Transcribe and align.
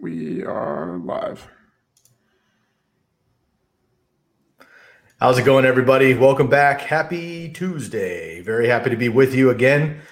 We 0.00 0.44
are 0.44 0.98
live. 0.98 1.48
How's 5.18 5.38
it 5.38 5.44
going, 5.44 5.64
everybody? 5.64 6.12
Welcome 6.12 6.48
back. 6.48 6.82
Happy 6.82 7.48
Tuesday. 7.48 8.42
Very 8.42 8.68
happy 8.68 8.90
to 8.90 8.96
be 8.96 9.08
with 9.08 9.34
you 9.34 9.48
again. 9.48 10.02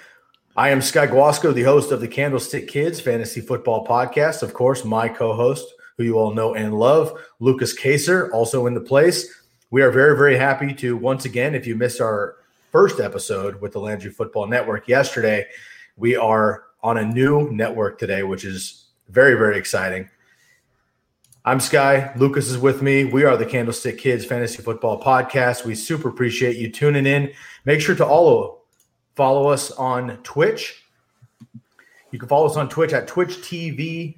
I 0.56 0.70
am 0.70 0.80
Sky 0.80 1.06
Guasco, 1.06 1.52
the 1.52 1.64
host 1.64 1.92
of 1.92 2.00
the 2.00 2.08
Candlestick 2.08 2.66
Kids 2.66 2.98
Fantasy 2.98 3.42
Football 3.42 3.86
Podcast. 3.86 4.42
Of 4.42 4.54
course, 4.54 4.86
my 4.86 5.06
co 5.06 5.34
host, 5.34 5.66
who 5.98 6.04
you 6.04 6.18
all 6.18 6.32
know 6.32 6.54
and 6.54 6.78
love, 6.78 7.20
Lucas 7.38 7.74
Kaser, 7.74 8.32
also 8.32 8.66
in 8.66 8.72
the 8.72 8.80
place. 8.80 9.28
We 9.70 9.82
are 9.82 9.90
very, 9.90 10.16
very 10.16 10.38
happy 10.38 10.72
to 10.74 10.96
once 10.96 11.26
again, 11.26 11.54
if 11.54 11.66
you 11.66 11.76
missed 11.76 12.00
our 12.00 12.36
first 12.72 13.00
episode 13.00 13.60
with 13.60 13.72
the 13.72 13.80
Landry 13.80 14.10
Football 14.10 14.46
Network 14.46 14.88
yesterday, 14.88 15.46
we 15.98 16.16
are 16.16 16.64
on 16.82 16.96
a 16.96 17.04
new 17.04 17.50
network 17.50 17.98
today, 17.98 18.22
which 18.22 18.46
is 18.46 18.83
very, 19.08 19.34
very 19.34 19.58
exciting. 19.58 20.08
I'm 21.44 21.60
Sky. 21.60 22.10
Lucas 22.16 22.48
is 22.48 22.56
with 22.56 22.80
me. 22.80 23.04
We 23.04 23.24
are 23.24 23.36
the 23.36 23.44
Candlestick 23.44 23.98
Kids 23.98 24.24
Fantasy 24.24 24.62
Football 24.62 25.02
Podcast. 25.02 25.64
We 25.66 25.74
super 25.74 26.08
appreciate 26.08 26.56
you 26.56 26.70
tuning 26.70 27.06
in. 27.06 27.32
Make 27.66 27.80
sure 27.80 27.94
to 27.94 28.04
follow 28.04 28.62
follow 29.14 29.48
us 29.48 29.70
on 29.72 30.16
Twitch. 30.22 30.84
You 32.10 32.18
can 32.18 32.28
follow 32.28 32.46
us 32.46 32.56
on 32.56 32.68
Twitch 32.68 32.92
at 32.92 33.06
Twitch 33.06 33.36
TV 33.38 34.16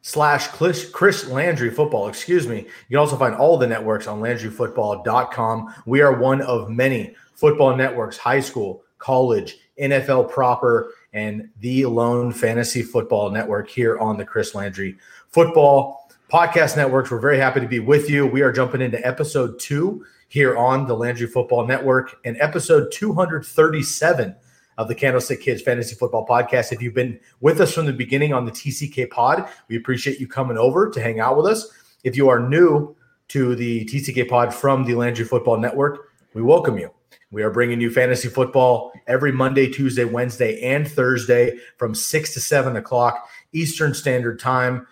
slash 0.00 0.48
Chris 0.48 1.28
Landry 1.28 1.70
Football. 1.70 2.08
Excuse 2.08 2.48
me. 2.48 2.60
You 2.60 2.94
can 2.94 2.98
also 2.98 3.16
find 3.16 3.34
all 3.34 3.58
the 3.58 3.66
networks 3.66 4.06
on 4.06 4.20
LandryFootball.com. 4.20 5.74
We 5.84 6.00
are 6.00 6.18
one 6.18 6.40
of 6.40 6.70
many 6.70 7.14
football 7.34 7.76
networks, 7.76 8.16
high 8.16 8.40
school, 8.40 8.82
college, 8.96 9.58
NFL 9.78 10.30
proper, 10.30 10.92
and 11.18 11.48
the 11.58 11.84
lone 11.84 12.32
fantasy 12.32 12.80
football 12.80 13.28
network 13.28 13.68
here 13.68 13.98
on 13.98 14.16
the 14.16 14.24
Chris 14.24 14.54
Landry 14.54 14.96
Football 15.26 16.08
Podcast 16.32 16.76
Networks. 16.76 17.10
We're 17.10 17.18
very 17.18 17.38
happy 17.38 17.58
to 17.58 17.66
be 17.66 17.80
with 17.80 18.08
you. 18.08 18.24
We 18.24 18.42
are 18.42 18.52
jumping 18.52 18.80
into 18.80 19.04
episode 19.04 19.58
two 19.58 20.06
here 20.28 20.56
on 20.56 20.86
the 20.86 20.94
Landry 20.94 21.26
Football 21.26 21.66
Network 21.66 22.20
and 22.24 22.36
episode 22.40 22.92
237 22.92 24.36
of 24.76 24.86
the 24.86 24.94
Candlestick 24.94 25.40
Kids 25.40 25.60
Fantasy 25.60 25.96
Football 25.96 26.24
Podcast. 26.24 26.72
If 26.72 26.80
you've 26.80 26.94
been 26.94 27.18
with 27.40 27.60
us 27.60 27.74
from 27.74 27.86
the 27.86 27.92
beginning 27.92 28.32
on 28.32 28.44
the 28.44 28.52
TCK 28.52 29.10
Pod, 29.10 29.48
we 29.66 29.76
appreciate 29.76 30.20
you 30.20 30.28
coming 30.28 30.56
over 30.56 30.88
to 30.88 31.00
hang 31.00 31.18
out 31.18 31.36
with 31.36 31.46
us. 31.46 31.72
If 32.04 32.16
you 32.16 32.28
are 32.28 32.38
new 32.38 32.94
to 33.28 33.56
the 33.56 33.84
TCK 33.86 34.28
Pod 34.28 34.54
from 34.54 34.84
the 34.84 34.94
Landry 34.94 35.24
Football 35.24 35.58
Network, 35.58 36.12
we 36.32 36.42
welcome 36.42 36.78
you. 36.78 36.92
We 37.30 37.42
are 37.42 37.50
bringing 37.50 37.78
you 37.78 37.90
fantasy 37.90 38.28
football 38.28 38.90
every 39.06 39.32
Monday, 39.32 39.70
Tuesday, 39.70 40.04
Wednesday, 40.04 40.62
and 40.62 40.88
Thursday 40.88 41.58
from 41.76 41.94
6 41.94 42.34
to 42.34 42.40
7 42.40 42.76
o'clock 42.76 43.28
Eastern 43.52 43.92
Standard 43.92 44.40
Time. 44.40 44.86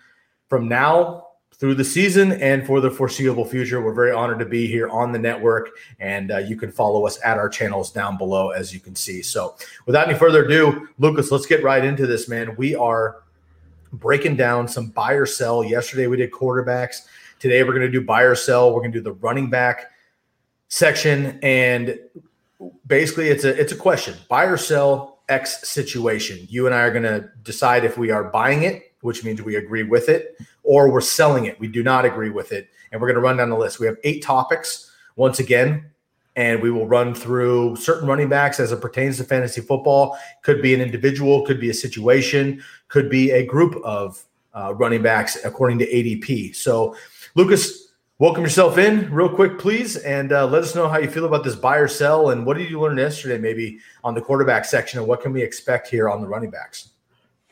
From 0.48 0.69
now 0.69 1.28
through 1.54 1.76
the 1.76 1.84
season 1.84 2.32
and 2.32 2.66
for 2.66 2.82
the 2.82 2.91
foreseeable 2.91 3.46
future, 3.46 3.80
we're 3.80 3.94
very 3.94 4.12
honored 4.12 4.38
to 4.41 4.44
be 4.44 4.66
here 4.66 4.86
on 4.91 5.12
the 5.12 5.19
network. 5.19 5.70
And 5.98 6.30
uh, 6.30 6.38
you 6.38 6.56
can 6.56 6.70
follow 6.70 7.06
us 7.06 7.19
at 7.25 7.38
our 7.38 7.48
channels 7.48 7.91
down 7.91 8.19
below, 8.19 8.50
as 8.50 8.75
you 8.75 8.80
can 8.80 8.94
see. 8.94 9.22
So, 9.22 9.56
without 9.86 10.06
any 10.06 10.19
further 10.19 10.44
ado, 10.44 10.88
Lucas, 10.98 11.30
let's 11.30 11.46
get 11.46 11.64
right 11.64 11.82
into 11.82 12.06
this, 12.06 12.28
man. 12.28 12.54
We 12.56 12.75
are 12.75 13.22
breaking 13.94 14.36
down 14.36 14.69
some 14.69 14.88
buy 14.88 15.14
or 15.14 15.25
sell. 15.25 15.64
Yesterday, 15.64 16.06
we 16.06 16.19
did 16.19 16.32
quarterbacks. 16.32 17.06
Today, 17.38 17.62
we're 17.62 17.72
going 17.72 17.80
to 17.80 17.91
do 17.91 18.02
buy 18.02 18.22
or 18.22 18.34
sell. 18.34 18.75
We're 18.75 18.80
going 18.80 18.92
to 18.92 18.98
do 18.98 19.04
the 19.04 19.12
running 19.12 19.48
back 19.48 19.86
section 20.69 21.38
and 21.42 21.98
basically 22.87 23.28
it's 23.28 23.44
a 23.44 23.59
it's 23.59 23.72
a 23.72 23.77
question. 23.77 24.15
Buy 24.28 24.44
or 24.44 24.56
sell 24.56 25.21
x 25.28 25.69
situation. 25.69 26.47
You 26.49 26.67
and 26.67 26.75
i 26.75 26.81
are 26.81 26.91
going 26.91 27.03
to 27.03 27.28
decide 27.43 27.84
if 27.84 27.99
we 27.99 28.11
are 28.11 28.25
buying 28.25 28.62
it 28.62 28.83
which 29.06 29.22
means 29.25 29.41
we 29.41 29.55
agree 29.55 29.84
with 29.84 30.09
it 30.09 30.37
or 30.65 30.91
we're 30.91 31.00
selling 31.00 31.44
it. 31.44 31.59
We 31.61 31.69
do 31.69 31.83
not 31.83 32.05
agree 32.05 32.31
with 32.31 32.50
it 32.50 32.69
and 32.91 33.00
we're 33.00 33.06
going 33.06 33.17
to 33.17 33.21
run 33.21 33.37
down 33.37 33.50
the 33.50 33.56
list. 33.56 33.78
We 33.78 33.87
have 33.87 33.97
eight 34.03 34.22
topics 34.22 34.91
once 35.15 35.39
again 35.39 35.91
and 36.34 36.61
we 36.61 36.71
will 36.71 36.89
run 36.89 37.15
through 37.15 37.77
certain 37.77 38.09
running 38.09 38.28
backs 38.28 38.59
as 38.59 38.73
it 38.73 38.81
pertains 38.81 39.19
to 39.19 39.25
fantasy 39.25 39.61
football. 39.61 40.19
Could 40.43 40.61
be 40.61 40.75
an 40.75 40.81
individual 40.81 41.47
could 41.47 41.61
be 41.61 41.71
a 41.71 41.75
situation 41.75 42.62
could 42.88 43.09
be 43.09 43.31
a 43.31 43.47
group 43.47 43.77
of 43.84 44.25
uh, 44.55 44.75
running 44.75 45.03
backs 45.03 45.37
according 45.44 45.78
to 45.78 45.87
adp 45.87 46.56
so 46.56 46.97
lucas 47.34 47.85
Welcome 48.19 48.44
yourself 48.44 48.78
in 48.78 49.12
real 49.12 49.28
quick, 49.28 49.59
please, 49.59 49.99
and 49.99 50.32
uh, 50.32 50.47
let 50.47 50.62
us 50.62 50.75
know 50.75 50.88
how 50.88 50.97
you 50.97 51.10
feel 51.10 51.27
about 51.27 51.44
this 51.44 51.54
buy 51.54 51.77
or 51.77 51.87
sell, 51.87 52.31
and 52.31 52.47
what 52.47 52.56
did 52.56 52.71
you 52.71 52.81
learn 52.81 52.97
yesterday, 52.97 53.37
maybe 53.37 53.78
on 54.03 54.15
the 54.15 54.22
quarterback 54.22 54.65
section, 54.65 54.99
and 54.99 55.06
what 55.06 55.21
can 55.21 55.34
we 55.34 55.43
expect 55.43 55.91
here 55.91 56.09
on 56.09 56.22
the 56.22 56.26
running 56.26 56.49
backs? 56.49 56.88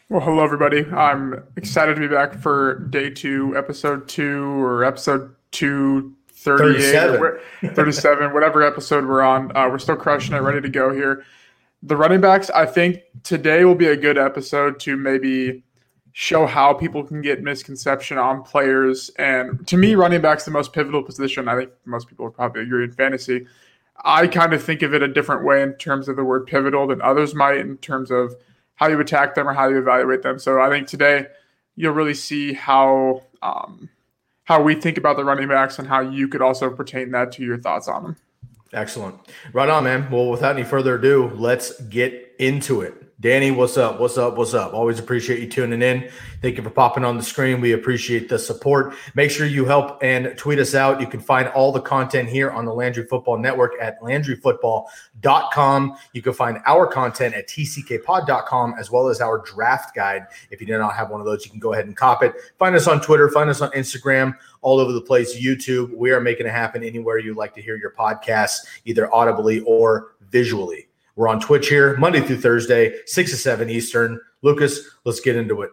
Well, 0.09 0.23
hello 0.23 0.43
everybody. 0.43 0.87
I'm 0.87 1.45
excited 1.57 1.97
to 1.97 2.01
be 2.01 2.09
back 2.09 2.33
for 2.33 2.79
day 2.89 3.11
two, 3.11 3.55
episode 3.59 4.09
two, 4.09 4.59
or 4.63 4.85
episode 4.85 5.35
two 5.51 6.15
thirty 6.31 6.83
eight, 6.83 7.75
37, 7.75 8.33
whatever 8.33 8.63
episode 8.63 9.07
we're 9.07 9.21
on. 9.21 9.55
Uh, 9.55 9.69
we're 9.69 9.79
still 9.79 9.97
crushing 9.97 10.35
it, 10.35 10.39
ready 10.39 10.63
to 10.63 10.71
go 10.71 10.95
here. 10.95 11.27
The 11.83 11.95
running 11.95 12.23
backs, 12.23 12.49
I 12.49 12.65
think 12.65 13.03
today 13.23 13.67
will 13.67 13.75
be 13.75 13.89
a 13.89 13.97
good 13.97 14.17
episode 14.17 14.81
to 14.81 14.97
maybe 14.97 15.63
show 16.17 16.47
how 16.47 16.73
people 16.73 17.03
can 17.03 17.21
get 17.21 17.43
misconception 17.43 18.19
on 18.19 18.41
players. 18.45 19.11
And 19.19 19.67
to 19.67 19.77
me, 19.77 19.97
running 19.97 20.21
back's 20.21 20.45
the 20.45 20.53
most 20.53 20.73
pivotal 20.73 21.03
position. 21.03 21.49
I 21.49 21.57
think 21.57 21.71
most 21.85 22.07
people 22.07 22.25
would 22.25 22.35
probably 22.35 22.63
agree 22.63 22.85
in 22.85 22.93
fantasy. 22.93 23.47
I 24.05 24.29
kind 24.29 24.55
of 24.55 24.63
think 24.63 24.83
of 24.83 24.95
it 24.95 25.03
a 25.03 25.09
different 25.09 25.45
way 25.45 25.61
in 25.61 25.73
terms 25.75 26.09
of 26.09 26.15
the 26.15 26.23
word 26.23 26.47
pivotal 26.47 26.87
than 26.87 27.03
others 27.03 27.35
might 27.35 27.57
in 27.57 27.79
terms 27.79 28.13
of 28.13 28.33
how 28.77 28.87
you 28.87 29.01
attack 29.01 29.35
them 29.35 29.49
or 29.49 29.55
how 29.55 29.69
you 29.69 29.77
evaluate 29.77 30.23
them. 30.23 30.39
So 30.39 30.61
I 30.61 30.69
think 30.69 30.87
today 30.87 31.27
you'll 31.75 31.95
really 31.95 32.15
see 32.15 32.53
how 32.53 33.25
um, 33.43 33.91
how 34.45 34.63
we 34.63 34.77
think 34.77 34.97
about 34.97 35.17
the 35.17 35.25
running 35.25 35.49
backs 35.49 35.81
and 35.81 35.89
how 35.89 36.01
you 36.01 36.29
could 36.29 36.43
also 36.43 36.71
pertain 36.71 37.11
that 37.11 37.33
to 37.33 37.43
your 37.43 37.59
thoughts 37.59 37.89
on 37.89 38.03
them. 38.05 38.17
Excellent. 38.73 39.17
Right 39.53 39.69
on, 39.69 39.83
man. 39.83 40.09
Well, 40.13 40.31
without 40.31 40.55
any 40.55 40.65
further 40.65 40.95
ado, 40.95 41.33
let's 41.35 41.81
get 41.83 42.37
into 42.39 42.83
it. 42.83 43.04
Danny, 43.21 43.53
what's 43.53 43.77
up? 43.77 44.01
What's 44.01 44.19
up? 44.19 44.37
What's 44.37 44.55
up? 44.55 44.75
Always 44.75 44.99
appreciate 44.99 45.39
you 45.39 45.49
tuning 45.49 45.83
in. 45.83 46.11
Thank 46.43 46.57
you 46.57 46.65
for 46.65 46.71
popping 46.71 47.05
on 47.05 47.17
the 47.17 47.23
screen. 47.23 47.61
We 47.61 47.71
appreciate 47.73 48.29
the 48.29 48.39
support. 48.39 48.97
Make 49.15 49.31
sure 49.31 49.47
you 49.47 49.65
help 49.65 50.03
and 50.03 50.37
tweet 50.37 50.59
us 50.59 50.75
out. 50.75 51.01
You 51.01 51.07
can 51.07 51.21
find 51.21 51.47
all 51.49 51.71
the 51.71 51.81
content 51.81 52.29
here 52.29 52.51
on 52.51 52.65
the 52.65 52.75
Landry 52.75 53.07
Football 53.07 53.39
Network 53.39 53.75
at 53.81 54.01
LandryFootball.com. 54.03 55.97
You 56.13 56.23
can 56.23 56.33
find 56.33 56.59
our 56.67 56.89
content 56.89 57.37
at 57.37 57.49
TCKPod.com 57.49 58.75
as 58.79 58.91
well 58.91 59.09
as 59.09 59.21
our 59.21 59.39
draft 59.39 59.95
guide. 59.95 60.27
If 60.51 60.61
you 60.61 60.67
do 60.67 60.77
not 60.77 60.95
have 60.97 61.11
one 61.11 61.21
of 61.21 61.27
those, 61.27 61.45
you 61.45 61.53
can 61.53 61.61
go 61.61 61.73
ahead 61.73 61.87
and 61.87 61.97
cop 61.97 62.25
it. 62.25 62.35
Find 62.59 62.75
us 62.75 62.89
on 62.89 63.01
Twitter, 63.01 63.29
find 63.31 63.49
us 63.49 63.61
on 63.61 63.71
Instagram, 63.71 64.35
all 64.61 64.81
over 64.81 64.91
the 64.93 65.01
place, 65.01 65.41
YouTube. 65.41 65.97
We 65.97 66.11
are 66.11 66.21
making 66.21 66.47
it 66.47 66.53
happen 66.53 66.83
anywhere 66.83 67.19
you 67.19 67.35
like 67.35 67.55
to 67.55 67.63
hear 67.63 67.77
your 67.77 67.93
podcasts, 67.93 68.67
either 68.85 69.15
audibly 69.15 69.61
or 69.61 70.17
visually. 70.31 70.89
We're 71.17 71.29
on 71.29 71.39
Twitch 71.39 71.69
here 71.69 71.97
Monday 71.97 72.21
through 72.21 72.41
Thursday, 72.41 72.97
6 73.07 73.31
to 73.31 73.37
7 73.37 73.71
Eastern. 73.71 74.21
Lucas, 74.43 74.81
let's 75.05 75.21
get 75.21 75.37
into 75.37 75.63
it. 75.63 75.71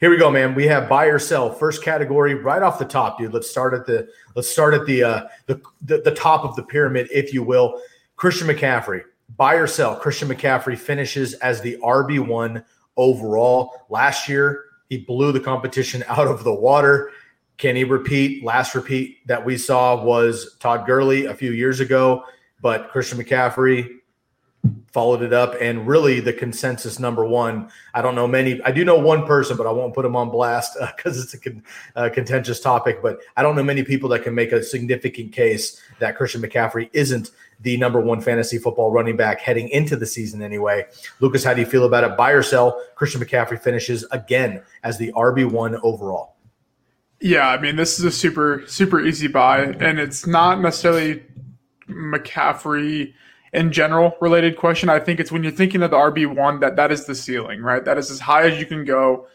Here 0.00 0.10
we 0.10 0.18
go, 0.18 0.30
man. 0.30 0.54
We 0.54 0.66
have 0.66 0.88
buy 0.88 1.06
or 1.06 1.18
sell. 1.18 1.50
First 1.50 1.82
category, 1.82 2.34
right 2.34 2.62
off 2.62 2.78
the 2.78 2.84
top, 2.84 3.18
dude. 3.18 3.32
Let's 3.32 3.48
start 3.48 3.72
at 3.72 3.86
the 3.86 4.08
let's 4.34 4.50
start 4.50 4.74
at 4.74 4.84
the 4.84 5.02
uh 5.02 5.28
the, 5.46 5.62
the, 5.80 6.02
the 6.02 6.14
top 6.14 6.44
of 6.44 6.56
the 6.56 6.62
pyramid, 6.62 7.08
if 7.10 7.32
you 7.32 7.42
will. 7.42 7.80
Christian 8.16 8.48
McCaffrey. 8.48 9.02
Buy 9.36 9.54
or 9.54 9.66
sell. 9.66 9.96
Christian 9.96 10.28
McCaffrey 10.28 10.76
finishes 10.76 11.34
as 11.34 11.62
the 11.62 11.78
RB1 11.82 12.62
overall. 12.98 13.86
Last 13.88 14.28
year, 14.28 14.64
He 14.90 14.98
blew 14.98 15.32
the 15.32 15.40
competition 15.40 16.04
out 16.08 16.28
of 16.28 16.44
the 16.44 16.54
water. 16.54 17.12
Can 17.56 17.76
he 17.76 17.84
repeat? 17.84 18.44
Last 18.44 18.74
repeat 18.74 19.26
that 19.26 19.42
we 19.42 19.56
saw 19.56 20.04
was 20.04 20.56
Todd 20.58 20.84
Gurley 20.84 21.26
a 21.26 21.34
few 21.34 21.52
years 21.52 21.80
ago, 21.80 22.24
but 22.60 22.90
Christian 22.90 23.18
McCaffrey 23.18 24.01
followed 24.92 25.22
it 25.22 25.32
up 25.32 25.54
and 25.60 25.88
really 25.88 26.20
the 26.20 26.32
consensus 26.32 27.00
number 27.00 27.24
one 27.24 27.68
i 27.94 28.02
don't 28.02 28.14
know 28.14 28.28
many 28.28 28.62
i 28.62 28.70
do 28.70 28.84
know 28.84 28.96
one 28.96 29.26
person 29.26 29.56
but 29.56 29.66
i 29.66 29.72
won't 29.72 29.92
put 29.92 30.04
him 30.04 30.14
on 30.14 30.30
blast 30.30 30.76
because 30.96 31.18
uh, 31.18 31.22
it's 31.22 31.34
a 31.34 31.38
con- 31.38 31.62
uh, 31.96 32.08
contentious 32.12 32.60
topic 32.60 33.02
but 33.02 33.18
i 33.36 33.42
don't 33.42 33.56
know 33.56 33.62
many 33.62 33.82
people 33.82 34.08
that 34.08 34.22
can 34.22 34.34
make 34.36 34.52
a 34.52 34.62
significant 34.62 35.32
case 35.32 35.80
that 35.98 36.16
christian 36.16 36.40
mccaffrey 36.40 36.88
isn't 36.92 37.32
the 37.62 37.76
number 37.76 38.00
one 38.00 38.20
fantasy 38.20 38.58
football 38.58 38.90
running 38.90 39.16
back 39.16 39.40
heading 39.40 39.68
into 39.68 39.96
the 39.96 40.06
season 40.06 40.42
anyway. 40.42 40.84
Lucas 41.20 41.44
how 41.44 41.54
do 41.54 41.60
you 41.60 41.66
feel 41.66 41.84
about 41.84 42.04
it? 42.04 42.16
Buy 42.16 42.32
or 42.32 42.42
sell 42.42 42.80
christian 42.94 43.20
mccaffrey 43.20 43.60
finishes 43.60 44.04
again 44.10 44.62
as 44.82 44.98
the 44.98 45.12
rb1 45.12 45.80
overall. 45.82 46.36
Yeah 47.20 47.48
i 47.48 47.60
mean 47.60 47.76
this 47.76 47.98
is 47.98 48.04
a 48.04 48.10
super 48.10 48.62
super 48.66 49.00
easy 49.00 49.28
buy 49.28 49.60
and 49.64 49.98
it's 49.98 50.26
not 50.26 50.60
necessarily 50.60 51.22
mccaffrey 51.88 53.14
in 53.52 53.70
general 53.72 54.16
related 54.20 54.56
question. 54.56 54.88
I 54.88 54.98
think 54.98 55.20
it's 55.20 55.30
when 55.30 55.42
you're 55.42 55.52
thinking 55.52 55.82
of 55.82 55.90
the 55.90 55.96
RB 55.96 56.34
one 56.34 56.60
that 56.60 56.76
that 56.76 56.90
is 56.90 57.04
the 57.04 57.14
ceiling, 57.14 57.60
right? 57.62 57.84
That 57.84 57.98
is 57.98 58.10
as 58.10 58.20
high 58.20 58.48
as 58.48 58.58
you 58.58 58.66
can 58.66 58.84
go 58.84 59.26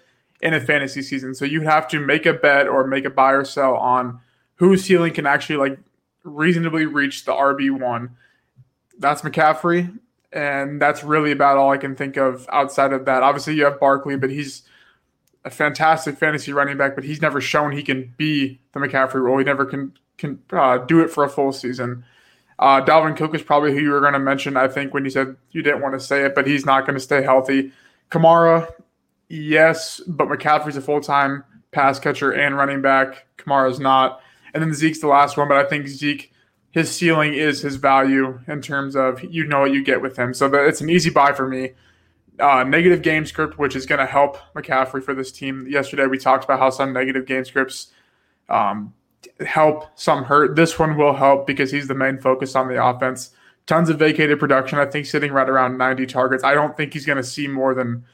in 0.42 0.54
a 0.54 0.62
fantasy 0.62 1.02
season. 1.02 1.36
So 1.36 1.46
you 1.46 1.62
have 1.62 1.88
to 1.90 2.00
make 2.00 2.26
a 2.26 2.34
bet 2.34 2.68
or 2.68 2.86
make 2.86 3.06
a 3.06 3.10
buy 3.10 3.32
or 3.32 3.46
sell 3.46 3.76
on 3.76 4.20
whose 4.56 4.84
ceiling 4.84 5.14
can 5.14 5.26
actually 5.26 5.58
like 5.58 5.80
reasonably 6.24 6.86
reach 6.86 7.26
the 7.26 7.32
RB 7.32 7.72
one. 7.72 8.16
That's 9.00 9.22
McCaffrey, 9.22 9.98
and 10.32 10.82
that's 10.82 11.04
really 11.04 11.32
about 11.32 11.58
all 11.58 11.72
I 11.72 11.78
can 11.78 11.96
think 11.96 12.18
of 12.18 12.48
outside 12.52 12.94
of 12.94 13.06
that. 13.06 13.22
Obviously, 13.22 13.56
you 13.56 13.66
have 13.66 13.80
Barkley, 13.80 14.18
but 14.18 14.32
he's 14.32 14.64
a 15.46 15.52
fantastic 15.52 16.18
fantasy 16.18 16.52
running 16.52 16.78
back, 16.78 16.96
but 16.96 17.04
he's 17.04 17.22
never 17.22 17.40
shown 17.40 17.72
he 17.72 17.84
can 17.84 18.14
be 18.18 18.60
the 18.74 18.80
McCaffrey 18.80 19.22
role. 19.22 19.38
He 19.38 19.44
never 19.44 19.66
can 19.66 19.94
can 20.18 20.40
uh, 20.52 20.80
do 20.80 21.00
it 21.02 21.12
for 21.12 21.24
a 21.24 21.30
full 21.30 21.52
season. 21.52 22.04
Uh, 22.60 22.84
Dalvin 22.84 23.16
Cook 23.16 23.36
is 23.36 23.44
probably 23.44 23.74
who 23.74 23.80
you 23.80 23.92
were 23.92 24.00
going 24.00 24.14
to 24.14 24.20
mention, 24.20 24.58
I 24.58 24.68
think, 24.68 24.94
when 24.94 25.04
you 25.04 25.12
said 25.12 25.36
you 25.52 25.62
didn't 25.62 25.82
want 25.82 25.94
to 25.94 26.00
say 26.00 26.24
it, 26.24 26.34
but 26.34 26.48
he's 26.48 26.66
not 26.66 26.86
going 26.86 26.96
to 26.96 27.00
stay 27.00 27.22
healthy. 27.22 27.72
Kamara, 28.10 28.72
yes, 29.30 30.02
but 30.08 30.28
McCaffrey's 30.28 30.78
a 30.78 30.82
full 30.82 31.02
time 31.02 31.44
pass 31.72 32.00
catcher 32.00 32.32
and 32.32 32.58
running 32.58 32.82
back. 32.82 33.28
Kamara's 33.38 33.80
not. 33.80 34.22
And 34.54 34.64
then 34.64 34.74
Zeke's 34.74 35.00
the 35.00 35.08
last 35.08 35.38
one, 35.38 35.48
but 35.48 35.58
I 35.58 35.70
think 35.70 35.88
Zeke, 35.88 36.34
his 36.72 36.90
ceiling 36.92 37.34
is 37.34 37.62
his 37.62 37.76
value 37.76 38.40
in 38.48 38.62
terms 38.62 38.96
of 38.96 39.24
you 39.24 39.46
know 39.46 39.60
what 39.60 39.72
you 39.72 39.84
get 39.84 40.02
with 40.02 40.18
him. 40.18 40.34
So 40.34 40.52
it's 40.54 40.82
an 40.82 40.90
easy 40.90 41.10
buy 41.10 41.34
for 41.34 41.48
me. 41.48 41.74
Uh, 42.40 42.64
negative 42.64 43.02
game 43.02 43.26
script, 43.26 43.58
which 43.58 43.76
is 43.76 43.86
going 43.86 44.00
to 44.00 44.06
help 44.06 44.38
McCaffrey 44.54 45.04
for 45.04 45.14
this 45.14 45.32
team. 45.32 45.68
Yesterday, 45.68 46.06
we 46.06 46.18
talked 46.18 46.44
about 46.44 46.60
how 46.60 46.70
some 46.70 46.94
negative 46.94 47.26
game 47.26 47.44
scripts 47.46 47.92
um, 48.48 48.94
help, 49.46 49.86
some 49.96 50.24
hurt. 50.24 50.56
This 50.56 50.78
one 50.80 50.98
will 50.98 51.14
help 51.14 51.48
because 51.48 51.72
he's 51.72 51.88
the 51.88 51.96
main 51.96 52.18
focus 52.18 52.56
on 52.56 52.68
the 52.68 52.84
offense. 52.84 53.32
Tons 53.66 53.90
of 53.90 54.00
vacated 54.00 54.40
production. 54.40 54.80
I 54.80 54.86
think 54.86 55.06
sitting 55.06 55.32
right 55.32 55.50
around 55.50 55.78
90 55.78 56.06
targets. 56.06 56.44
I 56.44 56.54
don't 56.54 56.76
think 56.78 56.94
he's 56.94 57.06
going 57.06 57.18
to 57.18 57.24
see 57.24 57.48
more 57.48 57.74
than 57.74 58.06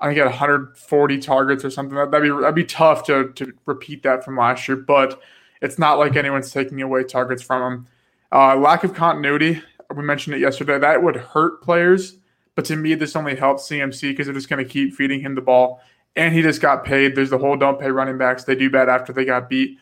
I 0.00 0.08
think 0.08 0.18
at 0.18 0.26
140 0.26 1.18
targets 1.18 1.64
or 1.64 1.70
something. 1.70 1.94
That'd 1.94 2.22
be 2.22 2.30
that'd 2.30 2.54
be 2.54 2.64
tough 2.64 3.04
to 3.04 3.32
to 3.32 3.52
repeat 3.66 4.02
that 4.02 4.24
from 4.24 4.36
last 4.36 4.66
year, 4.68 4.76
but 4.76 5.20
it's 5.60 5.78
not 5.78 5.98
like 5.98 6.16
anyone's 6.16 6.50
taking 6.50 6.80
away 6.80 7.04
targets 7.04 7.42
from 7.42 7.72
him. 7.72 7.86
Uh, 8.32 8.56
lack 8.56 8.84
of 8.84 8.94
continuity. 8.94 9.62
We 9.94 10.02
mentioned 10.02 10.36
it 10.36 10.40
yesterday. 10.40 10.78
That 10.78 11.02
would 11.02 11.16
hurt 11.16 11.62
players, 11.62 12.16
but 12.54 12.64
to 12.66 12.76
me, 12.76 12.94
this 12.94 13.16
only 13.16 13.36
helps 13.36 13.68
CMC 13.68 14.02
because 14.02 14.26
they're 14.26 14.34
just 14.34 14.48
going 14.48 14.64
to 14.64 14.70
keep 14.70 14.94
feeding 14.94 15.20
him 15.20 15.34
the 15.34 15.40
ball. 15.40 15.82
And 16.16 16.34
he 16.34 16.42
just 16.42 16.60
got 16.60 16.84
paid. 16.84 17.14
There's 17.14 17.30
the 17.30 17.38
whole 17.38 17.56
don't 17.56 17.78
pay 17.78 17.90
running 17.90 18.18
backs. 18.18 18.44
They 18.44 18.54
do 18.54 18.70
bad 18.70 18.88
after 18.88 19.12
they 19.12 19.24
got 19.24 19.48
beat 19.48 19.78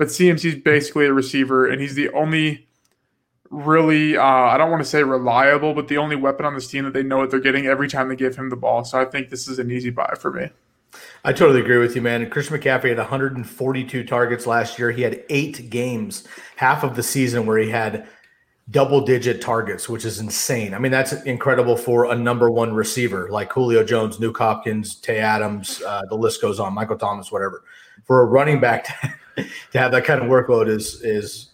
but 0.00 0.08
CMC 0.08 0.44
is 0.46 0.54
basically 0.54 1.04
a 1.04 1.12
receiver, 1.12 1.66
and 1.66 1.78
he's 1.78 1.94
the 1.94 2.08
only 2.12 2.66
really, 3.50 4.16
uh, 4.16 4.24
I 4.24 4.56
don't 4.56 4.70
want 4.70 4.82
to 4.82 4.88
say 4.88 5.02
reliable, 5.02 5.74
but 5.74 5.88
the 5.88 5.98
only 5.98 6.16
weapon 6.16 6.46
on 6.46 6.54
this 6.54 6.68
team 6.68 6.84
that 6.84 6.94
they 6.94 7.02
know 7.02 7.18
what 7.18 7.30
they're 7.30 7.38
getting 7.38 7.66
every 7.66 7.86
time 7.86 8.08
they 8.08 8.16
give 8.16 8.34
him 8.34 8.48
the 8.48 8.56
ball. 8.56 8.82
So 8.82 8.98
I 8.98 9.04
think 9.04 9.28
this 9.28 9.46
is 9.46 9.58
an 9.58 9.70
easy 9.70 9.90
buy 9.90 10.14
for 10.18 10.32
me. 10.32 10.48
I 11.22 11.34
totally 11.34 11.60
agree 11.60 11.76
with 11.76 11.94
you, 11.94 12.00
man. 12.00 12.30
Christian 12.30 12.56
McCaffrey 12.56 12.88
had 12.88 12.96
142 12.96 14.04
targets 14.04 14.46
last 14.46 14.78
year. 14.78 14.90
He 14.90 15.02
had 15.02 15.22
eight 15.28 15.68
games, 15.68 16.26
half 16.56 16.82
of 16.82 16.96
the 16.96 17.02
season, 17.02 17.44
where 17.44 17.58
he 17.58 17.68
had 17.68 18.08
double 18.70 19.02
digit 19.02 19.42
targets, 19.42 19.86
which 19.86 20.06
is 20.06 20.18
insane. 20.18 20.72
I 20.72 20.78
mean, 20.78 20.92
that's 20.92 21.12
incredible 21.24 21.76
for 21.76 22.06
a 22.06 22.14
number 22.14 22.50
one 22.50 22.72
receiver 22.72 23.28
like 23.30 23.52
Julio 23.52 23.84
Jones, 23.84 24.16
Nuk 24.16 24.38
Hopkins, 24.38 24.94
Tay 24.94 25.18
Adams, 25.18 25.82
uh, 25.86 26.00
the 26.08 26.16
list 26.16 26.40
goes 26.40 26.58
on, 26.58 26.72
Michael 26.72 26.96
Thomas, 26.96 27.30
whatever. 27.30 27.64
For 28.06 28.22
a 28.22 28.24
running 28.24 28.60
back 28.60 28.84
to 28.84 29.14
have 29.74 29.92
that 29.92 30.04
kind 30.04 30.22
of 30.22 30.28
workload 30.28 30.68
is 30.68 31.02
is 31.02 31.50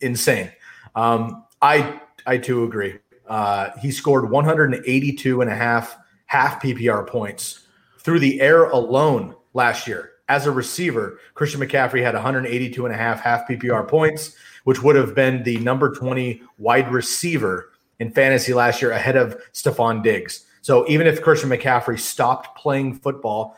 insane. 0.00 0.50
Um, 0.94 1.44
I 1.62 2.00
I 2.26 2.38
too 2.38 2.64
agree. 2.64 2.98
Uh, 3.28 3.70
he 3.80 3.90
scored 3.90 4.30
182 4.30 5.40
and 5.40 5.50
a 5.50 5.54
half 5.54 5.96
half 6.26 6.62
PPR 6.62 7.06
points 7.06 7.66
through 8.00 8.20
the 8.20 8.40
air 8.40 8.64
alone 8.64 9.34
last 9.54 9.86
year. 9.86 10.12
As 10.28 10.46
a 10.46 10.50
receiver, 10.50 11.20
Christian 11.34 11.60
McCaffrey 11.60 12.02
had 12.02 12.14
182 12.14 12.84
and 12.84 12.94
a 12.94 12.98
half 12.98 13.20
half 13.20 13.48
PPR 13.48 13.86
points, 13.86 14.34
which 14.64 14.82
would 14.82 14.96
have 14.96 15.14
been 15.14 15.42
the 15.44 15.58
number 15.58 15.94
20 15.94 16.42
wide 16.58 16.90
receiver 16.90 17.70
in 18.00 18.10
fantasy 18.10 18.52
last 18.52 18.82
year 18.82 18.90
ahead 18.90 19.16
of 19.16 19.40
Stefon 19.52 20.02
Diggs. 20.02 20.46
So 20.62 20.86
even 20.88 21.06
if 21.06 21.22
Christian 21.22 21.48
McCaffrey 21.48 21.98
stopped 21.98 22.58
playing 22.58 22.94
football 22.94 23.56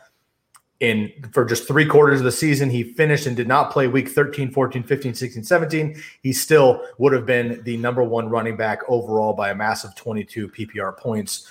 in 0.79 1.11
for 1.33 1.43
just 1.43 1.67
three 1.67 1.85
quarters 1.85 2.21
of 2.21 2.25
the 2.25 2.31
season 2.31 2.69
he 2.69 2.83
finished 2.83 3.25
and 3.25 3.35
did 3.35 3.47
not 3.47 3.71
play 3.71 3.87
week 3.87 4.09
13 4.09 4.49
14 4.49 4.83
15 4.83 5.13
16 5.13 5.43
17 5.43 6.01
he 6.23 6.31
still 6.31 6.85
would 6.97 7.11
have 7.11 7.25
been 7.25 7.61
the 7.63 7.75
number 7.77 8.03
one 8.03 8.29
running 8.29 8.55
back 8.55 8.79
overall 8.87 9.33
by 9.33 9.49
a 9.49 9.55
massive 9.55 9.93
22 9.95 10.47
ppr 10.49 10.95
points. 10.97 11.47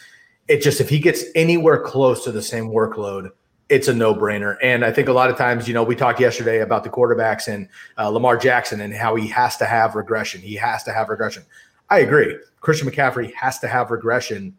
It 0.48 0.62
just 0.62 0.80
if 0.80 0.88
he 0.88 0.98
gets 0.98 1.24
anywhere 1.34 1.82
close 1.82 2.24
to 2.24 2.32
the 2.32 2.42
same 2.42 2.70
workload 2.70 3.30
it's 3.68 3.86
a 3.86 3.92
no-brainer. 3.92 4.56
And 4.62 4.82
i 4.82 4.90
think 4.90 5.08
a 5.08 5.12
lot 5.12 5.28
of 5.28 5.36
times 5.36 5.68
you 5.68 5.74
know 5.74 5.82
we 5.82 5.94
talked 5.94 6.20
yesterday 6.20 6.60
about 6.60 6.82
the 6.82 6.90
quarterbacks 6.90 7.52
and 7.52 7.68
uh, 7.98 8.08
lamar 8.08 8.38
jackson 8.38 8.80
and 8.80 8.94
how 8.94 9.14
he 9.14 9.26
has 9.28 9.58
to 9.58 9.66
have 9.66 9.94
regression. 9.94 10.40
He 10.40 10.54
has 10.54 10.84
to 10.84 10.92
have 10.92 11.10
regression. 11.10 11.44
I 11.90 11.98
agree. 11.98 12.38
Christian 12.60 12.88
mccaffrey 12.88 13.34
has 13.34 13.58
to 13.58 13.68
have 13.68 13.90
regression 13.90 14.56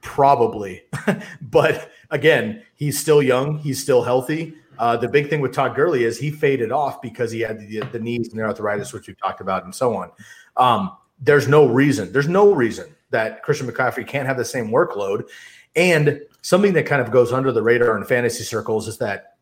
probably. 0.00 0.82
But 1.40 1.90
again, 2.10 2.62
he's 2.74 2.98
still 2.98 3.22
young, 3.22 3.58
he's 3.58 3.82
still 3.82 4.02
healthy. 4.02 4.54
Uh, 4.78 4.96
the 4.96 5.08
big 5.08 5.30
thing 5.30 5.40
with 5.40 5.52
Todd 5.52 5.74
Gurley 5.74 6.04
is 6.04 6.18
he 6.18 6.30
faded 6.30 6.70
off 6.70 7.00
because 7.00 7.30
he 7.30 7.40
had 7.40 7.58
the, 7.60 7.80
the 7.92 7.98
knees 7.98 8.28
and 8.30 8.38
the 8.38 8.44
arthritis, 8.44 8.92
which 8.92 9.06
we've 9.06 9.18
talked 9.18 9.40
about, 9.40 9.64
and 9.64 9.74
so 9.74 9.96
on. 9.96 10.10
Um, 10.56 10.96
there's 11.18 11.48
no 11.48 11.66
reason, 11.66 12.12
there's 12.12 12.28
no 12.28 12.52
reason 12.52 12.94
that 13.10 13.42
Christian 13.42 13.66
McCaffrey 13.66 14.06
can't 14.06 14.26
have 14.26 14.36
the 14.36 14.44
same 14.44 14.68
workload. 14.68 15.28
And 15.74 16.20
something 16.42 16.72
that 16.74 16.86
kind 16.86 17.00
of 17.00 17.10
goes 17.10 17.32
under 17.32 17.52
the 17.52 17.62
radar 17.62 17.96
in 17.96 18.04
fantasy 18.04 18.44
circles 18.44 18.88
is 18.88 18.98
that 18.98 19.36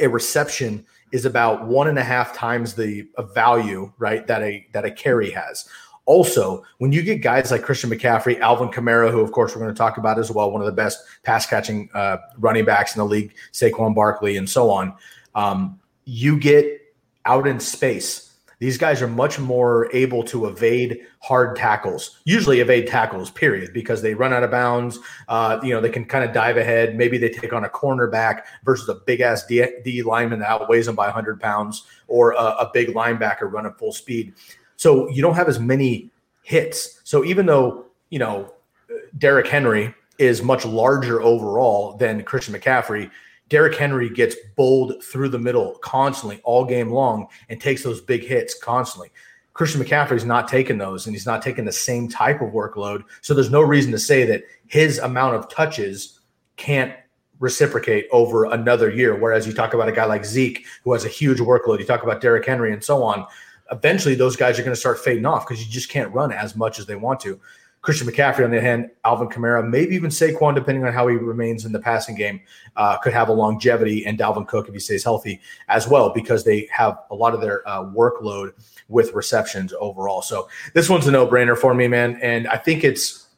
a 0.00 0.06
reception 0.06 0.84
is 1.12 1.24
about 1.24 1.66
one 1.66 1.88
and 1.88 1.98
a 1.98 2.04
half 2.04 2.34
times 2.34 2.74
the 2.74 3.08
value, 3.34 3.90
right, 3.98 4.26
that 4.26 4.42
a 4.42 4.66
that 4.72 4.84
a 4.84 4.90
carry 4.90 5.30
has. 5.30 5.68
Also, 6.08 6.64
when 6.78 6.90
you 6.90 7.02
get 7.02 7.20
guys 7.20 7.50
like 7.50 7.62
Christian 7.62 7.90
McCaffrey, 7.90 8.40
Alvin 8.40 8.70
Kamara, 8.70 9.10
who 9.10 9.20
of 9.20 9.30
course 9.30 9.54
we're 9.54 9.60
going 9.60 9.74
to 9.74 9.76
talk 9.76 9.98
about 9.98 10.18
as 10.18 10.30
well, 10.30 10.50
one 10.50 10.62
of 10.62 10.66
the 10.66 10.72
best 10.72 11.04
pass 11.22 11.44
catching 11.44 11.90
uh, 11.92 12.16
running 12.38 12.64
backs 12.64 12.96
in 12.96 13.00
the 13.00 13.04
league, 13.04 13.34
Saquon 13.52 13.94
Barkley, 13.94 14.38
and 14.38 14.48
so 14.48 14.70
on, 14.70 14.94
um, 15.34 15.78
you 16.06 16.40
get 16.40 16.80
out 17.26 17.46
in 17.46 17.60
space. 17.60 18.32
These 18.58 18.78
guys 18.78 19.02
are 19.02 19.06
much 19.06 19.38
more 19.38 19.94
able 19.94 20.24
to 20.24 20.46
evade 20.46 20.98
hard 21.20 21.56
tackles, 21.56 22.18
usually 22.24 22.60
evade 22.60 22.86
tackles, 22.86 23.30
period, 23.30 23.74
because 23.74 24.00
they 24.00 24.14
run 24.14 24.32
out 24.32 24.42
of 24.42 24.50
bounds. 24.50 24.98
Uh, 25.28 25.60
you 25.62 25.74
know, 25.74 25.80
they 25.82 25.90
can 25.90 26.06
kind 26.06 26.24
of 26.24 26.32
dive 26.32 26.56
ahead. 26.56 26.96
Maybe 26.96 27.18
they 27.18 27.28
take 27.28 27.52
on 27.52 27.64
a 27.64 27.68
cornerback 27.68 28.44
versus 28.64 28.88
a 28.88 28.94
big 28.94 29.20
ass 29.20 29.44
D, 29.44 29.62
D 29.84 30.02
lineman 30.02 30.38
that 30.38 30.48
outweighs 30.48 30.86
them 30.86 30.94
by 30.94 31.04
100 31.04 31.38
pounds, 31.38 31.84
or 32.06 32.32
a, 32.32 32.36
a 32.42 32.70
big 32.72 32.88
linebacker 32.88 33.42
running 33.42 33.74
full 33.74 33.92
speed. 33.92 34.32
So 34.78 35.08
you 35.10 35.20
don't 35.20 35.34
have 35.34 35.48
as 35.48 35.58
many 35.58 36.10
hits. 36.42 37.00
So 37.04 37.24
even 37.24 37.44
though, 37.44 37.86
you 38.10 38.18
know, 38.18 38.54
Derrick 39.18 39.48
Henry 39.48 39.92
is 40.18 40.42
much 40.42 40.64
larger 40.64 41.20
overall 41.20 41.96
than 41.96 42.22
Christian 42.22 42.54
McCaffrey, 42.54 43.10
Derrick 43.48 43.76
Henry 43.76 44.08
gets 44.08 44.36
bowled 44.56 45.02
through 45.02 45.30
the 45.30 45.38
middle 45.38 45.78
constantly 45.82 46.40
all 46.44 46.64
game 46.64 46.90
long 46.90 47.26
and 47.48 47.60
takes 47.60 47.82
those 47.82 48.00
big 48.00 48.24
hits 48.24 48.54
constantly. 48.58 49.10
Christian 49.52 49.82
McCaffrey's 49.82 50.24
not 50.24 50.46
taking 50.46 50.78
those 50.78 51.06
and 51.06 51.14
he's 51.14 51.26
not 51.26 51.42
taking 51.42 51.64
the 51.64 51.72
same 51.72 52.08
type 52.08 52.40
of 52.40 52.52
workload. 52.52 53.02
So 53.20 53.34
there's 53.34 53.50
no 53.50 53.62
reason 53.62 53.90
to 53.90 53.98
say 53.98 54.24
that 54.26 54.44
his 54.68 54.98
amount 54.98 55.34
of 55.34 55.50
touches 55.50 56.20
can't 56.56 56.94
reciprocate 57.40 58.06
over 58.12 58.44
another 58.44 58.90
year. 58.90 59.16
Whereas 59.16 59.44
you 59.44 59.52
talk 59.52 59.74
about 59.74 59.88
a 59.88 59.92
guy 59.92 60.04
like 60.04 60.24
Zeke 60.24 60.66
who 60.84 60.92
has 60.92 61.04
a 61.04 61.08
huge 61.08 61.38
workload, 61.38 61.80
you 61.80 61.84
talk 61.84 62.04
about 62.04 62.20
Derrick 62.20 62.46
Henry 62.46 62.72
and 62.72 62.84
so 62.84 63.02
on 63.02 63.26
eventually 63.70 64.14
those 64.14 64.36
guys 64.36 64.58
are 64.58 64.62
going 64.62 64.74
to 64.74 64.80
start 64.80 64.98
fading 64.98 65.26
off 65.26 65.46
because 65.46 65.64
you 65.64 65.70
just 65.70 65.88
can't 65.88 66.12
run 66.12 66.32
as 66.32 66.56
much 66.56 66.78
as 66.78 66.86
they 66.86 66.96
want 66.96 67.20
to. 67.20 67.40
Christian 67.80 68.08
McCaffrey, 68.08 68.44
on 68.44 68.50
the 68.50 68.58
other 68.58 68.66
hand, 68.66 68.90
Alvin 69.04 69.28
Kamara, 69.28 69.66
maybe 69.66 69.94
even 69.94 70.10
Saquon, 70.10 70.54
depending 70.54 70.84
on 70.84 70.92
how 70.92 71.06
he 71.06 71.16
remains 71.16 71.64
in 71.64 71.70
the 71.70 71.78
passing 71.78 72.16
game, 72.16 72.40
uh, 72.76 72.98
could 72.98 73.12
have 73.12 73.28
a 73.28 73.32
longevity, 73.32 74.04
and 74.04 74.18
Dalvin 74.18 74.48
Cook, 74.48 74.66
if 74.66 74.74
he 74.74 74.80
stays 74.80 75.04
healthy, 75.04 75.40
as 75.68 75.86
well, 75.86 76.10
because 76.12 76.44
they 76.44 76.68
have 76.72 76.98
a 77.10 77.14
lot 77.14 77.34
of 77.34 77.40
their 77.40 77.66
uh, 77.68 77.84
workload 77.84 78.52
with 78.88 79.12
receptions 79.14 79.72
overall. 79.78 80.22
So 80.22 80.48
this 80.74 80.88
one's 80.88 81.06
a 81.06 81.12
no 81.12 81.26
brainer 81.26 81.56
for 81.56 81.72
me, 81.72 81.86
man. 81.86 82.18
And 82.20 82.48
I 82.48 82.56
think 82.56 82.82
it's, 82.82 83.28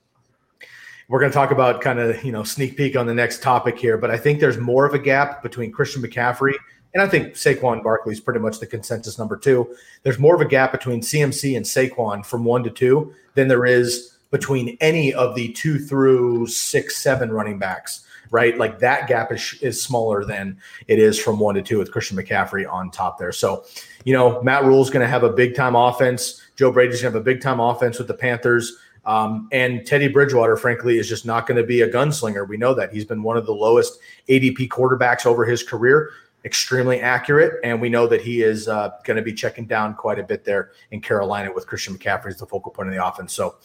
we're 1.09 1.21
going 1.21 1.31
to 1.31 1.37
talk 1.37 1.51
about 1.51 1.83
kind 1.83 1.99
of, 1.99 2.25
you 2.25 2.33
know, 2.33 2.43
sneak 2.43 2.77
peek 2.77 2.97
on 2.97 3.07
the 3.07 3.15
next 3.15 3.43
topic 3.43 3.79
here, 3.79 3.99
but 3.99 4.11
I 4.11 4.17
think 4.17 4.41
there's 4.41 4.59
more 4.59 4.87
of 4.87 4.95
a 4.95 4.99
gap 4.99 5.43
between 5.43 5.71
Christian 5.71 6.03
McCaffrey 6.03 6.55
and 6.95 7.03
I 7.03 7.09
think 7.09 7.35
Saquon 7.35 7.83
Barkley 7.83 8.13
is 8.13 8.21
pretty 8.21 8.41
much 8.41 8.59
the 8.59 8.67
consensus 8.67 9.19
number 9.19 9.37
two. 9.37 9.75
There's 10.03 10.19
more 10.19 10.35
of 10.35 10.41
a 10.41 10.47
gap 10.47 10.73
between 10.73 11.01
CMC 11.01 11.57
and 11.57 11.65
Saquon 11.65 12.25
from 12.25 12.45
one 12.45 12.65
to 12.65 12.71
two 12.71 13.15
than 13.35 13.49
there 13.49 13.65
is 13.65 14.17
between 14.31 14.77
any 14.81 15.13
of 15.15 15.35
the 15.35 15.53
two 15.53 15.79
through 15.79 16.47
six, 16.47 16.97
seven 16.97 17.33
running 17.33 17.59
backs, 17.59 18.05
right? 18.31 18.57
Like 18.59 18.79
that 18.81 19.09
gap 19.09 19.33
is, 19.33 19.57
is 19.61 19.83
smaller 19.83 20.25
than 20.25 20.59
it 20.89 20.99
is 20.99 21.19
from 21.19 21.39
one 21.39 21.55
to 21.57 21.63
two 21.63 21.79
with 21.79 21.93
Christian 21.93 22.17
McCaffrey 22.17 22.71
on 22.71 22.91
top 22.91 23.19
there. 23.19 23.33
So, 23.33 23.65
you 24.05 24.13
know, 24.13 24.43
Matt 24.43 24.65
Rhule's 24.65 24.91
going 24.91 25.05
to 25.05 25.11
have 25.11 25.25
a 25.25 25.31
big 25.31 25.55
time 25.55 25.77
offense. 25.77 26.43
Joe 26.57 26.73
Brady's 26.73 27.03
going 27.03 27.13
to 27.13 27.19
have 27.19 27.23
a 27.23 27.25
big 27.25 27.41
time 27.41 27.61
offense 27.61 27.99
with 27.99 28.09
the 28.09 28.15
Panthers. 28.15 28.77
Um, 29.07 29.49
and 29.51 29.87
Teddy 29.87 30.09
Bridgewater, 30.09 30.57
frankly, 30.57 30.99
is 30.99 31.09
just 31.09 31.25
not 31.25 31.47
going 31.47 31.57
to 31.57 31.67
be 31.67 31.81
a 31.81 31.89
gunslinger. 31.89 32.47
We 32.47 32.57
know 32.57 32.75
that 32.75 32.93
he's 32.93 33.05
been 33.05 33.23
one 33.23 33.37
of 33.37 33.47
the 33.47 33.55
lowest 33.55 33.99
ADP 34.29 34.69
quarterbacks 34.69 35.25
over 35.25 35.45
his 35.45 35.63
career 35.63 36.11
extremely 36.45 37.01
accurate, 37.01 37.61
and 37.63 37.81
we 37.81 37.89
know 37.89 38.07
that 38.07 38.21
he 38.21 38.43
is 38.43 38.69
uh, 38.69 38.91
going 39.05 39.17
to 39.17 39.23
be 39.23 39.33
checking 39.33 39.67
down 39.67 39.95
quite 39.95 40.19
a 40.19 40.23
bit 40.23 40.45
there 40.45 40.73
in 40.91 41.01
Carolina 41.01 41.53
with 41.53 41.67
Christian 41.67 41.97
McCaffrey 41.97 42.29
as 42.29 42.39
the 42.39 42.47
focal 42.47 42.73
point 42.73 42.89
of 42.89 42.95
the 42.95 43.05
offense. 43.05 43.33
So, 43.33 43.57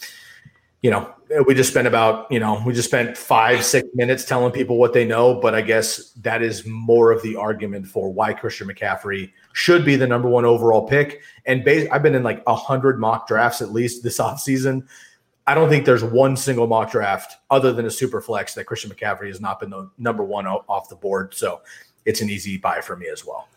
you 0.81 0.91
know, 0.91 1.13
we 1.47 1.55
just 1.55 1.71
spent 1.71 1.87
about, 1.87 2.31
you 2.31 2.39
know, 2.39 2.61
we 2.65 2.73
just 2.73 2.87
spent 2.87 3.17
five, 3.17 3.63
six 3.63 3.87
minutes 3.95 4.23
telling 4.23 4.51
people 4.51 4.77
what 4.77 4.93
they 4.93 5.03
know, 5.03 5.33
but 5.33 5.55
I 5.55 5.61
guess 5.61 6.11
that 6.21 6.43
is 6.43 6.65
more 6.65 7.11
of 7.11 7.23
the 7.23 7.35
argument 7.35 7.87
for 7.87 8.11
why 8.11 8.33
Christian 8.33 8.67
McCaffrey 8.67 9.31
should 9.53 9.83
be 9.83 9.95
the 9.95 10.05
number 10.05 10.29
one 10.29 10.45
overall 10.45 10.87
pick. 10.87 11.23
And 11.47 11.63
base, 11.63 11.89
I've 11.91 12.03
been 12.03 12.13
in 12.13 12.21
like 12.21 12.43
a 12.45 12.55
hundred 12.55 12.99
mock 12.99 13.27
drafts 13.27 13.61
at 13.61 13.71
least 13.71 14.03
this 14.03 14.19
offseason. 14.19 14.87
I 15.47 15.53
don't 15.53 15.69
think 15.69 15.85
there's 15.85 16.03
one 16.03 16.35
single 16.35 16.65
mock 16.65 16.91
draft 16.91 17.37
other 17.49 17.71
than 17.71 17.85
a 17.85 17.91
super 17.91 18.19
flex 18.19 18.55
that 18.55 18.65
Christian 18.65 18.91
McCaffrey 18.91 19.27
has 19.27 19.39
not 19.39 19.59
been 19.59 19.69
the 19.69 19.89
number 19.97 20.23
one 20.23 20.47
off 20.47 20.89
the 20.89 20.95
board. 20.95 21.33
So 21.35 21.61
it's 22.05 22.21
an 22.21 22.29
easy 22.29 22.57
buy 22.57 22.81
for 22.81 22.95
me 22.95 23.07
as 23.07 23.25
well. 23.25 23.49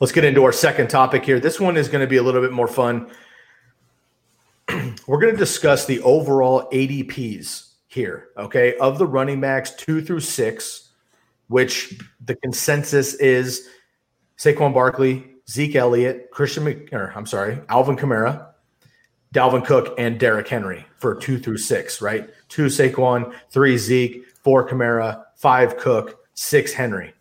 Let's 0.00 0.12
get 0.12 0.24
into 0.24 0.44
our 0.44 0.52
second 0.52 0.88
topic 0.88 1.24
here. 1.24 1.40
This 1.40 1.60
one 1.60 1.76
is 1.76 1.88
going 1.88 2.00
to 2.00 2.06
be 2.06 2.16
a 2.16 2.22
little 2.22 2.40
bit 2.40 2.52
more 2.52 2.68
fun. 2.68 3.10
We're 5.06 5.20
going 5.20 5.32
to 5.32 5.38
discuss 5.38 5.86
the 5.86 6.00
overall 6.00 6.68
ADPs 6.72 7.72
here, 7.86 8.28
okay, 8.36 8.76
of 8.78 8.98
the 8.98 9.06
running 9.06 9.40
backs 9.40 9.70
two 9.72 10.02
through 10.02 10.20
six, 10.20 10.90
which 11.48 12.00
the 12.24 12.34
consensus 12.36 13.14
is 13.14 13.68
Saquon 14.38 14.72
Barkley, 14.72 15.32
Zeke 15.48 15.76
Elliott, 15.76 16.30
Christian, 16.30 16.64
Mc, 16.64 16.92
or 16.92 17.12
I'm 17.14 17.26
sorry, 17.26 17.60
Alvin 17.68 17.96
Kamara, 17.96 18.48
Dalvin 19.34 19.64
Cook, 19.64 19.94
and 19.98 20.18
Derrick 20.18 20.48
Henry 20.48 20.86
for 20.96 21.14
two 21.14 21.38
through 21.38 21.58
six, 21.58 22.00
right? 22.00 22.30
Two 22.48 22.66
Saquon, 22.66 23.34
three 23.50 23.76
Zeke, 23.76 24.24
four 24.42 24.66
Kamara, 24.68 25.24
five 25.36 25.76
Cook, 25.76 26.21
six 26.34 26.72
Henry. 26.72 27.14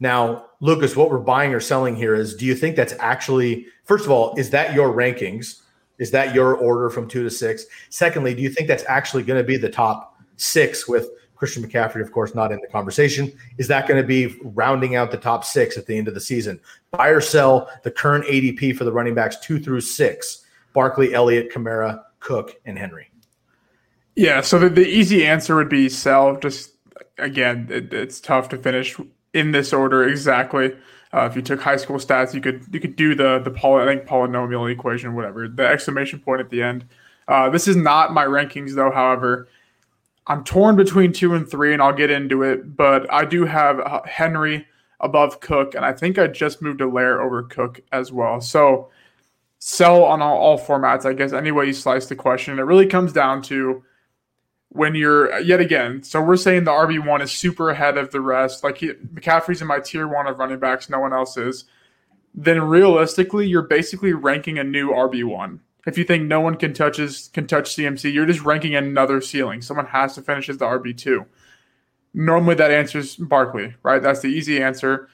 Now, 0.00 0.46
Lucas, 0.60 0.96
what 0.96 1.10
we're 1.10 1.18
buying 1.18 1.54
or 1.54 1.60
selling 1.60 1.94
here 1.94 2.14
is 2.14 2.34
do 2.34 2.44
you 2.44 2.54
think 2.54 2.76
that's 2.76 2.94
actually, 2.98 3.66
first 3.84 4.04
of 4.04 4.10
all, 4.10 4.34
is 4.36 4.50
that 4.50 4.74
your 4.74 4.92
rankings? 4.92 5.60
Is 5.98 6.10
that 6.10 6.34
your 6.34 6.56
order 6.56 6.90
from 6.90 7.06
two 7.06 7.22
to 7.22 7.30
six? 7.30 7.64
Secondly, 7.88 8.34
do 8.34 8.42
you 8.42 8.50
think 8.50 8.66
that's 8.66 8.84
actually 8.88 9.22
going 9.22 9.38
to 9.38 9.46
be 9.46 9.56
the 9.56 9.68
top 9.68 10.16
six 10.36 10.88
with 10.88 11.08
Christian 11.36 11.62
McCaffrey, 11.62 12.00
of 12.00 12.10
course, 12.10 12.34
not 12.34 12.50
in 12.50 12.60
the 12.60 12.66
conversation? 12.66 13.32
Is 13.58 13.68
that 13.68 13.86
going 13.86 14.00
to 14.00 14.06
be 14.06 14.36
rounding 14.42 14.96
out 14.96 15.10
the 15.10 15.16
top 15.16 15.44
six 15.44 15.76
at 15.76 15.86
the 15.86 15.96
end 15.96 16.08
of 16.08 16.14
the 16.14 16.20
season? 16.20 16.60
Buy 16.90 17.08
or 17.08 17.20
sell 17.20 17.70
the 17.84 17.90
current 17.90 18.24
ADP 18.26 18.76
for 18.76 18.84
the 18.84 18.92
running 18.92 19.14
backs 19.14 19.36
two 19.38 19.60
through 19.60 19.80
six 19.82 20.44
Barkley, 20.72 21.14
Elliott, 21.14 21.52
Kamara, 21.52 22.02
Cook, 22.20 22.54
and 22.64 22.78
Henry? 22.78 23.10
Yeah, 24.16 24.40
so 24.40 24.58
the, 24.58 24.68
the 24.68 24.86
easy 24.86 25.26
answer 25.26 25.54
would 25.56 25.68
be 25.68 25.88
sell. 25.88 26.36
Just 26.36 26.72
again, 27.18 27.68
it, 27.70 27.92
it's 27.92 28.20
tough 28.20 28.48
to 28.50 28.58
finish 28.58 28.96
in 29.32 29.52
this 29.52 29.72
order 29.72 30.04
exactly. 30.04 30.76
Uh, 31.14 31.26
if 31.30 31.36
you 31.36 31.42
took 31.42 31.60
high 31.60 31.76
school 31.76 31.96
stats, 31.98 32.32
you 32.32 32.40
could 32.40 32.64
you 32.72 32.80
could 32.80 32.96
do 32.96 33.14
the 33.14 33.38
the 33.38 33.50
poly, 33.50 33.82
I 33.82 33.86
think 33.86 34.08
polynomial 34.08 34.70
equation, 34.70 35.14
whatever 35.14 35.48
the 35.48 35.66
exclamation 35.66 36.20
point 36.20 36.40
at 36.40 36.50
the 36.50 36.62
end. 36.62 36.86
Uh, 37.28 37.50
this 37.50 37.68
is 37.68 37.76
not 37.76 38.14
my 38.14 38.24
rankings 38.24 38.74
though. 38.74 38.90
However, 38.90 39.48
I'm 40.26 40.44
torn 40.44 40.76
between 40.76 41.12
two 41.12 41.34
and 41.34 41.48
three, 41.48 41.72
and 41.72 41.82
I'll 41.82 41.92
get 41.92 42.10
into 42.10 42.42
it. 42.42 42.76
But 42.76 43.12
I 43.12 43.24
do 43.24 43.44
have 43.44 43.80
uh, 43.80 44.02
Henry 44.04 44.66
above 45.00 45.40
Cook, 45.40 45.74
and 45.74 45.84
I 45.84 45.92
think 45.92 46.18
I 46.18 46.28
just 46.28 46.62
moved 46.62 46.80
Helaire 46.80 47.20
over 47.20 47.42
Cook 47.42 47.80
as 47.92 48.12
well. 48.12 48.40
So 48.40 48.88
sell 49.58 50.04
on 50.04 50.22
all, 50.22 50.38
all 50.38 50.58
formats, 50.58 51.04
I 51.04 51.12
guess. 51.12 51.32
Any 51.32 51.52
way 51.52 51.66
you 51.66 51.72
slice 51.72 52.06
the 52.06 52.16
question, 52.16 52.58
it 52.58 52.62
really 52.62 52.86
comes 52.86 53.12
down 53.12 53.42
to 53.42 53.82
when 54.74 54.94
you're 54.94 55.38
yet 55.40 55.60
again, 55.60 56.02
so 56.02 56.22
we're 56.22 56.36
saying 56.36 56.64
the 56.64 56.70
RB 56.70 57.04
one 57.04 57.20
is 57.20 57.30
super 57.30 57.68
ahead 57.68 57.98
of 57.98 58.10
the 58.10 58.22
rest. 58.22 58.64
Like 58.64 58.78
he, 58.78 58.92
McCaffrey's 58.92 59.60
in 59.60 59.68
my 59.68 59.80
tier 59.80 60.08
one 60.08 60.26
of 60.26 60.38
running 60.38 60.58
backs, 60.58 60.88
no 60.88 60.98
one 60.98 61.12
else 61.12 61.36
is. 61.36 61.66
Then 62.34 62.62
realistically, 62.62 63.46
you're 63.46 63.62
basically 63.62 64.14
ranking 64.14 64.58
a 64.58 64.64
new 64.64 64.90
RB 64.90 65.24
one. 65.24 65.60
If 65.86 65.98
you 65.98 66.04
think 66.04 66.24
no 66.24 66.40
one 66.40 66.56
can 66.56 66.72
touch 66.72 66.96
his, 66.96 67.28
can 67.28 67.46
touch 67.46 67.76
CMC, 67.76 68.14
you're 68.14 68.24
just 68.24 68.42
ranking 68.42 68.74
another 68.74 69.20
ceiling. 69.20 69.60
Someone 69.60 69.86
has 69.86 70.14
to 70.14 70.22
finish 70.22 70.48
as 70.48 70.56
the 70.56 70.64
RB 70.64 70.96
two. 70.96 71.26
Normally, 72.14 72.54
that 72.54 72.70
answers 72.70 73.16
Barkley, 73.16 73.74
right? 73.82 74.02
That's 74.02 74.20
the 74.20 74.28
easy 74.28 74.62
answer. 74.62 75.08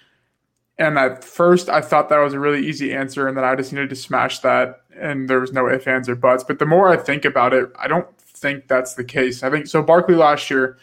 And 0.79 0.97
at 0.97 1.25
first, 1.25 1.69
I 1.69 1.81
thought 1.81 2.09
that 2.11 2.19
was 2.19 2.35
a 2.35 2.39
really 2.39 2.65
easy 2.65 2.95
answer, 2.95 3.27
and 3.27 3.37
that 3.37 3.45
I 3.45 3.57
just 3.57 3.73
needed 3.73 3.91
to 3.91 3.97
smash 3.97 4.39
that, 4.41 4.83
and 4.97 5.29
there 5.29 5.41
was 5.41 5.53
no 5.53 5.69
ifs, 5.69 5.89
ands, 5.89 6.09
or 6.09 6.15
buts. 6.15 6.45
But 6.45 6.61
the 6.61 6.67
more 6.67 6.89
I 6.89 6.97
think 6.97 7.25
about 7.25 7.53
it, 7.53 7.73
I 7.77 7.89
don't 7.89 8.07
think 8.39 8.69
that's 8.69 8.95
the 8.95 9.05
case. 9.05 9.43
I 9.43 9.51
think 9.51 9.67
so. 9.67 9.83
Barkley 9.83 10.15
last 10.15 10.51
year, 10.51 10.79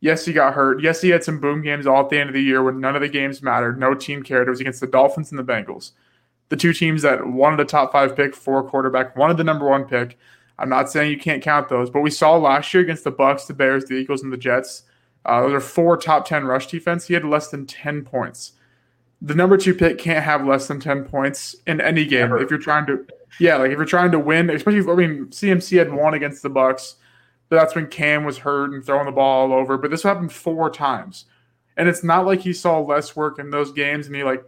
yes, 0.00 0.24
he 0.24 0.32
got 0.32 0.54
hurt. 0.54 0.82
Yes, 0.82 1.00
he 1.00 1.10
had 1.10 1.24
some 1.24 1.40
boom 1.40 1.62
games 1.62 1.86
all 1.86 2.02
at 2.02 2.10
the 2.10 2.18
end 2.18 2.28
of 2.28 2.34
the 2.34 2.42
year 2.42 2.62
when 2.62 2.80
none 2.80 2.94
of 2.94 3.02
the 3.02 3.08
games 3.08 3.42
mattered. 3.42 3.78
No 3.78 3.94
team 3.94 4.22
cared. 4.22 4.48
It 4.48 4.50
was 4.50 4.60
against 4.60 4.80
the 4.80 4.86
Dolphins 4.86 5.30
and 5.30 5.38
the 5.38 5.44
Bengals, 5.44 5.92
the 6.48 6.56
two 6.56 6.72
teams 6.72 7.02
that 7.02 7.26
wanted 7.26 7.60
a 7.60 7.64
top 7.64 7.92
five 7.92 8.14
pick 8.16 8.34
for 8.34 8.62
quarterback, 8.62 9.16
wanted 9.16 9.36
the 9.36 9.44
number 9.44 9.68
one 9.68 9.84
pick. 9.84 10.18
I'm 10.58 10.68
not 10.68 10.90
saying 10.90 11.10
you 11.10 11.18
can't 11.18 11.42
count 11.42 11.68
those, 11.68 11.90
but 11.90 12.00
we 12.00 12.10
saw 12.10 12.36
last 12.36 12.72
year 12.72 12.82
against 12.82 13.04
the 13.04 13.10
Bucks, 13.10 13.44
the 13.44 13.54
Bears, 13.54 13.84
the 13.84 13.94
Eagles, 13.94 14.22
and 14.22 14.32
the 14.32 14.38
Jets. 14.38 14.84
Uh, 15.24 15.42
those 15.42 15.52
are 15.52 15.60
four 15.60 15.96
top 15.96 16.24
ten 16.24 16.44
rush 16.44 16.66
defense. 16.68 17.06
He 17.06 17.14
had 17.14 17.24
less 17.24 17.48
than 17.48 17.66
ten 17.66 18.04
points. 18.04 18.52
The 19.20 19.34
number 19.34 19.56
two 19.56 19.74
pick 19.74 19.98
can't 19.98 20.24
have 20.24 20.46
less 20.46 20.68
than 20.68 20.80
ten 20.80 21.04
points 21.04 21.56
in 21.66 21.80
any 21.80 22.04
game 22.04 22.24
Ever. 22.24 22.38
if 22.38 22.50
you're 22.50 22.58
trying 22.58 22.86
to 22.86 23.06
yeah, 23.38 23.56
like 23.56 23.70
if 23.70 23.76
you're 23.76 23.84
trying 23.84 24.12
to 24.12 24.18
win, 24.18 24.50
especially 24.50 24.80
I 24.90 24.94
mean 24.94 25.26
CMC 25.26 25.78
had 25.78 25.92
won 25.92 26.14
against 26.14 26.42
the 26.42 26.48
Bucks, 26.48 26.96
but 27.48 27.56
that's 27.56 27.74
when 27.74 27.88
Cam 27.88 28.24
was 28.24 28.38
hurt 28.38 28.72
and 28.72 28.84
throwing 28.84 29.06
the 29.06 29.12
ball 29.12 29.52
all 29.52 29.58
over. 29.58 29.76
But 29.76 29.90
this 29.90 30.02
happened 30.02 30.32
four 30.32 30.70
times, 30.70 31.26
and 31.76 31.88
it's 31.88 32.02
not 32.02 32.26
like 32.26 32.40
he 32.40 32.52
saw 32.52 32.80
less 32.80 33.14
work 33.14 33.38
in 33.38 33.50
those 33.50 33.72
games 33.72 34.06
and 34.06 34.16
he 34.16 34.22
like 34.22 34.44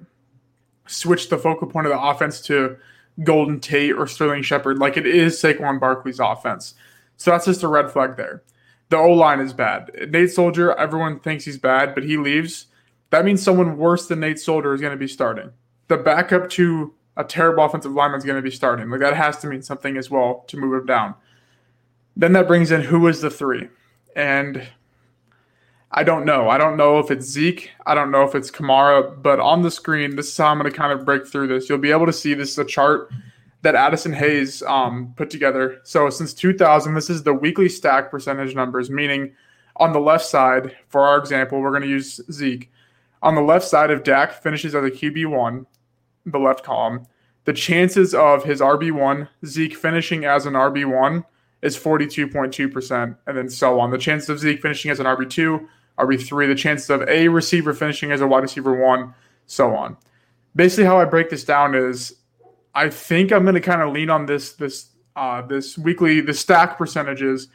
switched 0.86 1.30
the 1.30 1.38
focal 1.38 1.66
point 1.66 1.86
of 1.86 1.92
the 1.92 2.00
offense 2.00 2.40
to 2.42 2.76
Golden 3.22 3.60
Tate 3.60 3.92
or 3.92 4.06
Sterling 4.06 4.42
Shepard. 4.42 4.78
Like 4.78 4.96
it 4.96 5.06
is 5.06 5.40
Saquon 5.40 5.80
Barkley's 5.80 6.20
offense, 6.20 6.74
so 7.16 7.30
that's 7.30 7.46
just 7.46 7.62
a 7.62 7.68
red 7.68 7.90
flag 7.90 8.16
there. 8.16 8.42
The 8.90 8.96
O 8.96 9.10
line 9.10 9.40
is 9.40 9.52
bad. 9.52 9.90
Nate 10.10 10.30
Solder, 10.30 10.72
everyone 10.78 11.20
thinks 11.20 11.44
he's 11.44 11.58
bad, 11.58 11.94
but 11.94 12.04
he 12.04 12.16
leaves. 12.16 12.66
That 13.10 13.24
means 13.24 13.42
someone 13.42 13.76
worse 13.76 14.06
than 14.06 14.20
Nate 14.20 14.38
Solder 14.38 14.72
is 14.72 14.80
going 14.80 14.92
to 14.92 14.98
be 14.98 15.08
starting. 15.08 15.50
The 15.88 15.98
backup 15.98 16.48
to 16.50 16.94
a 17.18 17.24
terrible 17.24 17.64
offensive 17.64 17.92
lineman 17.92 18.18
is 18.18 18.24
going 18.24 18.36
to 18.36 18.42
be 18.42 18.50
starting. 18.50 18.88
Like 18.88 19.00
that 19.00 19.14
has 19.14 19.36
to 19.38 19.48
mean 19.48 19.60
something 19.60 19.98
as 19.98 20.08
well 20.08 20.44
to 20.46 20.56
move 20.56 20.80
him 20.80 20.86
down. 20.86 21.14
Then 22.16 22.32
that 22.32 22.48
brings 22.48 22.70
in 22.70 22.82
who 22.82 23.06
is 23.08 23.20
the 23.20 23.30
three, 23.30 23.68
and 24.16 24.66
I 25.90 26.04
don't 26.04 26.24
know. 26.24 26.48
I 26.48 26.58
don't 26.58 26.76
know 26.76 26.98
if 26.98 27.10
it's 27.10 27.26
Zeke. 27.26 27.70
I 27.86 27.94
don't 27.94 28.10
know 28.10 28.22
if 28.22 28.34
it's 28.34 28.50
Kamara. 28.50 29.22
But 29.22 29.40
on 29.40 29.62
the 29.62 29.70
screen, 29.70 30.16
this 30.16 30.28
is 30.28 30.36
how 30.36 30.46
I'm 30.46 30.58
going 30.58 30.70
to 30.70 30.76
kind 30.76 30.92
of 30.92 31.04
break 31.04 31.26
through 31.26 31.48
this. 31.48 31.68
You'll 31.68 31.78
be 31.78 31.90
able 31.90 32.06
to 32.06 32.12
see 32.12 32.34
this 32.34 32.52
is 32.52 32.58
a 32.58 32.64
chart 32.64 33.10
that 33.62 33.74
Addison 33.74 34.12
Hayes 34.12 34.62
um, 34.62 35.14
put 35.16 35.30
together. 35.30 35.80
So 35.84 36.10
since 36.10 36.34
2000, 36.34 36.94
this 36.94 37.10
is 37.10 37.22
the 37.22 37.32
weekly 37.32 37.68
stack 37.68 38.10
percentage 38.10 38.54
numbers, 38.54 38.90
meaning 38.90 39.32
on 39.76 39.92
the 39.92 40.00
left 40.00 40.24
side, 40.24 40.76
for 40.88 41.02
our 41.02 41.18
example, 41.18 41.60
we're 41.60 41.70
going 41.70 41.82
to 41.82 41.88
use 41.88 42.20
Zeke. 42.30 42.70
On 43.22 43.34
the 43.34 43.40
left 43.40 43.66
side, 43.66 43.90
if 43.90 44.04
Dak 44.04 44.32
finishes 44.42 44.74
as 44.74 44.84
a 44.84 44.90
QB1, 44.90 45.66
the 46.30 46.38
left 46.38 46.64
column, 46.64 47.06
the 47.44 47.52
chances 47.52 48.14
of 48.14 48.44
his 48.44 48.60
RB1, 48.60 49.28
Zeke 49.46 49.76
finishing 49.76 50.24
as 50.24 50.46
an 50.46 50.54
RB1 50.54 51.24
is 51.62 51.76
42.2%, 51.76 53.16
and 53.26 53.36
then 53.36 53.48
so 53.48 53.80
on. 53.80 53.90
The 53.90 53.98
chances 53.98 54.28
of 54.28 54.38
Zeke 54.38 54.60
finishing 54.60 54.90
as 54.90 55.00
an 55.00 55.06
RB2, 55.06 55.66
RB3, 55.98 56.46
the 56.46 56.54
chances 56.54 56.90
of 56.90 57.02
a 57.08 57.28
receiver 57.28 57.74
finishing 57.74 58.12
as 58.12 58.20
a 58.20 58.26
wide 58.26 58.42
receiver 58.42 58.74
one, 58.74 59.14
so 59.46 59.74
on. 59.74 59.96
Basically, 60.54 60.84
how 60.84 60.98
I 60.98 61.04
break 61.04 61.30
this 61.30 61.44
down 61.44 61.74
is 61.74 62.14
I 62.74 62.90
think 62.90 63.32
I'm 63.32 63.42
going 63.42 63.54
to 63.54 63.60
kind 63.60 63.82
of 63.82 63.92
lean 63.92 64.10
on 64.10 64.26
this 64.26 64.52
this 64.52 64.90
uh, 65.16 65.42
this 65.42 65.76
weekly 65.76 66.20
the 66.20 66.34
stack 66.34 66.78
percentages 66.78 67.48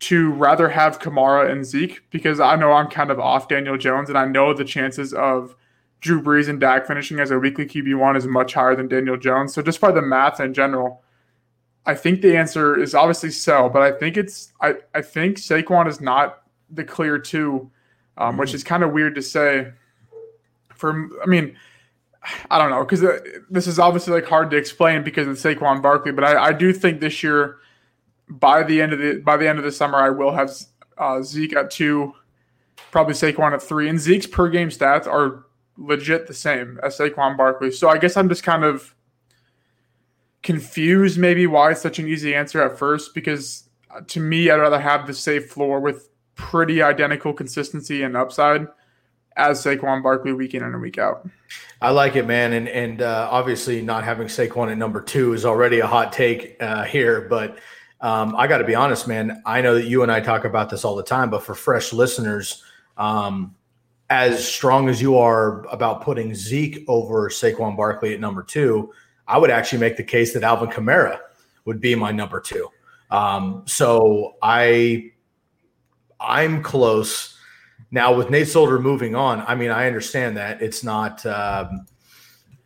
to 0.00 0.32
rather 0.32 0.68
have 0.68 0.98
Kamara 0.98 1.50
and 1.50 1.64
Zeke 1.64 2.02
because 2.10 2.40
I 2.40 2.56
know 2.56 2.72
I'm 2.72 2.88
kind 2.88 3.10
of 3.10 3.20
off 3.20 3.48
Daniel 3.48 3.76
Jones 3.76 4.08
and 4.08 4.18
I 4.18 4.24
know 4.24 4.54
the 4.54 4.64
chances 4.64 5.12
of 5.12 5.54
Drew 6.02 6.20
Brees 6.20 6.48
and 6.48 6.60
Dak 6.60 6.86
finishing 6.86 7.20
as 7.20 7.30
a 7.30 7.38
weekly 7.38 7.64
QB 7.64 7.96
one 7.96 8.16
is 8.16 8.26
much 8.26 8.54
higher 8.54 8.74
than 8.74 8.88
Daniel 8.88 9.16
Jones. 9.16 9.54
So 9.54 9.62
just 9.62 9.80
by 9.80 9.92
the 9.92 10.02
math 10.02 10.40
in 10.40 10.52
general, 10.52 11.02
I 11.86 11.94
think 11.94 12.22
the 12.22 12.36
answer 12.36 12.78
is 12.78 12.94
obviously 12.94 13.30
so, 13.30 13.68
but 13.68 13.82
I 13.82 13.92
think 13.92 14.16
it's 14.16 14.52
I, 14.60 14.74
I 14.94 15.00
think 15.00 15.38
Saquon 15.38 15.88
is 15.88 16.00
not 16.00 16.42
the 16.70 16.84
clear 16.84 17.18
two, 17.18 17.70
um, 18.18 18.30
mm-hmm. 18.30 18.40
which 18.40 18.52
is 18.52 18.64
kind 18.64 18.82
of 18.82 18.92
weird 18.92 19.14
to 19.14 19.22
say. 19.22 19.72
For 20.74 21.08
I 21.22 21.26
mean, 21.26 21.56
I 22.50 22.58
don't 22.58 22.70
know 22.70 22.84
because 22.84 23.04
uh, 23.04 23.20
this 23.48 23.68
is 23.68 23.78
obviously 23.78 24.12
like 24.12 24.26
hard 24.26 24.50
to 24.50 24.56
explain 24.56 25.04
because 25.04 25.28
of 25.28 25.36
Saquon 25.36 25.80
Barkley, 25.80 26.10
but 26.10 26.24
I, 26.24 26.46
I 26.46 26.52
do 26.52 26.72
think 26.72 27.00
this 27.00 27.22
year 27.22 27.58
by 28.28 28.64
the 28.64 28.82
end 28.82 28.92
of 28.92 28.98
the 28.98 29.20
by 29.20 29.36
the 29.36 29.48
end 29.48 29.58
of 29.58 29.64
the 29.64 29.72
summer 29.72 29.98
I 29.98 30.10
will 30.10 30.32
have 30.32 30.50
uh, 30.98 31.22
Zeke 31.22 31.54
at 31.54 31.70
two, 31.70 32.12
probably 32.90 33.14
Saquon 33.14 33.52
at 33.52 33.62
three, 33.62 33.88
and 33.88 34.00
Zeke's 34.00 34.26
per 34.26 34.48
game 34.48 34.68
stats 34.68 35.06
are 35.06 35.44
legit 35.76 36.26
the 36.26 36.34
same 36.34 36.78
as 36.82 36.98
Saquon 36.98 37.36
Barkley. 37.36 37.70
So 37.70 37.88
I 37.88 37.98
guess 37.98 38.16
I'm 38.16 38.28
just 38.28 38.42
kind 38.42 38.64
of 38.64 38.94
confused 40.42 41.18
maybe 41.18 41.46
why 41.46 41.70
it's 41.70 41.80
such 41.80 41.98
an 41.98 42.08
easy 42.08 42.34
answer 42.34 42.62
at 42.62 42.78
first 42.78 43.14
because 43.14 43.68
to 44.08 44.20
me 44.20 44.50
I'd 44.50 44.56
rather 44.56 44.80
have 44.80 45.06
the 45.06 45.14
safe 45.14 45.50
floor 45.50 45.80
with 45.80 46.08
pretty 46.34 46.82
identical 46.82 47.32
consistency 47.32 48.02
and 48.02 48.16
upside 48.16 48.66
as 49.36 49.62
Saquon 49.62 50.02
Barkley 50.02 50.32
week 50.32 50.54
in 50.54 50.62
and 50.62 50.80
week 50.80 50.98
out. 50.98 51.28
I 51.80 51.90
like 51.90 52.16
it, 52.16 52.26
man, 52.26 52.52
and 52.52 52.68
and 52.68 53.02
uh, 53.02 53.28
obviously 53.30 53.82
not 53.82 54.04
having 54.04 54.26
Saquon 54.26 54.70
at 54.70 54.78
number 54.78 55.00
two 55.00 55.32
is 55.32 55.44
already 55.44 55.80
a 55.80 55.86
hot 55.86 56.12
take 56.12 56.56
uh, 56.60 56.84
here, 56.84 57.22
but 57.22 57.58
um, 58.00 58.34
I 58.36 58.46
got 58.46 58.58
to 58.58 58.64
be 58.64 58.74
honest, 58.74 59.08
man. 59.08 59.42
I 59.46 59.60
know 59.62 59.74
that 59.74 59.86
you 59.86 60.02
and 60.02 60.10
I 60.10 60.20
talk 60.20 60.44
about 60.44 60.70
this 60.70 60.84
all 60.84 60.96
the 60.96 61.02
time, 61.02 61.30
but 61.30 61.42
for 61.42 61.54
fresh 61.54 61.92
listeners, 61.92 62.62
um, 62.96 63.54
as 64.12 64.46
strong 64.46 64.90
as 64.90 65.00
you 65.00 65.16
are 65.16 65.64
about 65.68 66.02
putting 66.02 66.34
Zeke 66.34 66.84
over 66.86 67.30
Saquon 67.30 67.74
Barkley 67.78 68.12
at 68.12 68.20
number 68.20 68.42
two, 68.42 68.92
I 69.26 69.38
would 69.38 69.48
actually 69.48 69.78
make 69.78 69.96
the 69.96 70.04
case 70.04 70.34
that 70.34 70.42
Alvin 70.42 70.68
Kamara 70.68 71.18
would 71.64 71.80
be 71.80 71.94
my 71.94 72.12
number 72.12 72.38
two. 72.38 72.68
Um, 73.10 73.62
so 73.66 74.34
I, 74.42 75.12
I'm 76.20 76.62
close 76.62 77.38
now 77.90 78.14
with 78.14 78.28
Nate 78.28 78.48
Solder 78.48 78.78
moving 78.78 79.14
on. 79.14 79.44
I 79.48 79.54
mean, 79.54 79.70
I 79.70 79.86
understand 79.86 80.36
that 80.36 80.60
it's 80.60 80.84
not, 80.84 81.24
um, 81.24 81.86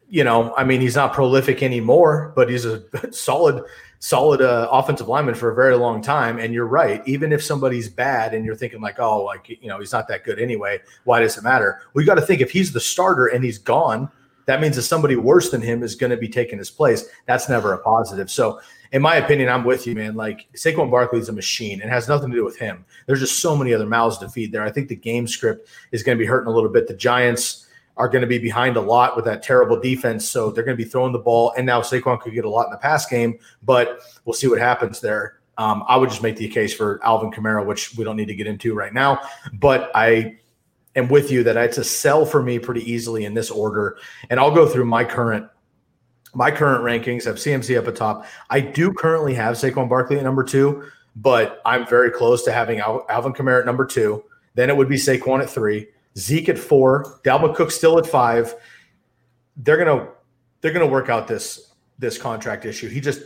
you 0.09 0.25
know, 0.25 0.53
I 0.57 0.65
mean, 0.65 0.81
he's 0.81 0.97
not 0.97 1.12
prolific 1.12 1.62
anymore, 1.62 2.33
but 2.35 2.50
he's 2.50 2.65
a 2.65 2.83
solid, 3.12 3.62
solid 3.99 4.43
uh, 4.43 4.69
offensive 4.71 5.09
lineman 5.09 5.35
for 5.35 5.50
a 5.50 5.55
very 5.55 5.76
long 5.76 6.03
time. 6.03 6.38
And 6.38 6.53
you're 6.53 6.67
right. 6.67 7.07
Even 7.07 7.33
if 7.33 7.43
somebody's 7.43 7.88
bad 7.88 8.35
and 8.35 8.45
you're 8.45 8.57
thinking 8.57 8.81
like, 8.81 8.99
oh, 8.99 9.23
like 9.23 9.49
you 9.49 9.69
know, 9.69 9.79
he's 9.79 9.93
not 9.93 10.09
that 10.09 10.25
good 10.25 10.38
anyway. 10.38 10.81
Why 11.05 11.21
does 11.21 11.37
it 11.37 11.43
matter? 11.43 11.81
We 11.95 12.05
got 12.05 12.17
to 12.17 12.23
think 12.23 12.41
if 12.41 12.50
he's 12.50 12.73
the 12.73 12.81
starter 12.81 13.26
and 13.26 13.43
he's 13.45 13.59
gone 13.59 14.11
that 14.47 14.61
means 14.61 14.76
that 14.76 14.83
somebody 14.83 15.17
worse 15.17 15.50
than 15.50 15.61
him 15.61 15.83
is 15.83 15.95
going 15.95 16.11
to 16.11 16.17
be 16.17 16.29
taking 16.29 16.59
his 16.59 16.71
place. 16.71 17.09
That's 17.26 17.49
never 17.49 17.75
a 17.75 17.79
positive. 17.79 18.31
So, 18.31 18.61
in 18.93 19.03
my 19.03 19.17
opinion, 19.17 19.49
I'm 19.49 19.65
with 19.65 19.87
you, 19.87 19.95
man. 19.95 20.15
Like 20.15 20.47
Saquon 20.55 20.91
Barkley 20.91 21.19
is 21.19 21.29
a 21.29 21.33
machine 21.33 21.83
and 21.83 21.91
has 21.91 22.09
nothing 22.09 22.31
to 22.31 22.37
do 22.37 22.45
with 22.45 22.57
him. 22.57 22.85
There's 23.07 23.21
just 23.21 23.41
so 23.41 23.57
many 23.57 23.75
other 23.75 23.87
mouths 23.87 24.19
to 24.19 24.29
feed 24.29 24.53
there. 24.53 24.62
I 24.62 24.71
think 24.71 24.88
the 24.88 24.97
game 24.97 25.26
script 25.26 25.69
is 25.91 26.05
going 26.05 26.17
to 26.17 26.23
be 26.23 26.26
hurting 26.26 26.47
a 26.47 26.55
little 26.55 26.71
bit. 26.71 26.87
The 26.87 26.95
Giants 26.95 27.65
are 27.97 28.09
going 28.09 28.21
to 28.21 28.26
be 28.26 28.38
behind 28.38 28.76
a 28.76 28.81
lot 28.81 29.17
with 29.17 29.25
that 29.25 29.43
terrible 29.43 29.81
defense, 29.81 30.29
so 30.29 30.50
they're 30.50 30.65
going 30.65 30.76
to 30.76 30.83
be 30.83 30.88
throwing 30.88 31.12
the 31.12 31.19
ball. 31.19 31.53
And 31.57 31.67
now 31.67 31.81
Saquon 31.81 32.21
could 32.21 32.35
get 32.35 32.45
a 32.45 32.50
lot 32.50 32.67
in 32.67 32.73
the 32.73 32.79
pass 32.79 33.07
game, 33.07 33.38
but 33.62 34.00
we'll 34.25 34.35
see 34.35 34.49
what 34.49 34.59
happens 34.59 35.00
there. 35.00 35.41
Um, 35.59 35.85
I 35.88 35.97
would 35.97 36.11
just 36.11 36.23
make 36.23 36.37
the 36.37 36.49
case 36.49 36.75
for 36.75 37.00
Alvin 37.03 37.31
Kamara, 37.31 37.65
which 37.65 37.97
we 37.97 38.05
don't 38.05 38.17
need 38.17 38.29
to 38.29 38.35
get 38.35 38.47
into 38.47 38.75
right 38.75 38.93
now. 38.93 39.21
But 39.55 39.91
I 39.95 40.37
am 40.97 41.09
with 41.09 41.31
you 41.31 41.43
that 41.45 41.57
it's 41.57 41.79
a 41.79 41.85
sell 41.85 42.26
for 42.26 42.43
me 42.43 42.59
pretty 42.59 42.91
easily 42.91 43.25
in 43.25 43.35
this 43.35 43.50
order. 43.50 43.97
And 44.29 44.38
I'll 44.38 44.55
go 44.55 44.69
through 44.69 44.85
my 44.85 45.05
current 45.05 45.49
my 46.35 46.51
current 46.51 46.85
rankings. 46.85 47.25
Have 47.25 47.37
CMC 47.37 47.79
up 47.79 47.88
at 47.88 47.97
top. 47.97 48.27
I 48.51 48.61
do 48.61 48.92
currently 48.92 49.33
have 49.35 49.57
Saquon 49.57 49.88
Barkley 49.88 50.18
at 50.18 50.25
number 50.25 50.44
two, 50.44 50.85
but 51.14 51.62
I'm 51.64 51.87
very 51.87 52.11
close 52.11 52.42
to 52.44 52.53
having 52.53 52.81
Al- 52.81 53.07
Alvin 53.09 53.33
Kamara 53.33 53.61
at 53.61 53.66
number 53.66 53.87
two. 53.87 54.23
Then 54.55 54.68
it 54.68 54.77
would 54.77 54.88
be 54.88 54.97
Saquon 54.97 55.42
at 55.42 55.49
three, 55.49 55.88
Zeke 56.18 56.48
at 56.48 56.59
four, 56.59 57.20
Dalvin 57.24 57.55
Cook 57.55 57.70
still 57.70 57.98
at 57.98 58.07
five. 58.07 58.55
They're 59.57 59.76
gonna 59.76 60.09
they're 60.61 60.72
gonna 60.72 60.87
work 60.87 61.09
out 61.09 61.29
this 61.29 61.72
this 61.98 62.18
contract 62.18 62.64
issue. 62.64 62.88
He 62.88 63.00
just 63.00 63.22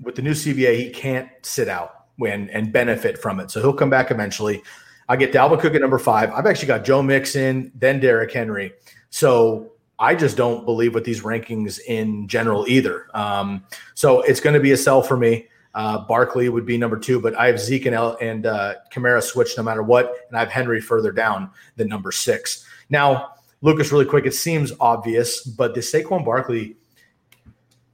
with 0.00 0.14
the 0.14 0.22
new 0.22 0.32
CBA, 0.32 0.76
he 0.76 0.90
can't 0.90 1.28
sit 1.42 1.68
out 1.68 2.06
when 2.16 2.50
and 2.50 2.72
benefit 2.72 3.18
from 3.18 3.40
it. 3.40 3.50
So 3.50 3.60
he'll 3.60 3.72
come 3.72 3.90
back 3.90 4.10
eventually. 4.10 4.62
I 5.08 5.16
get 5.16 5.32
Dalvin 5.32 5.60
Cook 5.60 5.74
at 5.74 5.80
number 5.80 5.98
five. 5.98 6.32
I've 6.32 6.46
actually 6.46 6.68
got 6.68 6.84
Joe 6.84 7.02
Mixon, 7.02 7.70
then 7.74 8.00
Derrick 8.00 8.32
Henry. 8.32 8.72
So 9.10 9.72
I 9.98 10.14
just 10.14 10.36
don't 10.36 10.64
believe 10.64 10.94
with 10.94 11.04
these 11.04 11.22
rankings 11.22 11.78
in 11.86 12.26
general 12.28 12.66
either. 12.68 13.06
Um, 13.14 13.64
so 13.94 14.22
it's 14.22 14.40
going 14.40 14.54
to 14.54 14.60
be 14.60 14.72
a 14.72 14.76
sell 14.76 15.02
for 15.02 15.16
me. 15.16 15.46
Uh, 15.76 15.98
Barkley 15.98 16.48
would 16.48 16.66
be 16.66 16.76
number 16.76 16.98
two, 16.98 17.20
but 17.20 17.34
I 17.36 17.46
have 17.46 17.60
Zeke 17.60 17.86
and, 17.86 17.94
El- 17.94 18.16
and 18.20 18.46
uh, 18.46 18.74
Kamara 18.90 19.22
switched 19.22 19.56
no 19.56 19.62
matter 19.62 19.82
what, 19.82 20.12
and 20.26 20.36
I 20.36 20.40
have 20.40 20.48
Henry 20.48 20.80
further 20.80 21.12
down 21.12 21.50
than 21.76 21.86
number 21.86 22.10
six. 22.10 22.66
Now, 22.90 23.34
Lucas, 23.60 23.92
really 23.92 24.06
quick, 24.06 24.26
it 24.26 24.34
seems 24.34 24.72
obvious, 24.80 25.42
but 25.42 25.74
the 25.74 25.80
Saquon 25.80 26.24
Barkley 26.24 26.76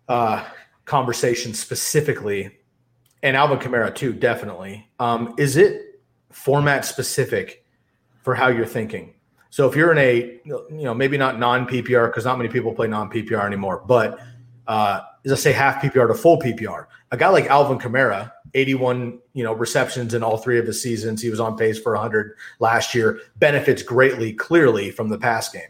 uh, 0.08 0.44
conversation 0.84 1.52
specifically, 1.52 2.56
and 3.22 3.36
Alvin 3.36 3.58
Kamara 3.58 3.94
too, 3.94 4.12
definitely. 4.12 4.88
Um, 4.98 5.34
is 5.36 5.56
it 5.56 5.92
format 6.32 6.84
specific 6.84 7.64
for 8.22 8.34
how 8.34 8.48
you're 8.48 8.66
thinking. 8.66 9.14
So 9.50 9.68
if 9.68 9.76
you're 9.76 9.92
in 9.92 9.98
a, 9.98 10.40
you 10.44 10.64
know, 10.70 10.94
maybe 10.94 11.18
not 11.18 11.38
non 11.38 11.66
PPR 11.66 12.08
because 12.08 12.24
not 12.24 12.38
many 12.38 12.48
people 12.48 12.72
play 12.72 12.88
non 12.88 13.10
PPR 13.10 13.44
anymore, 13.44 13.84
but 13.86 14.18
uh, 14.66 15.02
let's 15.24 15.42
say 15.42 15.52
half 15.52 15.82
PPR 15.82 16.08
to 16.08 16.14
full 16.14 16.38
PPR, 16.38 16.86
a 17.10 17.16
guy 17.16 17.28
like 17.28 17.46
Alvin 17.46 17.78
Kamara, 17.78 18.32
81, 18.54 19.18
you 19.34 19.44
know, 19.44 19.52
receptions 19.52 20.14
in 20.14 20.22
all 20.22 20.36
three 20.36 20.58
of 20.58 20.66
his 20.66 20.82
seasons. 20.82 21.22
He 21.22 21.30
was 21.30 21.40
on 21.40 21.56
pace 21.56 21.78
for 21.78 21.92
100 21.92 22.36
last 22.58 22.94
year. 22.94 23.20
Benefits 23.36 23.82
greatly, 23.82 24.32
clearly 24.32 24.90
from 24.90 25.08
the 25.08 25.18
pass 25.18 25.48
game. 25.48 25.62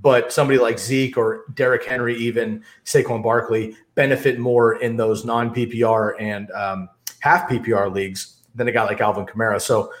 But 0.00 0.32
somebody 0.32 0.58
like 0.58 0.78
Zeke 0.78 1.16
or 1.16 1.44
Derrick 1.54 1.84
Henry, 1.84 2.16
even 2.16 2.62
Saquon 2.84 3.22
Barkley, 3.22 3.76
benefit 3.94 4.38
more 4.38 4.74
in 4.74 4.96
those 4.96 5.24
non 5.24 5.54
PPR 5.54 6.14
and 6.20 6.50
um, 6.50 6.88
half 7.20 7.48
PPR 7.48 7.92
leagues 7.92 8.42
than 8.54 8.68
a 8.68 8.72
guy 8.72 8.84
like 8.84 9.00
Alvin 9.00 9.26
Kamara. 9.26 9.60
So 9.60 9.92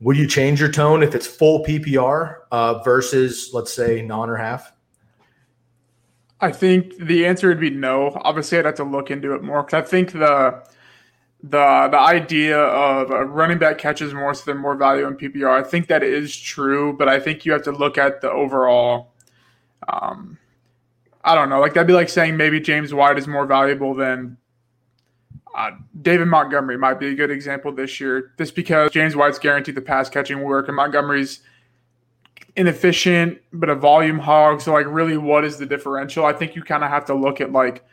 would 0.00 0.16
you 0.16 0.26
change 0.26 0.60
your 0.60 0.70
tone 0.70 1.02
if 1.02 1.14
it's 1.14 1.26
full 1.26 1.64
PPR 1.64 2.38
uh, 2.50 2.82
versus, 2.82 3.50
let's 3.52 3.72
say, 3.72 4.02
non 4.02 4.28
or 4.28 4.36
half? 4.36 4.73
I 6.40 6.52
think 6.52 6.96
the 6.98 7.26
answer 7.26 7.48
would 7.48 7.60
be 7.60 7.70
no. 7.70 8.12
Obviously, 8.22 8.58
I'd 8.58 8.64
have 8.64 8.74
to 8.76 8.84
look 8.84 9.10
into 9.10 9.34
it 9.34 9.42
more 9.42 9.62
because 9.62 9.84
I 9.84 9.88
think 9.88 10.12
the 10.12 10.62
the 11.42 11.88
the 11.90 11.98
idea 11.98 12.58
of 12.58 13.10
running 13.30 13.58
back 13.58 13.78
catches 13.78 14.14
more, 14.14 14.34
so 14.34 14.44
they're 14.46 14.54
more 14.54 14.76
value 14.76 15.06
in 15.06 15.16
PPR. 15.16 15.50
I 15.50 15.62
think 15.62 15.88
that 15.88 16.02
is 16.02 16.34
true, 16.36 16.94
but 16.96 17.08
I 17.08 17.20
think 17.20 17.44
you 17.44 17.52
have 17.52 17.62
to 17.64 17.72
look 17.72 17.98
at 17.98 18.20
the 18.20 18.30
overall. 18.30 19.12
Um, 19.88 20.38
I 21.22 21.34
don't 21.34 21.48
know. 21.48 21.60
Like 21.60 21.74
that'd 21.74 21.86
be 21.86 21.92
like 21.92 22.08
saying 22.08 22.36
maybe 22.36 22.60
James 22.60 22.92
White 22.92 23.18
is 23.18 23.26
more 23.26 23.46
valuable 23.46 23.94
than 23.94 24.36
uh, 25.54 25.70
David 26.02 26.26
Montgomery 26.26 26.76
might 26.76 26.98
be 26.98 27.08
a 27.08 27.14
good 27.14 27.30
example 27.30 27.72
this 27.72 28.00
year, 28.00 28.32
just 28.38 28.54
because 28.54 28.90
James 28.90 29.14
White's 29.14 29.38
guaranteed 29.38 29.76
the 29.76 29.82
pass 29.82 30.10
catching 30.10 30.40
work, 30.40 30.68
and 30.68 30.76
Montgomery's 30.76 31.40
inefficient 32.56 33.40
but 33.52 33.68
a 33.68 33.74
volume 33.74 34.18
hog. 34.18 34.60
So, 34.60 34.72
like, 34.72 34.86
really, 34.86 35.16
what 35.16 35.44
is 35.44 35.58
the 35.58 35.66
differential? 35.66 36.24
I 36.24 36.32
think 36.32 36.54
you 36.54 36.62
kind 36.62 36.84
of 36.84 36.90
have 36.90 37.04
to 37.06 37.14
look 37.14 37.40
at 37.40 37.52
like, 37.52 37.84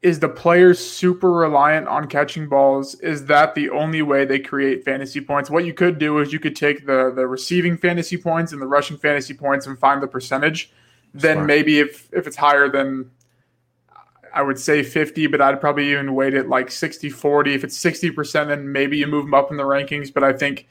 is 0.00 0.18
the 0.18 0.28
player 0.28 0.74
super 0.74 1.30
reliant 1.30 1.86
on 1.86 2.08
catching 2.08 2.48
balls? 2.48 2.96
Is 2.96 3.26
that 3.26 3.54
the 3.54 3.70
only 3.70 4.02
way 4.02 4.24
they 4.24 4.40
create 4.40 4.84
fantasy 4.84 5.20
points? 5.20 5.48
What 5.48 5.64
you 5.64 5.72
could 5.72 5.98
do 5.98 6.18
is 6.18 6.32
you 6.32 6.40
could 6.40 6.56
take 6.56 6.86
the 6.86 7.12
the 7.14 7.26
receiving 7.26 7.76
fantasy 7.76 8.16
points 8.16 8.52
and 8.52 8.60
the 8.60 8.66
rushing 8.66 8.96
fantasy 8.96 9.34
points 9.34 9.66
and 9.66 9.78
find 9.78 10.02
the 10.02 10.08
percentage. 10.08 10.72
Then 11.14 11.36
Smart. 11.36 11.46
maybe 11.46 11.78
if 11.78 12.08
if 12.12 12.26
it's 12.26 12.36
higher 12.36 12.68
than 12.68 13.10
I 14.34 14.42
would 14.42 14.58
say 14.58 14.82
50, 14.82 15.26
but 15.26 15.40
I'd 15.40 15.60
probably 15.60 15.90
even 15.90 16.14
weight 16.14 16.34
it 16.34 16.48
like 16.48 16.70
60 16.70 17.10
40. 17.10 17.54
If 17.54 17.64
it's 17.64 17.78
60%, 17.78 18.48
then 18.48 18.72
maybe 18.72 18.96
you 18.96 19.06
move 19.06 19.26
them 19.26 19.34
up 19.34 19.50
in 19.50 19.56
the 19.56 19.62
rankings. 19.62 20.12
But 20.12 20.24
I 20.24 20.32
think 20.32 20.66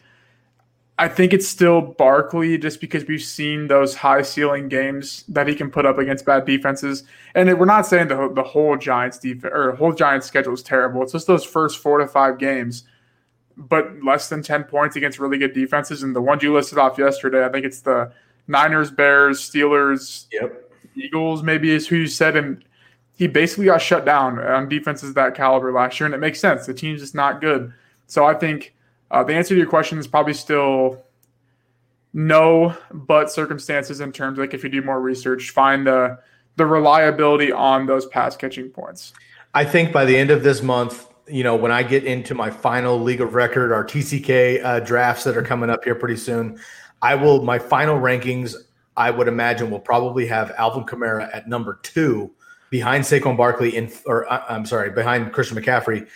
I 1.02 1.08
think 1.08 1.34
it's 1.34 1.48
still 1.48 1.82
Barkley 1.82 2.60
just 2.60 2.80
because 2.80 3.06
we've 3.06 3.24
seen 3.24 3.66
those 3.66 3.96
high 3.96 4.22
ceiling 4.22 4.68
games 4.68 5.24
that 5.30 5.48
he 5.48 5.56
can 5.56 5.72
put 5.72 5.84
up 5.84 5.98
against 5.98 6.28
bad 6.28 6.46
defenses. 6.46 7.06
And 7.34 7.52
we're 7.58 7.66
not 7.66 7.88
saying 7.88 8.10
the, 8.10 8.32
the 8.32 8.44
whole 8.44 8.78
Giants 8.78 9.18
defense 9.18 9.52
or 9.52 9.72
whole 9.72 9.94
Giants 9.94 10.28
schedule 10.28 10.54
is 10.54 10.62
terrible. 10.62 11.02
It's 11.02 11.14
just 11.14 11.26
those 11.26 11.44
first 11.44 11.80
four 11.80 11.98
to 11.98 12.08
five 12.08 12.38
games, 12.38 12.84
but 13.58 14.04
less 14.04 14.30
than 14.30 14.44
10 14.44 14.66
points 14.66 14.96
against 14.96 15.18
really 15.18 15.40
good 15.40 15.54
defenses. 15.54 16.04
And 16.04 16.16
the 16.16 16.22
ones 16.22 16.44
you 16.44 16.54
listed 16.54 16.78
off 16.78 17.00
yesterday, 17.00 17.44
I 17.44 17.50
think 17.50 17.66
it's 17.66 17.82
the 17.82 18.14
Niners, 18.48 18.92
Bears, 18.92 19.40
Steelers, 19.42 20.28
yep. 20.32 20.72
Eagles, 20.94 21.42
maybe 21.42 21.72
is 21.72 21.88
who 21.88 21.96
you 21.96 22.08
said. 22.08 22.36
And 22.36 22.64
he 23.18 23.26
basically 23.26 23.66
got 23.66 23.82
shut 23.82 24.06
down 24.06 24.38
on 24.38 24.70
defenses 24.70 25.16
that 25.16 25.34
caliber 25.34 25.72
last 25.72 26.00
year, 26.00 26.06
and 26.06 26.14
it 26.14 26.20
makes 26.20 26.40
sense. 26.40 26.68
The 26.68 26.76
team's 26.76 27.02
just 27.02 27.16
not 27.16 27.42
good. 27.42 27.74
So 28.06 28.24
I 28.24 28.36
think 28.36 28.76
uh, 29.12 29.24
the 29.24 29.34
answer 29.34 29.54
to 29.54 29.58
your 29.58 29.70
question 29.70 29.98
is 30.00 30.08
probably 30.08 30.34
still 30.34 31.04
no, 32.14 32.76
but 32.92 33.32
circumstances 33.32 34.02
in 34.02 34.12
terms 34.12 34.38
like 34.40 34.54
if 34.54 34.64
you 34.64 34.70
do 34.70 34.82
more 34.82 35.00
research, 35.00 35.52
find 35.52 35.86
the 35.86 36.18
the 36.58 36.66
reliability 36.66 37.52
on 37.52 37.86
those 37.86 38.06
pass 38.08 38.36
catching 38.36 38.70
points. 38.70 39.14
I 39.54 39.66
think 39.66 39.92
by 39.92 40.06
the 40.06 40.16
end 40.16 40.32
of 40.32 40.44
this 40.44 40.62
month, 40.62 41.08
you 41.28 41.44
know, 41.44 41.56
when 41.56 41.72
I 41.72 41.84
get 41.84 42.04
into 42.04 42.36
my 42.36 42.50
final 42.50 43.00
league 43.00 43.22
of 43.22 43.36
record, 43.36 43.72
our 43.72 43.86
TCK 43.86 44.64
uh, 44.64 44.80
drafts 44.82 45.24
that 45.24 45.38
are 45.38 45.42
coming 45.42 45.70
up 45.70 45.84
here 45.84 45.96
pretty 45.96 46.18
soon, 46.18 46.60
I 47.02 47.16
will 47.16 47.44
my 47.44 47.60
final 47.60 48.00
rankings. 48.00 48.56
I 48.98 49.10
would 49.12 49.30
imagine 49.30 49.72
will 49.72 49.80
probably 49.80 50.26
have 50.28 50.52
Alvin 50.58 50.84
Kamara 50.84 51.34
at 51.34 51.48
number 51.48 51.80
two, 51.84 52.32
behind 52.70 53.06
Saquon 53.06 53.38
Barkley 53.38 53.76
in, 53.76 53.92
or 54.06 54.32
uh, 54.32 54.44
I'm 54.50 54.66
sorry, 54.66 54.90
behind 54.90 55.32
Christian 55.32 55.58
McCaffrey. 55.58 56.08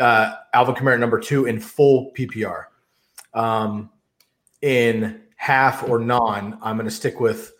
Uh, 0.00 0.36
Alvin 0.52 0.74
Kamara 0.74 0.98
number 0.98 1.20
two 1.20 1.46
in 1.46 1.60
full 1.60 2.12
PPR. 2.12 2.64
Um, 3.32 3.90
in 4.62 5.20
half 5.36 5.88
or 5.88 5.98
non, 5.98 6.58
I'm 6.62 6.76
going 6.76 6.88
to 6.88 6.94
stick 6.94 7.20
with 7.20 7.52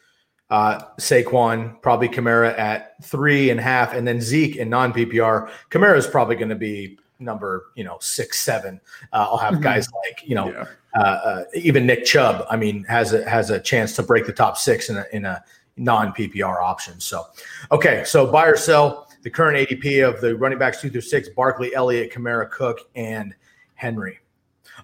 uh, 0.51 0.81
Saquon, 0.99 1.81
probably 1.83 2.09
Kamara 2.09 2.59
at 2.59 3.03
three 3.03 3.51
and 3.51 3.61
half, 3.61 3.93
and 3.93 4.07
then 4.07 4.21
Zeke 4.21 4.57
in 4.57 4.69
non 4.69 4.93
PPR. 4.93 5.51
Kamara 5.71 5.97
is 5.97 6.07
probably 6.07 6.37
going 6.37 6.49
to 6.49 6.55
be 6.55 6.99
number, 7.19 7.67
you 7.75 7.85
know, 7.85 7.99
six, 8.01 8.41
seven. 8.41 8.81
Uh, 9.13 9.27
I'll 9.31 9.37
have 9.37 9.55
mm-hmm. 9.55 9.63
guys 9.63 9.89
like, 10.05 10.29
you 10.29 10.35
know, 10.35 10.51
yeah. 10.51 10.67
uh, 10.97 11.01
uh, 11.01 11.45
even 11.55 11.87
Nick 11.87 12.05
Chubb. 12.05 12.47
I 12.51 12.57
mean, 12.57 12.85
has 12.85 13.13
a 13.13 13.29
has 13.29 13.51
a 13.51 13.59
chance 13.59 13.95
to 13.97 14.03
break 14.03 14.27
the 14.27 14.33
top 14.33 14.57
six 14.57 14.91
in 14.91 14.97
a 14.97 15.05
in 15.13 15.25
a 15.25 15.43
non 15.77 16.13
PPR 16.13 16.63
option. 16.63 17.01
So, 17.01 17.25
okay, 17.73 18.05
so 18.05 18.31
buy 18.31 18.47
or 18.47 18.57
sell 18.57 19.04
the 19.25 19.31
current 19.31 19.57
ADP 19.69 20.07
of 20.07 20.21
the 20.21 20.37
running 20.37 20.59
backs 20.59 20.81
two 20.81 20.91
through 20.91 21.01
six: 21.01 21.29
Barkley, 21.31 21.75
Elliott, 21.75 22.13
Kamara, 22.13 22.49
Cook, 22.49 22.79
and 22.95 23.35
Henry. 23.75 24.21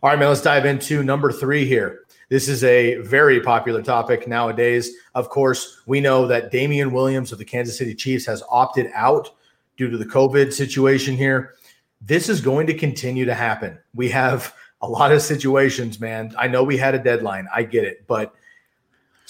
All 0.03 0.11
right, 0.11 0.19
man. 0.19 0.29
Let's 0.29 0.43
dive 0.43 0.67
into 0.67 1.05
number 1.05 1.31
three 1.31 1.65
here. 1.65 2.01
This 2.31 2.49
is 2.49 2.65
a 2.65 2.97
very 2.99 3.41
popular 3.41 3.83
topic 3.83 4.27
nowadays. 4.27 4.93
Of 5.15 5.29
course, 5.29 5.83
we 5.87 6.01
know 6.01 6.27
that 6.27 6.51
Damien 6.51 6.93
Williams 6.93 7.33
of 7.33 7.39
the 7.39 7.45
Kansas 7.45 7.77
City 7.77 7.95
Chiefs 7.95 8.25
has 8.27 8.43
opted 8.49 8.91
out 8.95 9.31
due 9.77 9.91
to 9.91 9.99
the 9.99 10.07
COVID 10.07 10.53
situation 10.53 11.17
here. 11.17 11.55
This 12.01 12.29
is 12.29 12.41
going 12.41 12.67
to 12.69 12.75
continue 12.75 13.25
to 13.27 13.35
happen. 13.35 13.79
We 13.95 14.09
have 14.11 14.55
a 14.81 14.89
lot 14.89 15.13
of 15.13 15.21
situations, 15.21 16.01
man. 16.01 16.35
I 16.39 16.49
know 16.49 16.63
we 16.63 16.77
had 16.77 16.95
a 16.95 16.99
deadline. 16.99 17.47
I 17.53 17.65
get 17.65 17.85
it. 17.85 18.07
But 18.07 18.35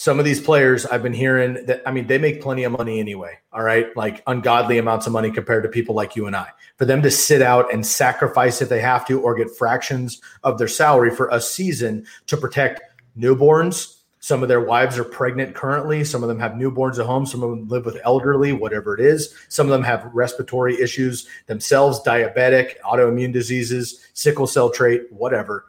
some 0.00 0.18
of 0.18 0.24
these 0.24 0.40
players 0.40 0.86
I've 0.86 1.02
been 1.02 1.12
hearing 1.12 1.66
that 1.66 1.82
I 1.84 1.90
mean 1.90 2.06
they 2.06 2.16
make 2.16 2.40
plenty 2.40 2.64
of 2.64 2.72
money 2.72 3.00
anyway, 3.00 3.38
all 3.52 3.62
right? 3.62 3.94
Like 3.98 4.22
ungodly 4.26 4.78
amounts 4.78 5.06
of 5.06 5.12
money 5.12 5.30
compared 5.30 5.62
to 5.64 5.68
people 5.68 5.94
like 5.94 6.16
you 6.16 6.26
and 6.26 6.34
I. 6.34 6.48
For 6.78 6.86
them 6.86 7.02
to 7.02 7.10
sit 7.10 7.42
out 7.42 7.70
and 7.70 7.84
sacrifice 7.84 8.62
if 8.62 8.70
they 8.70 8.80
have 8.80 9.06
to 9.08 9.20
or 9.20 9.34
get 9.34 9.54
fractions 9.54 10.22
of 10.42 10.56
their 10.56 10.68
salary 10.68 11.14
for 11.14 11.28
a 11.28 11.38
season 11.38 12.06
to 12.28 12.38
protect 12.38 12.80
newborns. 13.18 13.98
Some 14.20 14.42
of 14.42 14.48
their 14.48 14.62
wives 14.62 14.96
are 14.96 15.04
pregnant 15.04 15.54
currently. 15.54 16.02
Some 16.02 16.22
of 16.22 16.30
them 16.30 16.40
have 16.40 16.52
newborns 16.52 16.98
at 16.98 17.04
home. 17.04 17.26
Some 17.26 17.42
of 17.42 17.50
them 17.50 17.68
live 17.68 17.84
with 17.84 17.98
elderly, 18.02 18.54
whatever 18.54 18.94
it 18.94 19.00
is. 19.00 19.34
Some 19.48 19.66
of 19.66 19.70
them 19.70 19.82
have 19.82 20.10
respiratory 20.14 20.80
issues 20.80 21.28
themselves, 21.44 22.00
diabetic, 22.00 22.80
autoimmune 22.86 23.34
diseases, 23.34 24.08
sickle 24.14 24.46
cell 24.46 24.70
trait, 24.70 25.12
whatever. 25.12 25.66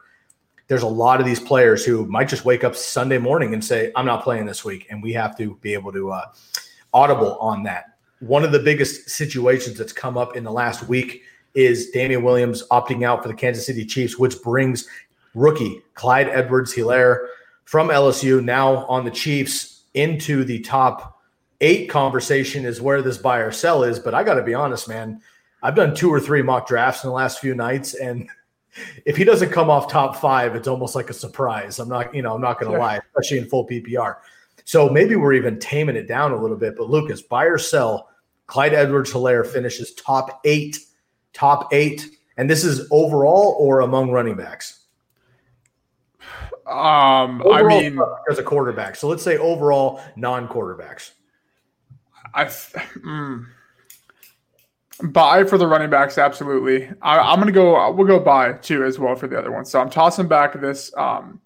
There's 0.72 0.82
a 0.82 0.86
lot 0.86 1.20
of 1.20 1.26
these 1.26 1.38
players 1.38 1.84
who 1.84 2.06
might 2.06 2.30
just 2.30 2.46
wake 2.46 2.64
up 2.64 2.74
Sunday 2.74 3.18
morning 3.18 3.52
and 3.52 3.62
say, 3.62 3.92
I'm 3.94 4.06
not 4.06 4.24
playing 4.24 4.46
this 4.46 4.64
week. 4.64 4.86
And 4.88 5.02
we 5.02 5.12
have 5.12 5.36
to 5.36 5.54
be 5.56 5.74
able 5.74 5.92
to 5.92 6.12
uh, 6.12 6.24
audible 6.94 7.36
on 7.40 7.62
that. 7.64 7.98
One 8.20 8.42
of 8.42 8.52
the 8.52 8.58
biggest 8.58 9.10
situations 9.10 9.76
that's 9.76 9.92
come 9.92 10.16
up 10.16 10.34
in 10.34 10.44
the 10.44 10.50
last 10.50 10.88
week 10.88 11.24
is 11.52 11.90
Damien 11.90 12.22
Williams 12.22 12.66
opting 12.70 13.04
out 13.04 13.20
for 13.20 13.28
the 13.28 13.34
Kansas 13.34 13.66
City 13.66 13.84
Chiefs, 13.84 14.18
which 14.18 14.40
brings 14.40 14.88
rookie 15.34 15.82
Clyde 15.92 16.30
Edwards 16.30 16.74
Helaire 16.74 17.26
from 17.66 17.88
LSU 17.88 18.42
now 18.42 18.86
on 18.86 19.04
the 19.04 19.10
Chiefs 19.10 19.82
into 19.92 20.42
the 20.42 20.60
top 20.60 21.20
eight 21.60 21.90
conversation 21.90 22.64
is 22.64 22.80
where 22.80 23.02
this 23.02 23.18
buy 23.18 23.40
or 23.40 23.52
sell 23.52 23.82
is. 23.82 23.98
But 23.98 24.14
I 24.14 24.24
got 24.24 24.36
to 24.36 24.42
be 24.42 24.54
honest, 24.54 24.88
man, 24.88 25.20
I've 25.62 25.76
done 25.76 25.94
two 25.94 26.08
or 26.08 26.18
three 26.18 26.40
mock 26.40 26.66
drafts 26.66 27.04
in 27.04 27.08
the 27.08 27.14
last 27.14 27.40
few 27.40 27.54
nights, 27.54 27.92
and 27.92 28.26
if 29.04 29.16
he 29.16 29.24
doesn't 29.24 29.50
come 29.50 29.70
off 29.70 29.90
top 29.90 30.16
five, 30.16 30.54
it's 30.54 30.68
almost 30.68 30.94
like 30.94 31.10
a 31.10 31.14
surprise. 31.14 31.78
I'm 31.78 31.88
not, 31.88 32.14
you 32.14 32.22
know, 32.22 32.34
I'm 32.34 32.40
not 32.40 32.58
going 32.58 32.72
to 32.72 32.78
lie, 32.78 33.00
especially 33.14 33.38
in 33.38 33.48
full 33.48 33.66
PPR. 33.66 34.16
So 34.64 34.88
maybe 34.88 35.16
we're 35.16 35.34
even 35.34 35.58
taming 35.58 35.96
it 35.96 36.06
down 36.06 36.32
a 36.32 36.40
little 36.40 36.56
bit. 36.56 36.76
But 36.76 36.88
Lucas, 36.88 37.22
buy 37.22 37.44
or 37.44 37.58
sell, 37.58 38.08
Clyde 38.46 38.74
Edwards 38.74 39.12
Helaire 39.12 39.46
finishes 39.46 39.94
top 39.94 40.40
eight, 40.44 40.78
top 41.32 41.72
eight. 41.72 42.08
And 42.36 42.48
this 42.48 42.64
is 42.64 42.88
overall 42.90 43.56
or 43.58 43.80
among 43.80 44.10
running 44.10 44.36
backs? 44.36 44.80
Um, 46.66 47.42
overall, 47.42 47.54
I 47.54 47.62
mean, 47.62 47.98
as 48.30 48.38
a 48.38 48.42
quarterback. 48.42 48.96
So 48.96 49.08
let's 49.08 49.22
say 49.22 49.36
overall 49.36 50.00
non 50.16 50.48
quarterbacks. 50.48 51.10
I 52.34 52.44
mm, 52.44 53.46
buy 55.02 55.44
for 55.44 55.58
the 55.58 55.66
running 55.66 55.90
backs, 55.90 56.18
absolutely. 56.18 56.90
I, 57.02 57.32
am 57.32 57.38
gonna 57.38 57.52
go. 57.52 57.90
We'll 57.92 58.06
go 58.06 58.20
buy 58.20 58.54
too 58.54 58.84
as 58.84 58.98
well 58.98 59.14
for 59.16 59.26
the 59.26 59.38
other 59.38 59.50
one. 59.50 59.64
So 59.64 59.80
I'm 59.80 59.90
tossing 59.90 60.28
back 60.28 60.58
this 60.60 60.92
um, 60.96 61.40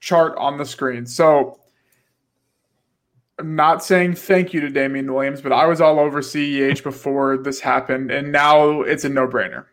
chart 0.00 0.36
on 0.38 0.56
the 0.56 0.64
screen. 0.64 1.06
So 1.06 1.58
I'm 3.38 3.54
not 3.54 3.84
saying 3.84 4.14
thank 4.14 4.54
you 4.54 4.60
to 4.60 4.70
Damien 4.70 5.12
Williams, 5.12 5.40
but 5.40 5.52
I 5.52 5.66
was 5.66 5.80
all 5.80 5.98
over 5.98 6.20
CEH 6.20 6.82
before 6.82 7.36
this 7.36 7.60
happened, 7.60 8.10
and 8.10 8.32
now 8.32 8.80
it's 8.82 9.04
a 9.04 9.08
no 9.08 9.28
brainer. 9.28 9.66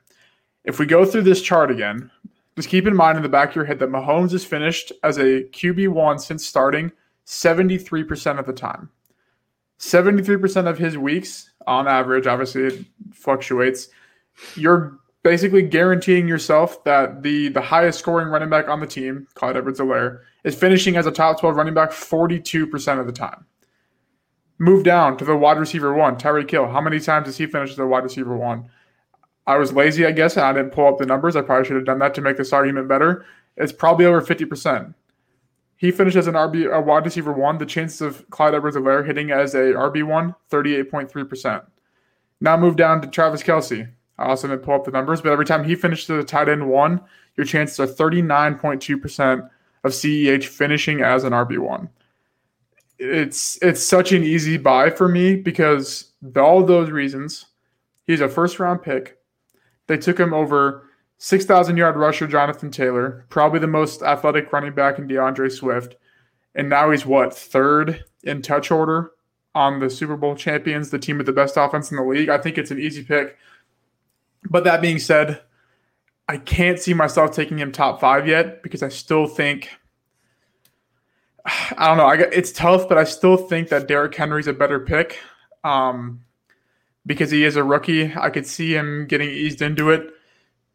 If 0.65 0.79
we 0.79 0.85
go 0.85 1.05
through 1.05 1.23
this 1.23 1.41
chart 1.41 1.71
again, 1.71 2.11
just 2.55 2.69
keep 2.69 2.87
in 2.87 2.95
mind 2.95 3.17
in 3.17 3.23
the 3.23 3.29
back 3.29 3.49
of 3.49 3.55
your 3.55 3.65
head 3.65 3.79
that 3.79 3.89
Mahomes 3.89 4.31
has 4.31 4.45
finished 4.45 4.91
as 5.03 5.17
a 5.17 5.43
QB1 5.45 6.19
since 6.19 6.45
starting 6.45 6.91
73% 7.25 8.37
of 8.37 8.45
the 8.45 8.53
time. 8.53 8.89
73% 9.79 10.67
of 10.67 10.77
his 10.77 10.97
weeks 10.97 11.51
on 11.67 11.87
average, 11.87 12.27
obviously 12.27 12.63
it 12.63 12.85
fluctuates. 13.13 13.89
You're 14.55 14.97
basically 15.23 15.61
guaranteeing 15.61 16.27
yourself 16.27 16.83
that 16.83 17.23
the 17.23 17.49
the 17.49 17.61
highest 17.61 17.99
scoring 17.99 18.27
running 18.27 18.49
back 18.49 18.67
on 18.67 18.79
the 18.79 18.87
team, 18.87 19.27
Clyde 19.33 19.57
Edwards-Helaire, 19.57 20.19
is 20.43 20.55
finishing 20.55 20.97
as 20.97 21.05
a 21.05 21.11
top 21.11 21.39
12 21.39 21.55
running 21.55 21.73
back 21.73 21.91
42% 21.91 22.99
of 22.99 23.05
the 23.05 23.13
time. 23.13 23.45
Move 24.59 24.83
down 24.83 25.17
to 25.17 25.25
the 25.25 25.35
wide 25.35 25.57
receiver 25.57 25.93
one, 25.93 26.15
Tyreek 26.15 26.49
Hill. 26.49 26.67
How 26.67 26.81
many 26.81 26.99
times 26.99 27.25
does 27.25 27.37
he 27.37 27.47
finish 27.47 27.71
as 27.71 27.79
a 27.79 27.87
wide 27.87 28.03
receiver 28.03 28.37
one? 28.37 28.69
I 29.45 29.57
was 29.57 29.73
lazy, 29.73 30.05
I 30.05 30.11
guess, 30.11 30.37
and 30.37 30.45
I 30.45 30.53
didn't 30.53 30.71
pull 30.71 30.87
up 30.87 30.99
the 30.99 31.05
numbers. 31.05 31.35
I 31.35 31.41
probably 31.41 31.65
should 31.65 31.75
have 31.75 31.85
done 31.85 31.99
that 31.99 32.13
to 32.15 32.21
make 32.21 32.37
this 32.37 32.53
argument 32.53 32.87
better. 32.87 33.25
It's 33.57 33.73
probably 33.73 34.05
over 34.05 34.21
50%. 34.21 34.93
He 35.83 35.91
finished 35.91 36.15
as 36.15 36.27
an 36.27 36.35
RB, 36.35 36.73
a 36.73 36.79
wide 36.79 37.03
receiver 37.03 37.33
one. 37.33 37.57
The 37.57 37.65
chances 37.65 37.99
of 37.99 38.29
Clyde 38.29 38.55
Edwards 38.55 38.77
Helaire 38.77 39.05
hitting 39.05 39.31
as 39.31 39.53
a 39.53 39.73
RB1, 39.73 40.33
38.3%. 40.49 41.65
Now 42.39 42.55
move 42.55 42.77
down 42.77 43.01
to 43.01 43.07
Travis 43.09 43.43
Kelce. 43.43 43.91
I 44.17 44.23
also 44.23 44.47
didn't 44.47 44.63
pull 44.63 44.75
up 44.75 44.85
the 44.85 44.91
numbers, 44.91 45.19
but 45.19 45.33
every 45.33 45.43
time 45.43 45.65
he 45.65 45.75
finished 45.75 46.09
as 46.09 46.23
a 46.23 46.25
tight 46.25 46.47
end 46.47 46.69
one, 46.69 47.01
your 47.35 47.45
chances 47.45 47.81
are 47.81 47.85
39.2% 47.85 49.49
of 49.83 49.91
CEH 49.91 50.45
finishing 50.45 51.01
as 51.01 51.25
an 51.25 51.33
RB1. 51.33 51.89
It's 52.97 53.59
it's 53.61 53.85
such 53.85 54.13
an 54.13 54.23
easy 54.23 54.55
buy 54.55 54.89
for 54.89 55.09
me 55.09 55.35
because 55.35 56.13
all 56.37 56.63
those 56.63 56.91
reasons. 56.91 57.47
He's 58.07 58.21
a 58.21 58.29
first 58.29 58.57
round 58.57 58.83
pick 58.83 59.17
they 59.87 59.97
took 59.97 60.17
him 60.17 60.33
over 60.33 60.89
6,000 61.17 61.77
yard 61.77 61.95
rusher 61.95 62.27
Jonathan 62.27 62.71
Taylor, 62.71 63.25
probably 63.29 63.59
the 63.59 63.67
most 63.67 64.01
athletic 64.01 64.51
running 64.51 64.73
back 64.73 64.97
in 64.97 65.07
D'Andre 65.07 65.49
Swift. 65.49 65.95
And 66.55 66.69
now 66.69 66.91
he's 66.91 67.05
what, 67.05 67.33
third 67.33 68.03
in 68.23 68.41
touch 68.41 68.71
order 68.71 69.11
on 69.55 69.79
the 69.79 69.89
Super 69.89 70.17
Bowl 70.17 70.35
champions, 70.35 70.89
the 70.89 70.99
team 70.99 71.17
with 71.17 71.25
the 71.25 71.33
best 71.33 71.57
offense 71.57 71.91
in 71.91 71.97
the 71.97 72.03
league. 72.03 72.29
I 72.29 72.37
think 72.37 72.57
it's 72.57 72.71
an 72.71 72.79
easy 72.79 73.03
pick. 73.03 73.37
But 74.49 74.63
that 74.65 74.81
being 74.81 74.99
said, 74.99 75.41
I 76.27 76.37
can't 76.37 76.79
see 76.79 76.93
myself 76.93 77.31
taking 77.31 77.59
him 77.59 77.71
top 77.71 77.99
five 77.99 78.27
yet 78.27 78.63
because 78.63 78.83
I 78.83 78.89
still 78.89 79.27
think. 79.27 79.69
I 81.45 81.87
don't 81.87 81.97
know. 81.97 82.05
I 82.05 82.17
got, 82.17 82.33
it's 82.33 82.51
tough, 82.51 82.87
but 82.89 82.97
I 82.97 83.03
still 83.03 83.37
think 83.37 83.69
that 83.69 83.87
Derrick 83.87 84.15
Henry's 84.15 84.47
a 84.47 84.53
better 84.53 84.79
pick. 84.79 85.19
Um, 85.63 86.23
because 87.05 87.31
he 87.31 87.43
is 87.43 87.55
a 87.55 87.63
rookie. 87.63 88.13
I 88.15 88.29
could 88.29 88.47
see 88.47 88.75
him 88.75 89.07
getting 89.07 89.29
eased 89.29 89.61
into 89.61 89.89
it. 89.89 90.09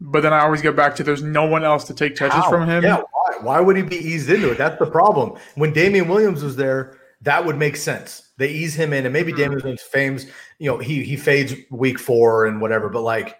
But 0.00 0.22
then 0.22 0.32
I 0.32 0.40
always 0.40 0.62
go 0.62 0.72
back 0.72 0.94
to 0.96 1.02
there's 1.02 1.22
no 1.22 1.44
one 1.44 1.64
else 1.64 1.84
to 1.84 1.94
take 1.94 2.14
touches 2.14 2.34
How? 2.34 2.50
from 2.50 2.68
him. 2.68 2.84
Yeah, 2.84 3.02
why? 3.12 3.34
why 3.40 3.60
would 3.60 3.76
he 3.76 3.82
be 3.82 3.96
eased 3.96 4.30
into 4.30 4.50
it? 4.50 4.58
That's 4.58 4.78
the 4.78 4.86
problem. 4.86 5.38
When 5.56 5.72
Damien 5.72 6.08
Williams 6.08 6.42
was 6.42 6.56
there, 6.56 6.96
that 7.22 7.44
would 7.44 7.56
make 7.56 7.76
sense. 7.76 8.30
They 8.36 8.48
ease 8.48 8.74
him 8.74 8.92
in, 8.92 9.06
and 9.06 9.12
maybe 9.12 9.32
mm-hmm. 9.32 9.40
Damien 9.40 9.60
Williams 9.60 9.82
fames, 9.82 10.26
you 10.58 10.70
know, 10.70 10.78
he 10.78 11.02
he 11.02 11.16
fades 11.16 11.54
week 11.70 11.98
four 11.98 12.46
and 12.46 12.60
whatever, 12.60 12.88
but 12.88 13.02
like 13.02 13.36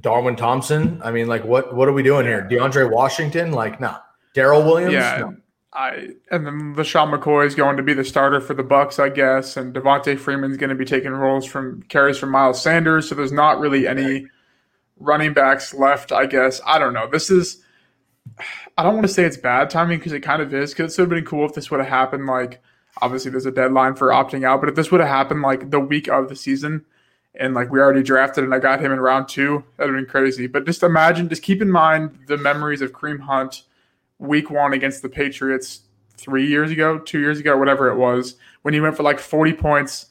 Darwin 0.00 0.36
Thompson, 0.36 1.00
I 1.04 1.10
mean, 1.10 1.26
like 1.26 1.44
what 1.44 1.74
what 1.74 1.88
are 1.88 1.92
we 1.92 2.02
doing 2.02 2.26
here? 2.26 2.46
DeAndre 2.48 2.90
Washington, 2.90 3.52
like, 3.52 3.80
nah. 3.80 3.98
Darrel 4.34 4.64
Williams, 4.64 4.94
yeah. 4.94 5.18
No. 5.20 5.36
I 5.72 6.10
and 6.30 6.46
then 6.46 6.74
LeSean 6.76 7.12
McCoy 7.12 7.46
is 7.46 7.56
going 7.56 7.76
to 7.76 7.82
be 7.82 7.94
the 7.94 8.04
starter 8.04 8.40
for 8.40 8.54
the 8.54 8.62
Bucks, 8.62 9.00
I 9.00 9.08
guess, 9.08 9.56
and 9.56 9.74
Devonta 9.74 10.16
Freeman's 10.16 10.56
going 10.56 10.70
to 10.70 10.76
be 10.76 10.84
taking 10.84 11.10
roles 11.10 11.44
from 11.44 11.82
carries 11.88 12.16
from 12.16 12.30
Miles 12.30 12.62
Sanders. 12.62 13.08
So 13.08 13.16
there's 13.16 13.32
not 13.32 13.58
really 13.58 13.86
any 13.86 14.26
running 14.98 15.32
backs 15.32 15.74
left, 15.74 16.12
I 16.12 16.26
guess. 16.26 16.60
I 16.66 16.78
don't 16.78 16.92
know. 16.92 17.08
This 17.08 17.30
is 17.30 17.62
I 18.76 18.82
don't 18.82 18.94
want 18.94 19.06
to 19.06 19.12
say 19.12 19.24
it's 19.24 19.36
bad 19.36 19.70
timing 19.70 19.98
because 19.98 20.12
it 20.12 20.20
kind 20.20 20.42
of 20.42 20.52
is. 20.52 20.72
Because 20.72 20.98
it 20.98 21.02
would 21.02 21.10
have 21.10 21.24
been 21.24 21.28
cool 21.28 21.46
if 21.46 21.54
this 21.54 21.70
would 21.70 21.80
have 21.80 21.88
happened. 21.88 22.26
Like, 22.26 22.62
obviously, 23.00 23.30
there's 23.30 23.46
a 23.46 23.52
deadline 23.52 23.94
for 23.94 24.08
opting 24.08 24.44
out, 24.44 24.60
but 24.60 24.68
if 24.68 24.74
this 24.74 24.90
would 24.90 25.00
have 25.00 25.10
happened 25.10 25.42
like 25.42 25.70
the 25.70 25.80
week 25.80 26.08
of 26.08 26.28
the 26.28 26.36
season, 26.36 26.84
and 27.36 27.54
like 27.54 27.70
we 27.70 27.80
already 27.80 28.02
drafted 28.02 28.44
and 28.44 28.54
I 28.54 28.60
got 28.60 28.80
him 28.80 28.92
in 28.92 29.00
round 29.00 29.28
two, 29.28 29.64
that'd 29.76 29.92
have 29.92 30.00
been 30.00 30.10
crazy. 30.10 30.46
But 30.46 30.66
just 30.66 30.82
imagine, 30.82 31.28
just 31.28 31.42
keep 31.42 31.60
in 31.60 31.70
mind 31.70 32.18
the 32.26 32.36
memories 32.36 32.80
of 32.80 32.92
Kareem 32.92 33.20
Hunt 33.20 33.64
week 34.18 34.50
one 34.50 34.72
against 34.72 35.02
the 35.02 35.08
Patriots 35.08 35.80
three 36.16 36.46
years 36.46 36.70
ago, 36.70 36.98
two 36.98 37.18
years 37.18 37.40
ago, 37.40 37.56
whatever 37.56 37.90
it 37.90 37.96
was, 37.96 38.36
when 38.62 38.72
he 38.72 38.80
went 38.80 38.96
for 38.96 39.02
like 39.02 39.18
40 39.18 39.52
points. 39.54 40.06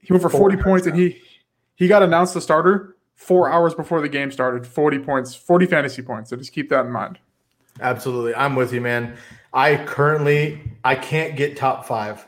He 0.00 0.12
went 0.12 0.22
for 0.22 0.30
40 0.30 0.56
points 0.56 0.86
and 0.86 0.96
he 0.96 1.22
he 1.76 1.86
got 1.86 2.02
announced 2.02 2.34
the 2.34 2.40
starter 2.40 2.96
four 3.20 3.52
hours 3.52 3.74
before 3.74 4.00
the 4.00 4.08
game 4.08 4.32
started. 4.32 4.66
40 4.66 4.98
points, 5.00 5.34
40 5.34 5.66
fantasy 5.66 6.00
points. 6.00 6.30
So 6.30 6.36
just 6.36 6.52
keep 6.52 6.70
that 6.70 6.86
in 6.86 6.90
mind. 6.90 7.18
Absolutely. 7.80 8.34
I'm 8.34 8.56
with 8.56 8.72
you, 8.72 8.80
man. 8.80 9.16
I 9.52 9.76
currently 9.76 10.60
I 10.84 10.94
can't 10.94 11.36
get 11.36 11.56
top 11.56 11.84
five, 11.84 12.26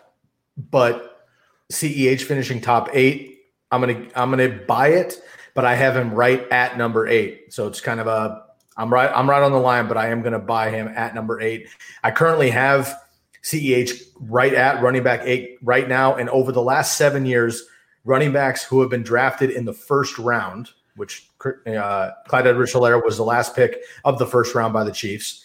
but 0.71 1.27
CEH 1.73 2.23
finishing 2.23 2.61
top 2.61 2.91
eight. 2.93 3.41
I'm 3.71 3.81
gonna 3.81 4.07
I'm 4.15 4.31
gonna 4.31 4.51
buy 4.51 4.89
it, 4.89 5.23
but 5.55 5.65
I 5.65 5.75
have 5.75 5.97
him 5.97 6.15
right 6.15 6.47
at 6.51 6.77
number 6.77 7.09
eight. 7.09 7.53
So 7.53 7.67
it's 7.67 7.81
kind 7.81 7.99
of 7.99 8.07
a 8.07 8.45
I'm 8.77 8.93
right 8.93 9.11
I'm 9.15 9.29
right 9.29 9.43
on 9.43 9.53
the 9.53 9.59
line, 9.59 9.89
but 9.89 9.97
I 9.97 10.09
am 10.09 10.23
gonna 10.23 10.39
buy 10.39 10.71
him 10.71 10.89
at 10.89 11.15
number 11.15 11.41
eight. 11.41 11.69
I 12.05 12.11
currently 12.11 12.51
have 12.51 12.95
CEH 13.43 14.03
right 14.21 14.53
at 14.53 14.83
running 14.83 15.03
back 15.03 15.23
eight 15.25 15.59
right 15.63 15.89
now, 15.89 16.15
and 16.17 16.29
over 16.31 16.53
the 16.53 16.63
last 16.63 16.99
seven 16.99 17.25
years, 17.25 17.65
running 18.05 18.33
backs 18.33 18.63
who 18.63 18.81
have 18.81 18.91
been 18.91 19.03
drafted 19.03 19.51
in 19.51 19.65
the 19.65 19.73
first 19.73 20.19
round 20.19 20.71
which 20.97 21.29
uh, 21.45 22.11
Clyde 22.27 22.47
Edwards-Helaire 22.47 23.03
was 23.05 23.17
the 23.17 23.25
last 23.25 23.57
pick 23.57 23.83
of 24.05 24.19
the 24.19 24.27
first 24.27 24.55
round 24.55 24.73
by 24.73 24.85
the 24.85 24.93
Chiefs. 24.93 25.45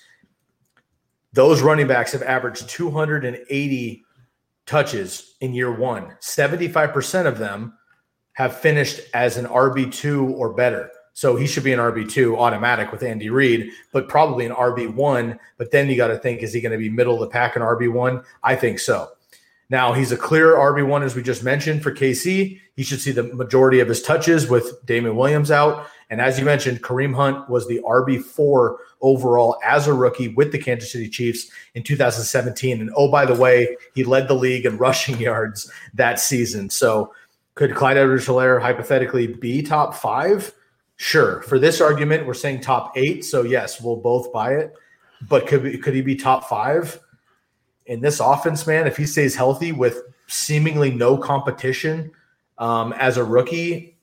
Those 1.34 1.62
running 1.62 1.88
backs 1.88 2.12
have 2.12 2.24
averaged 2.24 2.70
280 2.70 4.04
touches 4.66 5.36
in 5.42 5.54
year 5.54 5.72
one. 5.72 6.16
75% 6.22 7.26
of 7.26 7.38
them 7.38 7.74
have 8.34 8.58
finished 8.58 9.02
as 9.14 9.38
an 9.38 9.46
RB2 9.46 10.32
or 10.32 10.54
better. 10.54 10.92
So 11.14 11.36
he 11.36 11.48
should 11.48 11.64
be 11.64 11.74
an 11.74 11.80
RB2 11.80 12.38
automatic 12.38 12.92
with 12.92 13.02
Andy 13.02 13.32
Reid, 13.32 13.72
but 13.92 14.08
probably 14.08 14.46
an 14.46 14.52
RB1. 14.52 15.40
But 15.58 15.72
then 15.72 15.90
you 15.90 15.98
got 15.98 16.10
to 16.10 16.18
think, 16.20 16.44
is 16.44 16.54
he 16.54 16.62
going 16.62 16.74
to 16.74 16.78
be 16.78 16.90
middle 16.90 17.16
of 17.16 17.22
the 17.22 17.28
pack 17.28 17.56
and 17.56 17.66
RB1? 17.66 18.24
I 18.44 18.56
think 18.56 18.78
so. 18.78 19.10
Now 19.70 19.94
he's 19.94 20.12
a 20.12 20.18
clear 20.18 20.56
RB1, 20.56 21.04
as 21.04 21.16
we 21.16 21.22
just 21.22 21.44
mentioned 21.44 21.84
for 21.84 21.92
KC. 21.92 22.60
He 22.76 22.84
should 22.84 23.02
see 23.02 23.12
the 23.12 23.24
majority 23.24 23.80
of 23.80 23.90
his 23.90 24.02
touches 24.02 24.48
with 24.48 24.86
Damien 24.86 25.16
Williams 25.16 25.52
out. 25.52 25.88
And 26.10 26.22
as 26.22 26.40
you 26.40 26.46
mentioned, 26.46 26.84
Kareem 26.84 27.14
Hunt 27.14 27.50
was 27.50 27.68
the 27.68 27.82
RB4 27.84 28.78
overall 29.02 29.58
as 29.66 29.88
a 29.88 29.94
rookie 29.94 30.30
with 30.30 30.54
the 30.54 30.58
Kansas 30.58 30.92
City 30.92 31.10
Chiefs 31.10 31.52
in 31.76 31.84
2017. 31.84 32.80
And 32.80 32.90
oh, 32.96 33.12
by 33.12 33.26
the 33.26 33.36
way, 33.36 33.76
he 33.94 34.06
led 34.06 34.30
the 34.30 34.36
league 34.36 34.66
in 34.66 34.78
rushing 34.78 35.20
yards 35.20 35.70
that 35.94 36.20
season. 36.20 36.70
So 36.70 37.14
could 37.56 37.76
Clyde 37.76 37.98
Edwards 37.98 38.26
Helaire 38.26 38.62
hypothetically 38.62 39.28
be 39.28 39.62
top 39.62 39.96
five? 39.96 40.54
Sure. 40.96 41.42
For 41.42 41.60
this 41.60 41.82
argument, 41.82 42.26
we're 42.26 42.34
saying 42.34 42.62
top 42.62 42.94
eight. 42.96 43.26
So 43.26 43.44
yes, 43.44 43.82
we'll 43.82 43.98
both 43.98 44.32
buy 44.32 44.54
it. 44.54 44.74
But 45.28 45.48
could, 45.48 45.84
could 45.84 45.94
he 45.94 46.02
be 46.02 46.16
top 46.16 46.48
five? 46.48 47.00
In 47.88 48.02
this 48.02 48.20
offense, 48.20 48.68
man, 48.68 48.86
if 48.86 48.98
he 48.98 49.06
stays 49.06 49.36
healthy 49.36 49.72
with 49.72 50.02
seemingly 50.28 50.92
no 50.92 51.18
competition 51.18 52.12
um, 52.58 52.94
as 52.94 53.18
a 53.18 53.24
rookie, 53.24 53.98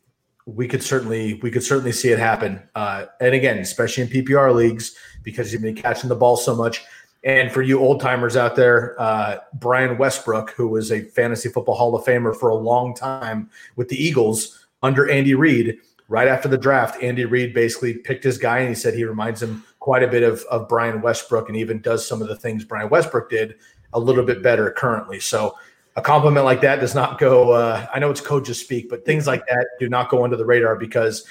we 0.47 0.67
could 0.67 0.83
certainly 0.83 1.35
we 1.43 1.51
could 1.51 1.63
certainly 1.63 1.93
see 1.93 2.11
it 2.11 2.19
happen. 2.19 2.63
Uh, 2.75 3.07
and 3.21 3.35
again, 3.35 3.59
especially 3.59 4.03
in 4.03 4.09
PPR 4.09 4.55
leagues, 4.55 4.95
because 5.23 5.53
you've 5.53 5.63
been 5.63 5.75
catching 5.75 6.09
the 6.09 6.17
ball 6.17 6.37
so 6.37 6.55
much. 6.55 6.85
And 7.23 7.51
for 7.51 7.63
you 7.63 7.79
old 7.79 8.01
timers 8.01 8.37
out 8.37 8.55
there, 8.55 9.01
uh, 9.01 9.39
Brian 9.55 9.97
Westbrook, 9.97 10.51
who 10.51 10.69
was 10.69 10.93
a 10.93 11.01
fantasy 11.01 11.49
football 11.49 11.75
Hall 11.75 11.97
of 11.97 12.05
Famer 12.05 12.37
for 12.37 12.51
a 12.51 12.55
long 12.55 12.95
time 12.95 13.49
with 13.77 13.89
the 13.89 13.97
Eagles 13.97 14.67
under 14.83 15.11
Andy 15.11 15.35
Reid, 15.35 15.79
right 16.09 16.29
after 16.29 16.49
the 16.49 16.59
draft, 16.59 17.03
Andy 17.03 17.25
Reid 17.25 17.55
basically 17.55 17.95
picked 17.95 18.25
his 18.25 18.37
guy 18.37 18.59
and 18.59 18.69
he 18.69 18.75
said 18.75 18.93
he 18.93 19.05
reminds 19.05 19.43
him 19.43 19.65
quite 19.81 20.03
a 20.03 20.09
bit 20.09 20.23
of, 20.23 20.43
of 20.51 20.69
Brian 20.69 21.01
Westbrook 21.01 21.49
and 21.49 21.57
even 21.57 21.81
does 21.81 22.07
some 22.07 22.21
of 22.21 22.29
the 22.29 22.37
things 22.37 22.65
Brian 22.65 22.91
Westbrook 22.91 23.31
did 23.31 23.55
a 23.95 23.99
little 23.99 24.25
bit 24.25 24.43
better 24.43 24.71
currently. 24.71 25.21
So 25.21 25.57
a 25.97 26.03
compliment 26.03 26.45
like 26.45 26.61
that 26.61 26.81
does 26.81 26.95
not 26.95 27.19
go. 27.19 27.53
Uh, 27.53 27.87
I 27.95 27.99
know 27.99 28.11
it's 28.11 28.21
coaches 28.21 28.61
speak, 28.61 28.89
but 28.91 29.05
things 29.07 29.27
like 29.27 29.47
that 29.47 29.67
do 29.79 29.89
not 29.89 30.11
go 30.11 30.25
under 30.25 30.37
the 30.37 30.45
radar 30.45 30.77
because 30.77 31.25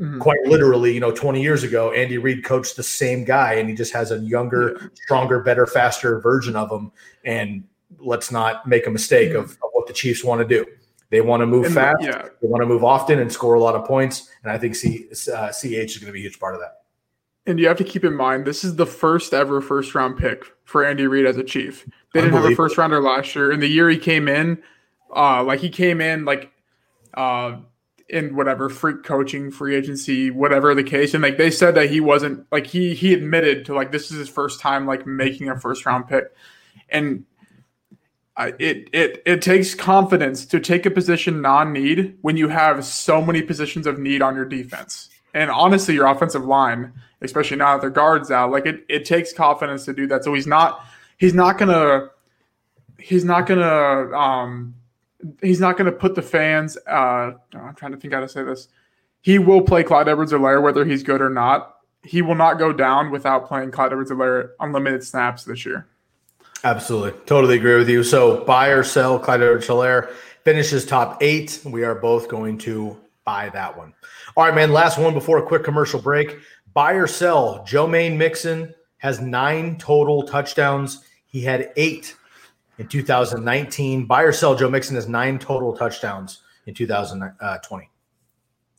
mm-hmm. 0.00 0.18
quite 0.18 0.38
literally, 0.44 0.92
you 0.92 1.00
know, 1.00 1.12
20 1.12 1.40
years 1.40 1.62
ago, 1.62 1.92
Andy 1.92 2.18
Reid 2.18 2.44
coached 2.44 2.76
the 2.76 2.82
same 2.82 3.24
guy, 3.24 3.54
and 3.54 3.68
he 3.68 3.74
just 3.74 3.92
has 3.92 4.10
a 4.10 4.18
younger, 4.18 4.90
stronger, 5.04 5.40
better, 5.40 5.66
faster 5.66 6.20
version 6.20 6.56
of 6.56 6.70
him. 6.70 6.90
And 7.24 7.64
let's 7.98 8.30
not 8.32 8.66
make 8.66 8.86
a 8.86 8.90
mistake 8.90 9.30
mm-hmm. 9.30 9.38
of, 9.38 9.52
of, 9.52 9.70
what 9.72 9.86
the 9.86 9.92
Chiefs 9.92 10.24
want 10.24 10.40
to 10.40 10.46
do. 10.46 10.66
They 11.10 11.20
want 11.20 11.40
to 11.40 11.46
move 11.46 11.66
and, 11.66 11.74
fast. 11.74 11.96
Yeah. 12.02 12.28
They 12.42 12.48
want 12.48 12.62
to 12.62 12.66
move 12.66 12.84
often 12.84 13.20
and 13.20 13.32
score 13.32 13.54
a 13.54 13.60
lot 13.60 13.74
of 13.74 13.86
points. 13.86 14.28
And 14.42 14.52
I 14.52 14.58
think 14.58 14.74
C, 14.74 15.08
uh, 15.32 15.50
CH 15.52 15.64
is 15.64 15.98
going 15.98 16.08
to 16.08 16.12
be 16.12 16.18
a 16.18 16.22
huge 16.22 16.38
part 16.38 16.54
of 16.54 16.60
that. 16.60 16.82
And 17.48 17.58
you 17.58 17.66
have 17.66 17.78
to 17.78 17.84
keep 17.84 18.04
in 18.04 18.14
mind, 18.14 18.44
this 18.44 18.62
is 18.62 18.76
the 18.76 18.84
first 18.84 19.32
ever 19.32 19.62
first 19.62 19.94
round 19.94 20.18
pick 20.18 20.44
for 20.64 20.84
Andy 20.84 21.06
Reid 21.06 21.24
as 21.24 21.38
a 21.38 21.42
Chief. 21.42 21.88
They 22.12 22.20
didn't 22.20 22.34
have 22.34 22.44
a 22.44 22.54
first 22.54 22.76
rounder 22.76 23.00
last 23.00 23.34
year. 23.34 23.50
In 23.50 23.58
the 23.58 23.66
year 23.66 23.88
he 23.88 23.96
came 23.96 24.28
in, 24.28 24.62
uh, 25.16 25.42
like 25.42 25.58
he 25.58 25.70
came 25.70 26.02
in 26.02 26.26
like 26.26 26.52
uh, 27.14 27.56
in 28.10 28.36
whatever 28.36 28.68
freak 28.68 29.02
coaching, 29.02 29.50
free 29.50 29.74
agency, 29.74 30.30
whatever 30.30 30.74
the 30.74 30.82
case, 30.82 31.14
and 31.14 31.22
like 31.22 31.38
they 31.38 31.50
said 31.50 31.74
that 31.74 31.88
he 31.88 32.00
wasn't 32.00 32.46
like 32.52 32.66
he 32.66 32.94
he 32.94 33.14
admitted 33.14 33.64
to 33.64 33.74
like 33.74 33.92
this 33.92 34.10
is 34.10 34.18
his 34.18 34.28
first 34.28 34.60
time 34.60 34.86
like 34.86 35.06
making 35.06 35.48
a 35.48 35.58
first 35.58 35.86
round 35.86 36.06
pick, 36.06 36.24
and 36.90 37.24
uh, 38.36 38.50
it 38.58 38.90
it 38.92 39.22
it 39.24 39.40
takes 39.40 39.74
confidence 39.74 40.44
to 40.44 40.60
take 40.60 40.84
a 40.84 40.90
position 40.90 41.40
non 41.40 41.72
need 41.72 42.18
when 42.20 42.36
you 42.36 42.48
have 42.48 42.84
so 42.84 43.22
many 43.22 43.40
positions 43.40 43.86
of 43.86 43.98
need 43.98 44.20
on 44.20 44.34
your 44.34 44.44
defense, 44.44 45.08
and 45.32 45.50
honestly, 45.50 45.94
your 45.94 46.06
offensive 46.06 46.44
line 46.44 46.92
especially 47.20 47.56
now 47.56 47.74
that 47.74 47.80
their 47.80 47.90
guards 47.90 48.30
out. 48.30 48.50
Like 48.50 48.66
it, 48.66 48.84
it 48.88 49.04
takes 49.04 49.32
confidence 49.32 49.84
to 49.86 49.92
do 49.92 50.06
that. 50.08 50.24
So 50.24 50.34
he's 50.34 50.46
not 50.46 50.84
he's 51.16 51.34
not 51.34 51.58
gonna 51.58 52.08
he's 52.98 53.24
not 53.24 53.46
gonna 53.46 54.16
um 54.16 54.74
he's 55.42 55.60
not 55.60 55.76
gonna 55.76 55.92
put 55.92 56.14
the 56.14 56.22
fans 56.22 56.76
uh 56.86 57.32
I'm 57.54 57.74
trying 57.76 57.92
to 57.92 57.98
think 57.98 58.12
how 58.12 58.20
to 58.20 58.28
say 58.28 58.42
this. 58.42 58.68
He 59.20 59.38
will 59.38 59.62
play 59.62 59.82
Clyde 59.82 60.08
Edwards 60.08 60.32
Helaire 60.32 60.62
whether 60.62 60.84
he's 60.84 61.02
good 61.02 61.20
or 61.20 61.30
not. 61.30 61.76
He 62.04 62.22
will 62.22 62.36
not 62.36 62.58
go 62.58 62.72
down 62.72 63.10
without 63.10 63.46
playing 63.46 63.72
Clyde 63.72 63.92
Edwards 63.92 64.10
Helaire 64.10 64.50
unlimited 64.60 65.02
snaps 65.04 65.44
this 65.44 65.66
year. 65.66 65.86
Absolutely. 66.64 67.12
Totally 67.26 67.56
agree 67.56 67.76
with 67.76 67.88
you. 67.88 68.02
So 68.02 68.44
buy 68.44 68.68
or 68.68 68.82
sell 68.82 69.18
Clyde 69.18 69.42
Edwards 69.42 69.66
Helaire 69.66 70.10
finishes 70.44 70.86
top 70.86 71.22
eight. 71.22 71.60
We 71.64 71.84
are 71.84 71.94
both 71.94 72.28
going 72.28 72.58
to 72.58 72.96
buy 73.24 73.50
that 73.50 73.76
one. 73.76 73.92
All 74.36 74.44
right, 74.44 74.54
man. 74.54 74.72
Last 74.72 74.98
one 74.98 75.14
before 75.14 75.38
a 75.38 75.42
quick 75.42 75.62
commercial 75.62 76.00
break. 76.00 76.38
Buy 76.78 76.92
or 76.92 77.08
sell. 77.08 77.64
Joe-Maine 77.64 78.16
Mixon 78.16 78.72
has 78.98 79.20
nine 79.20 79.78
total 79.78 80.22
touchdowns. 80.22 81.02
He 81.26 81.40
had 81.40 81.72
eight 81.74 82.14
in 82.78 82.86
2019. 82.86 84.06
Buy 84.06 84.22
or 84.22 84.30
sell. 84.30 84.54
Joe 84.54 84.70
Mixon 84.70 84.94
has 84.94 85.08
nine 85.08 85.40
total 85.40 85.76
touchdowns 85.76 86.42
in 86.66 86.74
2020. 86.74 87.90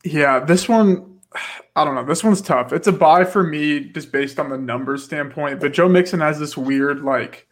Yeah, 0.06 0.40
this 0.40 0.70
one, 0.70 1.20
I 1.76 1.84
don't 1.84 1.94
know. 1.94 2.06
This 2.06 2.24
one's 2.24 2.42
tough. 2.42 2.72
It's 2.72 2.88
a 2.88 2.94
buy 2.94 3.26
for 3.26 3.44
me 3.44 3.90
just 3.90 4.14
based 4.14 4.40
on 4.40 4.50
the 4.50 4.58
numbers 4.58 5.04
standpoint. 5.04 5.60
But 5.60 5.74
Joe 5.74 5.90
Mixon 5.90 6.22
has 6.22 6.40
this 6.40 6.56
weird, 6.56 7.02
like, 7.02 7.50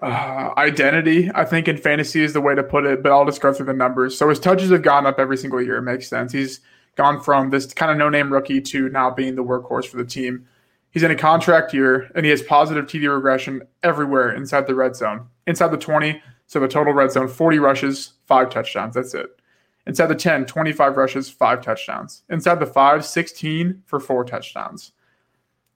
uh, 0.00 0.54
identity, 0.56 1.30
I 1.34 1.44
think, 1.44 1.68
in 1.68 1.76
fantasy 1.76 2.24
is 2.24 2.32
the 2.32 2.40
way 2.40 2.54
to 2.54 2.62
put 2.62 2.86
it. 2.86 3.02
But 3.02 3.12
I'll 3.12 3.26
just 3.26 3.42
go 3.42 3.52
through 3.52 3.66
the 3.66 3.74
numbers. 3.74 4.16
So 4.16 4.30
his 4.30 4.40
touches 4.40 4.70
have 4.70 4.80
gone 4.80 5.04
up 5.04 5.18
every 5.18 5.36
single 5.36 5.60
year. 5.60 5.76
It 5.76 5.82
makes 5.82 6.08
sense. 6.08 6.32
He's 6.32 6.60
gone 6.96 7.20
from 7.20 7.50
this 7.50 7.72
kind 7.72 7.90
of 7.90 7.98
no 7.98 8.08
name 8.08 8.32
rookie 8.32 8.60
to 8.60 8.88
now 8.88 9.10
being 9.10 9.34
the 9.34 9.44
workhorse 9.44 9.86
for 9.86 9.96
the 9.96 10.04
team. 10.04 10.46
He's 10.90 11.02
in 11.02 11.10
a 11.10 11.16
contract 11.16 11.72
year 11.72 12.10
and 12.14 12.24
he 12.24 12.30
has 12.30 12.42
positive 12.42 12.86
TD 12.86 13.12
regression 13.12 13.62
everywhere 13.82 14.34
inside 14.34 14.66
the 14.66 14.74
red 14.74 14.96
zone. 14.96 15.26
Inside 15.46 15.68
the 15.68 15.78
20, 15.78 16.20
so 16.46 16.58
the 16.58 16.68
total 16.68 16.92
red 16.92 17.12
zone 17.12 17.28
40 17.28 17.58
rushes, 17.60 18.14
five 18.26 18.50
touchdowns. 18.50 18.94
That's 18.94 19.14
it. 19.14 19.40
Inside 19.86 20.06
the 20.06 20.14
10, 20.14 20.46
25 20.46 20.96
rushes, 20.96 21.30
five 21.30 21.62
touchdowns. 21.62 22.22
Inside 22.28 22.60
the 22.60 22.66
5, 22.66 23.04
16 23.04 23.82
for 23.86 24.00
four 24.00 24.24
touchdowns. 24.24 24.92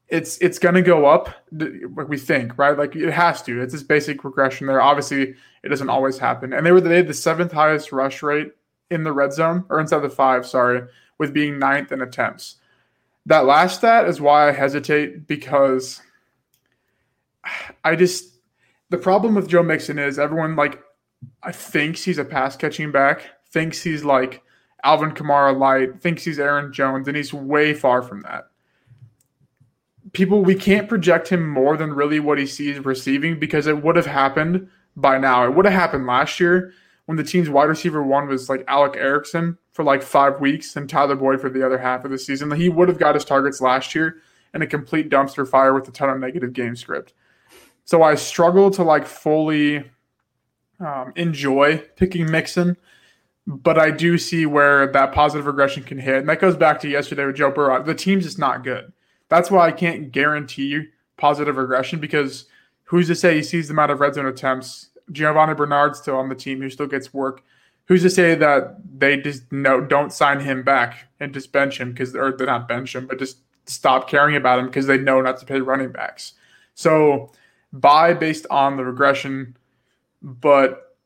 It's 0.08 0.36
it's 0.38 0.58
going 0.58 0.74
to 0.74 0.82
go 0.82 1.06
up, 1.06 1.30
like 1.50 2.08
we 2.08 2.18
think, 2.18 2.58
right? 2.58 2.76
Like 2.76 2.94
it 2.94 3.10
has 3.10 3.40
to. 3.42 3.62
It's 3.62 3.72
this 3.72 3.82
basic 3.82 4.22
regression 4.22 4.66
there. 4.66 4.82
Obviously, 4.82 5.34
it 5.62 5.68
doesn't 5.68 5.88
always 5.88 6.18
happen. 6.18 6.52
And 6.52 6.66
they 6.66 6.72
were 6.72 6.80
they 6.80 6.96
had 6.96 7.08
the 7.08 7.14
seventh 7.14 7.52
highest 7.52 7.90
rush 7.90 8.22
rate 8.22 8.52
in 8.90 9.02
the 9.02 9.12
red 9.12 9.32
zone 9.32 9.64
or 9.70 9.80
inside 9.80 10.00
the 10.00 10.10
five, 10.10 10.46
sorry, 10.46 10.82
with 11.18 11.32
being 11.32 11.58
ninth 11.58 11.92
in 11.92 12.00
attempts. 12.00 12.56
That 13.26 13.46
last 13.46 13.78
stat 13.78 14.06
is 14.08 14.20
why 14.20 14.48
I 14.48 14.52
hesitate 14.52 15.26
because 15.26 16.00
I 17.84 17.96
just 17.96 18.34
the 18.90 18.98
problem 18.98 19.34
with 19.34 19.48
Joe 19.48 19.62
Mixon 19.62 19.98
is 19.98 20.18
everyone 20.18 20.56
like 20.56 20.80
I 21.42 21.52
thinks 21.52 22.04
he's 22.04 22.18
a 22.18 22.24
pass 22.24 22.56
catching 22.56 22.92
back, 22.92 23.22
thinks 23.50 23.82
he's 23.82 24.04
like 24.04 24.42
Alvin 24.82 25.12
Kamara 25.12 25.56
light, 25.56 26.00
thinks 26.00 26.24
he's 26.24 26.38
Aaron 26.38 26.72
Jones, 26.72 27.08
and 27.08 27.16
he's 27.16 27.32
way 27.32 27.72
far 27.72 28.02
from 28.02 28.22
that. 28.22 28.48
People, 30.12 30.44
we 30.44 30.54
can't 30.54 30.88
project 30.88 31.28
him 31.28 31.48
more 31.48 31.76
than 31.76 31.94
really 31.94 32.20
what 32.20 32.38
he 32.38 32.46
sees 32.46 32.78
receiving 32.78 33.38
because 33.38 33.66
it 33.66 33.82
would 33.82 33.96
have 33.96 34.06
happened 34.06 34.68
by 34.96 35.18
now. 35.18 35.44
It 35.44 35.54
would 35.54 35.64
have 35.64 35.74
happened 35.74 36.06
last 36.06 36.38
year 36.38 36.72
when 37.06 37.16
the 37.16 37.24
team's 37.24 37.50
wide 37.50 37.64
receiver 37.64 38.02
one 38.02 38.28
was 38.28 38.48
like 38.48 38.64
Alex 38.68 38.96
Erickson 38.98 39.58
for 39.72 39.84
like 39.84 40.02
five 40.02 40.40
weeks 40.40 40.76
and 40.76 40.88
Tyler 40.88 41.16
Boyd 41.16 41.40
for 41.40 41.50
the 41.50 41.64
other 41.64 41.78
half 41.78 42.04
of 42.04 42.10
the 42.10 42.18
season. 42.18 42.50
He 42.52 42.68
would 42.68 42.88
have 42.88 42.98
got 42.98 43.14
his 43.14 43.24
targets 43.24 43.60
last 43.60 43.94
year 43.94 44.22
in 44.54 44.62
a 44.62 44.66
complete 44.66 45.10
dumpster 45.10 45.46
fire 45.46 45.74
with 45.74 45.88
a 45.88 45.92
ton 45.92 46.10
of 46.10 46.18
negative 46.18 46.52
game 46.52 46.76
script. 46.76 47.12
So 47.84 48.02
I 48.02 48.14
struggle 48.14 48.70
to 48.72 48.82
like 48.82 49.06
fully 49.06 49.84
um, 50.80 51.12
enjoy 51.16 51.78
picking 51.96 52.30
Mixon, 52.30 52.76
but 53.46 53.78
I 53.78 53.90
do 53.90 54.16
see 54.16 54.46
where 54.46 54.86
that 54.86 55.12
positive 55.12 55.46
regression 55.46 55.82
can 55.82 55.98
hit. 55.98 56.16
And 56.16 56.28
that 56.28 56.40
goes 56.40 56.56
back 56.56 56.80
to 56.80 56.88
yesterday 56.88 57.26
with 57.26 57.36
Joe 57.36 57.50
Burrow. 57.50 57.82
The 57.82 57.94
team's 57.94 58.24
just 58.24 58.38
not 58.38 58.64
good. 58.64 58.92
That's 59.28 59.50
why 59.50 59.66
I 59.66 59.72
can't 59.72 60.12
guarantee 60.12 60.84
positive 61.16 61.56
regression 61.56 62.00
because 62.00 62.46
who's 62.84 63.08
to 63.08 63.14
say 63.14 63.36
he 63.36 63.42
sees 63.42 63.68
the 63.68 63.74
amount 63.74 63.90
of 63.90 64.00
red 64.00 64.14
zone 64.14 64.26
attempts? 64.26 64.90
Giovani 65.12 65.54
Bernard's 65.54 65.98
still 65.98 66.16
on 66.16 66.28
the 66.28 66.34
team 66.34 66.60
who 66.60 66.70
still 66.70 66.86
gets 66.86 67.12
work. 67.12 67.42
Who's 67.86 68.02
to 68.02 68.10
say 68.10 68.34
that 68.34 68.76
they 68.98 69.18
just 69.18 69.50
no 69.52 69.80
don't 69.80 70.12
sign 70.12 70.40
him 70.40 70.62
back 70.62 71.06
and 71.20 71.34
just 71.34 71.52
bench 71.52 71.78
him 71.78 71.92
because 71.92 72.16
or 72.16 72.32
they're 72.32 72.46
not 72.46 72.66
bench 72.66 72.94
him, 72.94 73.06
but 73.06 73.18
just 73.18 73.38
stop 73.66 74.08
caring 74.08 74.36
about 74.36 74.58
him 74.58 74.66
because 74.66 74.86
they 74.86 74.98
know 74.98 75.20
not 75.20 75.38
to 75.38 75.46
pay 75.46 75.60
running 75.60 75.92
backs. 75.92 76.32
So 76.74 77.30
buy 77.72 78.14
based 78.14 78.46
on 78.50 78.76
the 78.76 78.84
regression, 78.84 79.56
but 80.22 80.96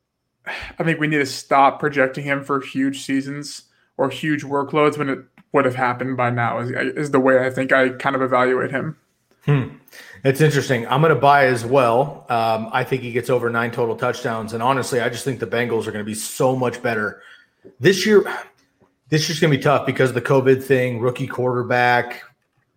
I 0.78 0.84
think 0.84 1.00
we 1.00 1.08
need 1.08 1.18
to 1.18 1.26
stop 1.26 1.80
projecting 1.80 2.24
him 2.24 2.44
for 2.44 2.60
huge 2.60 3.04
seasons 3.04 3.64
or 3.96 4.08
huge 4.10 4.44
workloads 4.44 4.96
when 4.96 5.08
it 5.08 5.18
would 5.52 5.64
have 5.64 5.74
happened 5.74 6.16
by 6.16 6.30
now. 6.30 6.58
Is, 6.60 6.70
is 6.70 7.10
the 7.10 7.20
way 7.20 7.44
I 7.44 7.50
think 7.50 7.72
I 7.72 7.90
kind 7.90 8.14
of 8.14 8.22
evaluate 8.22 8.70
him. 8.70 8.96
Hmm. 9.44 9.68
It's 10.24 10.40
interesting. 10.40 10.86
I'm 10.88 11.00
going 11.00 11.14
to 11.14 11.20
buy 11.20 11.46
as 11.46 11.64
well. 11.64 12.26
Um, 12.28 12.70
I 12.72 12.84
think 12.84 13.02
he 13.02 13.12
gets 13.12 13.30
over 13.30 13.48
nine 13.50 13.70
total 13.70 13.96
touchdowns, 13.96 14.52
and 14.52 14.62
honestly, 14.62 15.00
I 15.00 15.08
just 15.08 15.24
think 15.24 15.38
the 15.38 15.46
Bengals 15.46 15.86
are 15.86 15.92
going 15.92 16.04
to 16.04 16.08
be 16.08 16.14
so 16.14 16.56
much 16.56 16.82
better 16.82 17.22
this 17.78 18.04
year. 18.04 18.24
This 19.08 19.28
year's 19.28 19.40
going 19.40 19.52
to 19.52 19.56
be 19.56 19.62
tough 19.62 19.86
because 19.86 20.12
the 20.12 20.20
COVID 20.20 20.62
thing, 20.62 21.00
rookie 21.00 21.26
quarterback, 21.26 22.22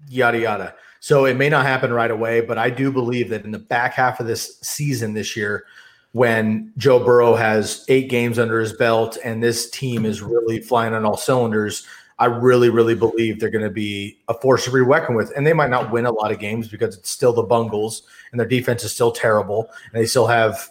yada 0.08 0.40
yada. 0.40 0.76
So 1.00 1.26
it 1.26 1.36
may 1.36 1.50
not 1.50 1.66
happen 1.66 1.92
right 1.92 2.12
away, 2.12 2.42
but 2.42 2.58
I 2.58 2.70
do 2.70 2.92
believe 2.92 3.30
that 3.30 3.44
in 3.44 3.52
the 3.52 3.60
back 3.60 3.94
half 3.94 4.20
of 4.20 4.28
this 4.28 4.60
season 4.62 5.14
this 5.14 5.36
year, 5.36 5.66
when 6.12 6.72
Joe 6.78 7.04
Burrow 7.04 7.36
has 7.36 7.86
eight 7.88 8.10
games 8.10 8.38
under 8.38 8.60
his 8.60 8.74
belt 8.74 9.18
and 9.24 9.42
this 9.42 9.70
team 9.70 10.06
is 10.06 10.22
really 10.22 10.60
flying 10.60 10.94
on 10.94 11.06
all 11.06 11.18
cylinders, 11.18 11.88
I 12.22 12.26
really, 12.26 12.70
really 12.70 12.94
believe 12.94 13.40
they're 13.40 13.50
going 13.50 13.64
to 13.64 13.72
be 13.72 14.20
a 14.28 14.36
force 14.36 14.66
to 14.66 14.72
be 14.72 14.80
reckoned 14.80 15.18
with. 15.18 15.34
And 15.36 15.46
they 15.46 15.54
might 15.54 15.72
not 15.72 15.92
win 15.92 16.06
a 16.06 16.12
lot 16.12 16.32
of 16.32 16.38
games 16.38 16.68
because 16.68 16.96
it's 16.96 17.10
still 17.10 17.34
the 17.34 17.42
Bungles 17.42 18.04
and 18.32 18.40
their 18.40 18.48
defense 18.48 18.84
is 18.84 18.94
still 18.94 19.12
terrible 19.12 19.72
and 19.92 20.00
they 20.00 20.06
still 20.06 20.28
have 20.28 20.70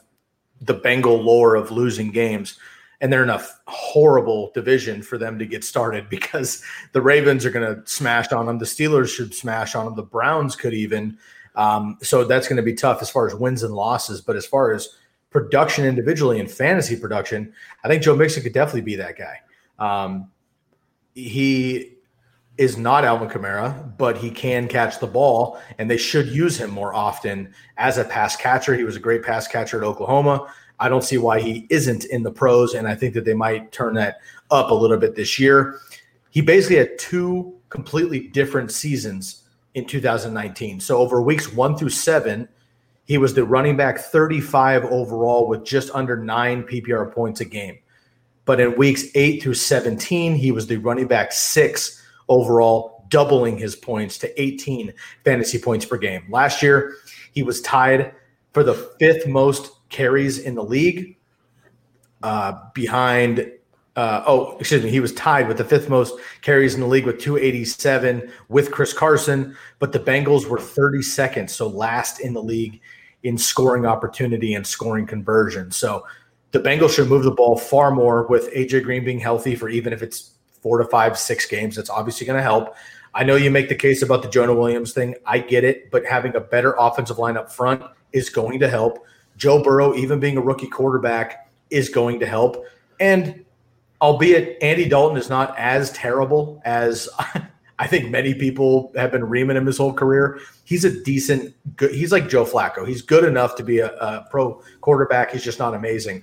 the 0.61 0.75
Bengal 0.75 1.21
lore 1.21 1.57
of 1.57 1.73
losing 1.73 2.13
games 2.13 2.57
and 3.01 3.13
they're 3.13 3.25
in 3.25 3.31
a 3.31 3.45
horrible 3.67 4.53
division 4.55 5.03
for 5.03 5.19
them 5.19 5.41
to 5.41 5.45
get 5.45 5.65
started 5.65 6.09
because 6.11 6.63
the 6.93 7.03
Ravens 7.03 7.45
are 7.45 7.51
going 7.51 7.67
to 7.67 7.83
smash 7.85 8.31
on 8.31 8.47
them. 8.47 8.59
The 8.59 8.65
Steelers 8.65 9.09
should 9.09 9.35
smash 9.35 9.75
on 9.75 9.87
them. 9.87 9.97
The 9.97 10.05
Browns 10.05 10.55
could 10.55 10.73
even. 10.73 11.19
Um, 11.57 11.99
so 12.01 12.23
that's 12.23 12.47
going 12.47 12.59
to 12.59 12.63
be 12.63 12.75
tough 12.75 13.03
as 13.03 13.11
far 13.11 13.27
as 13.27 13.35
wins 13.35 13.65
and 13.65 13.75
losses. 13.75 14.21
But 14.21 14.37
as 14.37 14.47
far 14.47 14.73
as 14.73 14.89
production 15.31 15.85
individually 15.85 16.39
and 16.39 16.49
fantasy 16.49 16.95
production, 16.95 17.53
I 17.83 17.89
think 17.89 18.05
Joe 18.05 18.15
Mixon 18.15 18.45
could 18.45 18.53
definitely 18.53 18.83
be 18.83 18.95
that 18.95 19.19
guy. 19.19 19.41
Um, 19.81 20.31
he 21.29 21.95
is 22.59 22.77
not 22.77 23.05
Alvin 23.05 23.29
Kamara, 23.29 23.97
but 23.97 24.19
he 24.19 24.31
can 24.31 24.69
catch 24.69 24.99
the 24.99 25.07
ball, 25.07 25.59
and 25.79 25.91
they 25.91 25.97
should 25.97 26.29
use 26.29 26.61
him 26.61 26.71
more 26.71 26.95
often 26.95 27.55
as 27.79 27.97
a 27.97 28.05
pass 28.05 28.37
catcher. 28.37 28.75
He 28.75 28.85
was 28.85 28.97
a 28.97 29.01
great 29.01 29.23
pass 29.23 29.49
catcher 29.49 29.79
at 29.79 29.85
Oklahoma. 29.85 30.53
I 30.79 30.89
don't 30.89 31.05
see 31.05 31.19
why 31.19 31.41
he 31.41 31.67
isn't 31.71 32.05
in 32.07 32.23
the 32.23 32.31
pros, 32.31 32.75
and 32.75 32.87
I 32.87 32.95
think 32.95 33.15
that 33.15 33.25
they 33.25 33.35
might 33.35 33.73
turn 33.73 33.95
that 33.95 34.21
up 34.51 34.71
a 34.71 34.75
little 34.75 34.97
bit 34.99 35.15
this 35.15 35.39
year. 35.39 35.79
He 36.31 36.41
basically 36.41 36.77
had 36.77 36.99
two 36.99 37.55
completely 37.71 38.29
different 38.29 38.71
seasons 38.73 39.45
in 39.75 39.87
2019. 39.87 40.81
So 40.81 40.99
over 40.99 41.23
weeks 41.23 41.53
one 41.53 41.77
through 41.77 41.91
seven, 41.91 42.49
he 43.05 43.19
was 43.19 43.35
the 43.35 43.45
running 43.45 43.77
back 43.77 43.99
35 43.99 44.85
overall 44.85 45.49
with 45.49 45.65
just 45.65 45.91
under 45.95 46.17
nine 46.17 46.63
PPR 46.65 47.13
points 47.13 47.41
a 47.41 47.45
game. 47.45 47.79
But 48.45 48.61
in 48.61 48.77
weeks 48.77 49.05
eight 49.15 49.43
through 49.43 49.55
17, 49.55 50.35
he 50.35 50.53
was 50.53 50.67
the 50.67 50.77
running 50.77 51.07
back 51.07 51.33
six 51.33 52.03
overall, 52.29 53.05
doubling 53.09 53.59
his 53.59 53.77
points 53.77 54.19
to 54.19 54.41
18 54.41 54.93
fantasy 55.25 55.59
points 55.59 55.85
per 55.85 55.99
game. 55.99 56.25
Last 56.31 56.63
year, 56.63 56.95
he 57.33 57.43
was 57.43 57.61
tied 57.61 58.15
for 58.53 58.63
the 58.65 58.75
fifth 58.99 59.27
most 59.27 59.73
carries 59.89 60.39
in 60.39 60.55
the 60.55 60.65
league, 60.65 61.17
uh, 62.23 62.55
behind. 62.75 63.53
Uh, 63.97 64.23
oh, 64.27 64.57
excuse 64.59 64.83
me. 64.83 64.91
He 64.91 65.01
was 65.01 65.13
tied 65.15 65.49
with 65.49 65.59
the 65.59 65.65
fifth 65.65 65.89
most 65.89 66.15
carries 66.43 66.75
in 66.75 66.81
the 66.81 66.87
league 66.87 67.07
with 67.07 67.19
287 67.19 68.31
with 68.49 68.71
Chris 68.71 68.93
Carson, 68.93 69.57
but 69.81 69.93
the 69.93 69.99
Bengals 69.99 70.47
were 70.47 70.59
32nd, 70.59 71.51
so 71.51 71.69
last 71.69 72.21
in 72.21 72.33
the 72.33 72.43
league 72.43 72.81
in 73.25 73.37
scoring 73.37 73.85
opportunity 73.85 74.55
and 74.55 74.67
scoring 74.67 75.07
conversion. 75.07 75.71
So 75.71 76.07
the 76.53 76.61
Bengals 76.61 76.95
should 76.95 77.09
move 77.09 77.25
the 77.25 77.31
ball 77.31 77.57
far 77.57 77.91
more 77.91 78.27
with 78.27 78.53
AJ 78.53 78.85
Green 78.85 79.05
being 79.05 79.21
healthy 79.21 79.55
for 79.55 79.69
even 79.69 79.93
if 79.93 80.03
it's 80.03 80.33
four 80.61 80.79
to 80.79 80.85
five, 80.85 81.19
six 81.19 81.47
games. 81.47 81.77
That's 81.77 81.91
obviously 81.91 82.27
going 82.27 82.39
to 82.39 82.43
help. 82.43 82.75
I 83.15 83.25
know 83.25 83.37
you 83.37 83.51
make 83.51 83.69
the 83.69 83.75
case 83.75 84.03
about 84.03 84.23
the 84.23 84.29
Jonah 84.29 84.55
Williams 84.55 84.93
thing. 84.93 85.17
I 85.27 85.39
get 85.39 85.65
it, 85.65 85.91
but 85.91 86.05
having 86.05 86.35
a 86.37 86.41
better 86.41 86.75
offensive 86.79 87.19
line 87.19 87.37
up 87.37 87.53
front 87.53 87.83
is 88.13 88.31
going 88.31 88.61
to 88.61 88.69
help. 88.69 89.05
Joe 89.37 89.63
Burrow, 89.63 89.95
even 89.95 90.21
being 90.21 90.37
a 90.37 90.41
rookie 90.41 90.69
quarterback, 90.69 91.51
is 91.71 91.89
going 91.89 92.21
to 92.21 92.27
help. 92.27 92.65
And 93.01 93.45
albeit 94.01 94.63
Andy 94.63 94.89
Dalton 94.89 95.17
is 95.17 95.29
not 95.29 95.57
as 95.59 95.93
terrible 95.93 96.61
as 96.65 97.09
I 97.81 97.87
think 97.87 98.11
many 98.11 98.35
people 98.35 98.93
have 98.95 99.11
been 99.11 99.25
reaming 99.25 99.57
him 99.57 99.65
his 99.65 99.79
whole 99.79 99.95
career. 99.95 100.39
He's 100.65 100.85
a 100.85 101.03
decent, 101.03 101.55
good, 101.77 101.93
he's 101.93 102.13
like 102.13 102.29
Joe 102.29 102.45
Flacco. 102.45 102.87
He's 102.87 103.01
good 103.01 103.25
enough 103.25 103.57
to 103.57 103.65
be 103.65 103.79
a, 103.79 103.91
a 103.97 104.27
pro 104.31 104.63
quarterback. 104.83 105.33
He's 105.33 105.43
just 105.43 105.59
not 105.59 105.75
amazing. 105.75 106.23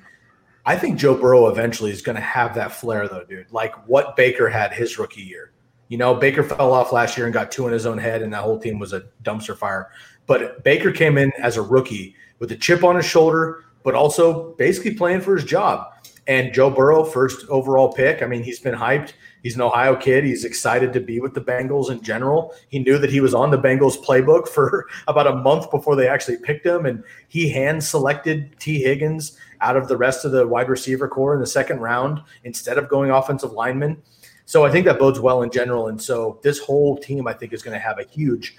I 0.68 0.78
think 0.78 1.00
Joe 1.00 1.16
Burrow 1.16 1.48
eventually 1.48 1.92
is 1.92 2.02
going 2.02 2.18
to 2.18 2.22
have 2.22 2.54
that 2.56 2.74
flair, 2.74 3.08
though, 3.08 3.24
dude. 3.24 3.50
Like 3.54 3.74
what 3.88 4.18
Baker 4.18 4.50
had 4.50 4.74
his 4.74 5.00
rookie 5.00 5.22
year. 5.22 5.54
You 5.88 5.98
know, 5.98 6.14
Baker 6.14 6.44
fell 6.44 6.74
off 6.74 6.92
last 6.92 7.16
year 7.16 7.26
and 7.26 7.34
got 7.34 7.52
two 7.52 7.66
in 7.68 7.72
his 7.72 7.86
own 7.86 7.98
head, 7.98 8.22
and 8.22 8.34
that 8.34 8.44
whole 8.44 8.60
team 8.60 8.78
was 8.78 8.92
a 8.92 9.04
dumpster 9.24 9.58
fire. 9.58 9.90
But 10.26 10.66
Baker 10.66 10.92
came 10.92 11.18
in 11.18 11.32
as 11.42 11.56
a 11.56 11.62
rookie 11.62 12.18
with 12.40 12.52
a 12.52 12.58
chip 12.58 12.84
on 12.84 12.98
his 12.98 13.06
shoulder, 13.06 13.64
but 13.84 13.96
also 13.96 14.56
basically 14.56 14.94
playing 14.96 15.22
for 15.22 15.38
his 15.38 15.46
job. 15.46 15.88
And 16.28 16.54
Joe 16.54 16.70
Burrow, 16.70 17.06
first 17.06 17.48
overall 17.48 17.94
pick. 17.94 18.22
I 18.22 18.26
mean, 18.26 18.44
he's 18.44 18.60
been 18.60 18.76
hyped. 18.76 19.14
He's 19.44 19.56
an 19.56 19.62
Ohio 19.62 19.96
kid. 19.96 20.26
He's 20.26 20.44
excited 20.44 20.92
to 20.92 21.00
be 21.00 21.22
with 21.22 21.34
the 21.34 21.40
Bengals 21.40 21.90
in 21.90 22.02
general. 22.02 22.54
He 22.68 22.80
knew 22.80 22.98
that 22.98 23.10
he 23.10 23.22
was 23.22 23.34
on 23.34 23.52
the 23.52 23.58
Bengals 23.58 23.96
playbook 24.04 24.48
for 24.50 24.86
about 25.08 25.28
a 25.28 25.36
month 25.38 25.72
before 25.72 25.96
they 25.96 26.10
actually 26.10 26.40
picked 26.40 26.66
him. 26.66 26.86
And 26.86 27.06
he 27.30 27.48
hand 27.48 27.82
selected 27.82 28.60
Tee 28.60 28.84
Higgins 28.84 29.38
out 29.62 29.78
of 29.78 29.88
the 29.88 29.98
rest 29.98 30.26
of 30.26 30.32
the 30.32 30.48
wide 30.48 30.70
receiver 30.70 31.08
core 31.08 31.34
in 31.34 31.40
the 31.40 31.48
second 31.48 31.80
round 31.80 32.22
instead 32.44 32.78
of 32.78 32.90
going 32.90 33.12
offensive 33.12 33.52
lineman. 33.52 34.02
So 34.46 34.66
I 34.66 34.72
think 34.72 34.86
that 34.86 34.98
bodes 34.98 35.20
well 35.20 35.42
in 35.42 35.52
general. 35.52 35.88
And 35.88 36.02
so 36.02 36.40
this 36.42 36.60
whole 36.60 36.98
team, 36.98 37.28
I 37.28 37.34
think, 37.34 37.52
is 37.52 37.62
going 37.62 37.74
to 37.74 37.80
have 37.80 38.00
a 38.00 38.04
huge 38.04 38.56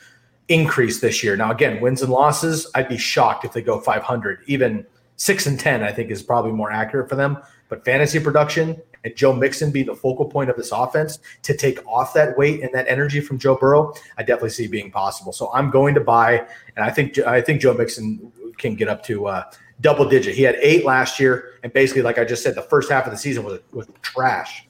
increase 0.48 1.00
this 1.00 1.22
year. 1.22 1.36
Now, 1.36 1.50
again, 1.50 1.80
wins 1.80 2.02
and 2.02 2.12
losses, 2.12 2.70
I'd 2.74 2.88
be 2.88 2.98
shocked 2.98 3.44
if 3.44 3.52
they 3.52 3.62
go 3.62 3.80
500. 3.80 4.40
Even 4.46 4.86
six 5.16 5.46
and 5.46 5.58
10, 5.58 5.82
I 5.82 5.92
think, 5.92 6.10
is 6.10 6.22
probably 6.22 6.52
more 6.52 6.70
accurate 6.70 7.08
for 7.08 7.16
them. 7.16 7.38
But 7.68 7.84
fantasy 7.84 8.18
production 8.18 8.80
and 9.04 9.14
Joe 9.14 9.32
Mixon 9.32 9.70
being 9.70 9.86
the 9.86 9.94
focal 9.94 10.26
point 10.26 10.50
of 10.50 10.56
this 10.56 10.72
offense 10.72 11.18
to 11.42 11.56
take 11.56 11.86
off 11.86 12.14
that 12.14 12.36
weight 12.36 12.62
and 12.62 12.72
that 12.72 12.86
energy 12.88 13.20
from 13.20 13.38
Joe 13.38 13.56
Burrow, 13.56 13.94
I 14.16 14.22
definitely 14.22 14.50
see 14.50 14.66
being 14.66 14.90
possible. 14.90 15.32
So 15.32 15.50
I'm 15.52 15.70
going 15.70 15.94
to 15.94 16.00
buy, 16.00 16.46
and 16.76 16.84
I 16.84 16.90
think 16.90 17.18
I 17.18 17.40
think 17.40 17.60
Joe 17.60 17.74
Mixon 17.74 18.32
can 18.56 18.74
get 18.74 18.88
up 18.88 19.02
to 19.04 19.26
uh, 19.26 19.44
double 19.80 20.08
digit. 20.08 20.34
He 20.34 20.42
had 20.42 20.56
eight 20.60 20.84
last 20.84 21.20
year, 21.20 21.58
and 21.62 21.72
basically, 21.72 22.02
like 22.02 22.18
I 22.18 22.24
just 22.24 22.42
said, 22.42 22.54
the 22.54 22.62
first 22.62 22.90
half 22.90 23.06
of 23.06 23.12
the 23.12 23.18
season 23.18 23.44
was 23.44 23.60
was 23.72 23.86
trash. 24.02 24.66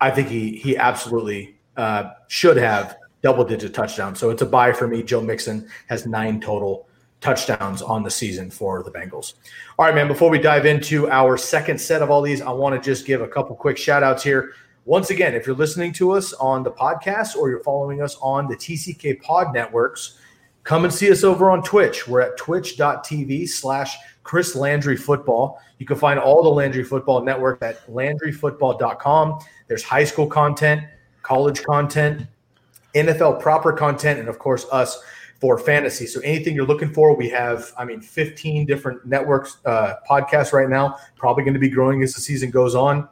I 0.00 0.10
think 0.10 0.28
he 0.28 0.56
he 0.56 0.76
absolutely 0.76 1.56
uh, 1.76 2.10
should 2.28 2.56
have 2.56 2.96
double 3.22 3.44
digit 3.44 3.74
touchdowns. 3.74 4.18
So 4.18 4.30
it's 4.30 4.42
a 4.42 4.46
buy 4.46 4.72
for 4.72 4.88
me. 4.88 5.02
Joe 5.02 5.20
Mixon 5.20 5.68
has 5.88 6.06
nine 6.06 6.40
total 6.40 6.86
touchdowns 7.20 7.82
on 7.82 8.02
the 8.02 8.10
season 8.10 8.50
for 8.50 8.82
the 8.82 8.90
Bengals. 8.90 9.34
All 9.78 9.84
right, 9.84 9.94
man, 9.94 10.08
before 10.08 10.30
we 10.30 10.38
dive 10.38 10.64
into 10.64 11.10
our 11.10 11.36
second 11.36 11.78
set 11.78 12.00
of 12.00 12.10
all 12.10 12.22
these, 12.22 12.40
I 12.40 12.50
want 12.50 12.82
to 12.82 12.90
just 12.90 13.06
give 13.06 13.20
a 13.20 13.28
couple 13.28 13.54
quick 13.56 13.76
shout 13.76 14.02
outs 14.02 14.22
here. 14.22 14.52
Once 14.86 15.10
again, 15.10 15.34
if 15.34 15.46
you're 15.46 15.54
listening 15.54 15.92
to 15.92 16.12
us 16.12 16.32
on 16.34 16.62
the 16.62 16.70
podcast 16.70 17.36
or 17.36 17.50
you're 17.50 17.62
following 17.62 18.00
us 18.00 18.16
on 18.22 18.48
the 18.48 18.56
TCK 18.56 19.20
Pod 19.20 19.52
networks, 19.52 20.18
Come 20.62 20.84
and 20.84 20.92
see 20.92 21.10
us 21.10 21.24
over 21.24 21.50
on 21.50 21.62
Twitch. 21.62 22.06
We're 22.06 22.20
at 22.20 22.36
twitch.tv 22.36 23.48
slash 23.48 23.96
Chris 24.30 24.54
Landry 24.54 24.96
Football. 24.96 25.60
You 25.80 25.86
can 25.86 25.96
find 25.96 26.16
all 26.16 26.40
the 26.44 26.50
Landry 26.50 26.84
Football 26.84 27.24
Network 27.24 27.60
at 27.64 27.84
landryfootball.com. 27.88 29.40
There's 29.66 29.82
high 29.82 30.04
school 30.04 30.28
content, 30.28 30.84
college 31.22 31.64
content, 31.64 32.28
NFL 32.94 33.40
proper 33.40 33.72
content, 33.72 34.20
and 34.20 34.28
of 34.28 34.38
course, 34.38 34.66
us 34.70 35.02
for 35.40 35.58
fantasy. 35.58 36.06
So 36.06 36.20
anything 36.20 36.54
you're 36.54 36.64
looking 36.64 36.94
for, 36.94 37.16
we 37.16 37.28
have, 37.30 37.72
I 37.76 37.84
mean, 37.84 38.00
15 38.00 38.66
different 38.66 39.04
networks, 39.04 39.56
uh, 39.66 39.94
podcasts 40.08 40.52
right 40.52 40.68
now, 40.68 40.96
probably 41.16 41.42
going 41.42 41.54
to 41.54 41.60
be 41.60 41.68
growing 41.68 42.04
as 42.04 42.14
the 42.14 42.20
season 42.20 42.52
goes 42.52 42.76
on. 42.76 43.08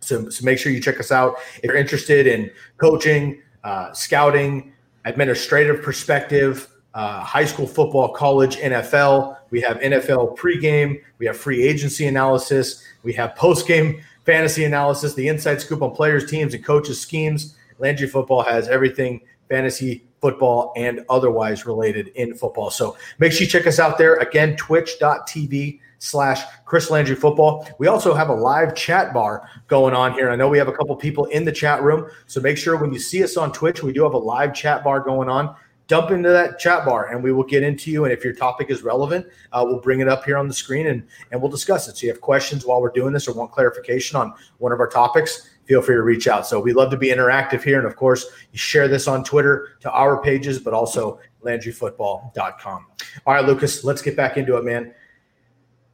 So, 0.00 0.30
so 0.30 0.44
make 0.44 0.58
sure 0.58 0.72
you 0.72 0.80
check 0.80 0.98
us 0.98 1.12
out. 1.12 1.36
If 1.58 1.66
you're 1.66 1.76
interested 1.76 2.26
in 2.26 2.50
coaching, 2.76 3.40
uh, 3.62 3.92
scouting, 3.92 4.72
administrative 5.04 5.80
perspective, 5.80 6.66
uh, 6.94 7.20
high 7.20 7.44
school 7.44 7.66
football, 7.66 8.08
college, 8.08 8.56
NFL. 8.56 9.36
We 9.50 9.60
have 9.60 9.78
NFL 9.78 10.36
pregame. 10.36 11.00
We 11.18 11.26
have 11.26 11.36
free 11.36 11.62
agency 11.62 12.06
analysis. 12.06 12.82
We 13.02 13.12
have 13.14 13.34
postgame 13.34 14.02
fantasy 14.24 14.64
analysis, 14.64 15.14
the 15.14 15.28
inside 15.28 15.60
scoop 15.60 15.82
on 15.82 15.92
players, 15.92 16.30
teams, 16.30 16.54
and 16.54 16.64
coaches' 16.64 17.00
schemes. 17.00 17.56
Landry 17.78 18.06
Football 18.06 18.42
has 18.42 18.68
everything 18.68 19.20
fantasy 19.48 20.04
football 20.20 20.72
and 20.76 21.04
otherwise 21.08 21.66
related 21.66 22.08
in 22.08 22.34
football. 22.34 22.70
So 22.70 22.96
make 23.18 23.32
sure 23.32 23.42
you 23.42 23.48
check 23.48 23.66
us 23.66 23.78
out 23.78 23.98
there. 23.98 24.16
Again, 24.16 24.56
twitch.tv 24.56 25.80
slash 25.98 26.42
Chris 26.64 26.90
Landry 26.90 27.16
Football. 27.16 27.66
We 27.78 27.86
also 27.86 28.14
have 28.14 28.28
a 28.28 28.34
live 28.34 28.74
chat 28.74 29.12
bar 29.12 29.48
going 29.68 29.94
on 29.94 30.12
here. 30.12 30.30
I 30.30 30.36
know 30.36 30.48
we 30.48 30.58
have 30.58 30.68
a 30.68 30.72
couple 30.72 30.94
people 30.96 31.26
in 31.26 31.44
the 31.44 31.52
chat 31.52 31.82
room. 31.82 32.08
So 32.26 32.40
make 32.40 32.58
sure 32.58 32.76
when 32.76 32.92
you 32.92 32.98
see 32.98 33.22
us 33.22 33.36
on 33.36 33.52
Twitch, 33.52 33.82
we 33.82 33.92
do 33.92 34.02
have 34.02 34.14
a 34.14 34.18
live 34.18 34.54
chat 34.54 34.84
bar 34.84 35.00
going 35.00 35.28
on. 35.28 35.54
Dump 35.90 36.12
into 36.12 36.28
that 36.28 36.60
chat 36.60 36.84
bar 36.84 37.08
and 37.08 37.20
we 37.20 37.32
will 37.32 37.42
get 37.42 37.64
into 37.64 37.90
you. 37.90 38.04
And 38.04 38.12
if 38.12 38.22
your 38.22 38.32
topic 38.32 38.70
is 38.70 38.84
relevant, 38.84 39.26
uh, 39.50 39.64
we'll 39.66 39.80
bring 39.80 39.98
it 39.98 40.06
up 40.06 40.24
here 40.24 40.38
on 40.38 40.46
the 40.46 40.54
screen 40.54 40.86
and, 40.86 41.04
and 41.32 41.42
we'll 41.42 41.50
discuss 41.50 41.88
it. 41.88 41.96
So 41.96 42.06
you 42.06 42.12
have 42.12 42.20
questions 42.20 42.64
while 42.64 42.80
we're 42.80 42.92
doing 42.92 43.12
this 43.12 43.26
or 43.26 43.34
want 43.34 43.50
clarification 43.50 44.16
on 44.16 44.32
one 44.58 44.70
of 44.70 44.78
our 44.78 44.86
topics, 44.86 45.50
feel 45.64 45.82
free 45.82 45.96
to 45.96 46.02
reach 46.02 46.28
out. 46.28 46.46
So 46.46 46.60
we 46.60 46.72
love 46.72 46.92
to 46.92 46.96
be 46.96 47.08
interactive 47.08 47.64
here. 47.64 47.78
And 47.78 47.88
of 47.88 47.96
course, 47.96 48.24
you 48.52 48.58
share 48.58 48.86
this 48.86 49.08
on 49.08 49.24
Twitter 49.24 49.70
to 49.80 49.90
our 49.90 50.22
pages, 50.22 50.60
but 50.60 50.74
also 50.74 51.18
LandryFootball.com. 51.42 52.86
All 53.26 53.34
right, 53.34 53.44
Lucas, 53.44 53.82
let's 53.82 54.00
get 54.00 54.16
back 54.16 54.36
into 54.36 54.56
it, 54.58 54.64
man. 54.64 54.94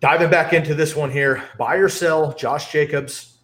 Diving 0.01 0.29
back 0.29 0.53
into 0.53 0.75
this 0.75 0.95
one 0.95 1.11
here, 1.11 1.43
buy 1.57 1.77
or 1.77 1.89
sell. 1.89 2.35
Josh 2.35 2.71
Jacobs 2.71 3.39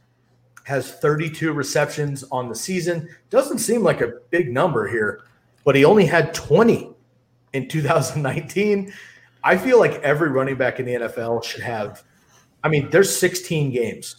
has 0.65 0.93
32 0.93 1.51
receptions 1.55 2.25
on 2.31 2.51
the 2.51 2.55
season. 2.55 3.09
Doesn't 3.31 3.57
seem 3.57 3.83
like 3.83 4.03
a 4.03 4.19
big 4.29 4.53
number 4.53 4.87
here, 4.87 5.23
but 5.65 5.75
he 5.75 5.85
only 5.85 6.07
had 6.07 6.35
20 6.35 6.91
in 7.53 7.69
2019. 7.69 8.93
I 9.45 9.57
feel 9.57 9.79
like 9.79 9.95
every 10.03 10.31
running 10.31 10.57
back 10.57 10.81
in 10.81 10.87
the 10.87 10.95
NFL 10.95 11.43
should 11.45 11.63
have. 11.63 12.03
I 12.65 12.69
mean, 12.69 12.91
there's 12.91 13.15
16 13.15 13.73
games. 13.73 14.17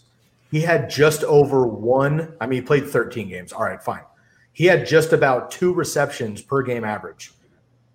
He 0.51 0.61
had 0.61 0.89
just 0.89 1.23
over 1.23 1.65
one. 1.65 2.35
I 2.39 2.45
mean, 2.45 2.61
he 2.61 2.65
played 2.65 2.87
13 2.87 3.29
games. 3.29 3.53
All 3.53 3.63
right, 3.63 3.81
fine. 3.81 4.03
He 4.51 4.65
had 4.65 4.85
just 4.85 5.13
about 5.13 5.49
two 5.49 5.73
receptions 5.73 6.41
per 6.41 6.61
game 6.61 6.83
average. 6.83 7.31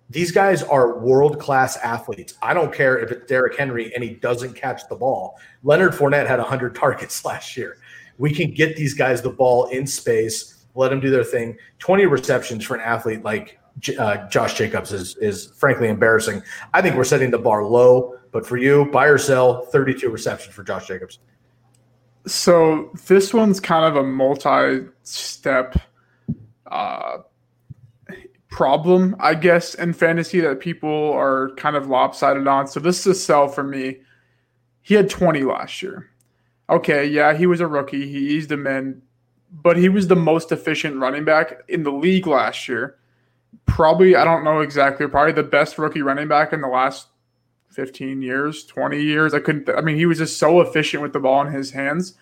These 0.09 0.31
guys 0.31 0.63
are 0.63 0.99
world 0.99 1.39
class 1.39 1.77
athletes. 1.77 2.33
I 2.41 2.53
don't 2.53 2.73
care 2.73 2.97
if 2.97 3.11
it's 3.11 3.27
Derrick 3.27 3.57
Henry 3.57 3.93
and 3.93 4.03
he 4.03 4.09
doesn't 4.09 4.55
catch 4.55 4.87
the 4.89 4.95
ball. 4.95 5.39
Leonard 5.63 5.93
Fournette 5.93 6.27
had 6.27 6.39
100 6.39 6.75
targets 6.75 7.23
last 7.25 7.55
year. 7.55 7.77
We 8.17 8.33
can 8.33 8.51
get 8.51 8.75
these 8.75 8.93
guys 8.93 9.21
the 9.21 9.29
ball 9.29 9.67
in 9.67 9.87
space, 9.87 10.58
let 10.75 10.89
them 10.89 10.99
do 10.99 11.09
their 11.09 11.23
thing. 11.23 11.57
20 11.79 12.05
receptions 12.05 12.63
for 12.63 12.75
an 12.75 12.81
athlete 12.81 13.23
like 13.23 13.59
uh, 13.97 14.27
Josh 14.27 14.55
Jacobs 14.55 14.91
is, 14.91 15.15
is 15.17 15.47
frankly 15.55 15.87
embarrassing. 15.89 16.41
I 16.73 16.81
think 16.81 16.95
we're 16.95 17.03
setting 17.03 17.31
the 17.31 17.37
bar 17.37 17.63
low, 17.63 18.15
but 18.31 18.45
for 18.45 18.57
you, 18.57 18.85
buy 18.91 19.05
or 19.05 19.17
sell, 19.17 19.65
32 19.65 20.09
receptions 20.09 20.53
for 20.53 20.63
Josh 20.63 20.87
Jacobs. 20.87 21.19
So 22.27 22.91
this 23.07 23.33
one's 23.33 23.59
kind 23.59 23.85
of 23.85 23.95
a 23.95 24.07
multi 24.07 24.87
step 25.03 25.79
uh, 26.69 27.19
problem, 28.49 29.15
I 29.19 29.35
guess, 29.35 29.73
in 29.75 29.93
fantasy 29.93 30.41
that 30.41 30.59
people 30.59 31.13
are 31.13 31.51
kind 31.55 31.75
of 31.75 31.87
lopsided 31.87 32.47
on. 32.47 32.67
So 32.67 32.79
this 32.79 32.99
is 33.01 33.07
a 33.07 33.15
sell 33.15 33.47
for 33.47 33.63
me. 33.63 33.99
He 34.81 34.95
had 34.95 35.09
20 35.09 35.43
last 35.43 35.81
year. 35.81 36.09
Okay, 36.69 37.05
yeah, 37.05 37.33
he 37.33 37.47
was 37.47 37.61
a 37.61 37.67
rookie. 37.67 38.07
He 38.07 38.35
eased 38.35 38.51
him 38.51 38.67
in, 38.67 39.01
but 39.51 39.77
he 39.77 39.89
was 39.89 40.07
the 40.07 40.15
most 40.15 40.51
efficient 40.51 40.97
running 40.97 41.25
back 41.25 41.63
in 41.67 41.83
the 41.83 41.91
league 41.91 42.27
last 42.27 42.67
year. 42.67 42.97
Probably, 43.65 44.15
I 44.15 44.23
don't 44.23 44.43
know 44.43 44.61
exactly, 44.61 45.07
probably 45.07 45.33
the 45.33 45.43
best 45.43 45.77
rookie 45.77 46.01
running 46.01 46.27
back 46.27 46.53
in 46.53 46.61
the 46.61 46.67
last 46.67 47.07
15 47.69 48.21
years, 48.21 48.65
20 48.65 49.01
years. 49.01 49.33
I 49.33 49.39
couldn't, 49.39 49.69
I 49.69 49.81
mean, 49.81 49.95
he 49.95 50.05
was 50.05 50.19
just 50.19 50.37
so 50.37 50.61
efficient 50.61 51.01
with 51.01 51.13
the 51.13 51.19
ball 51.19 51.45
in 51.45 51.53
his 51.53 51.71
hands. 51.71 52.15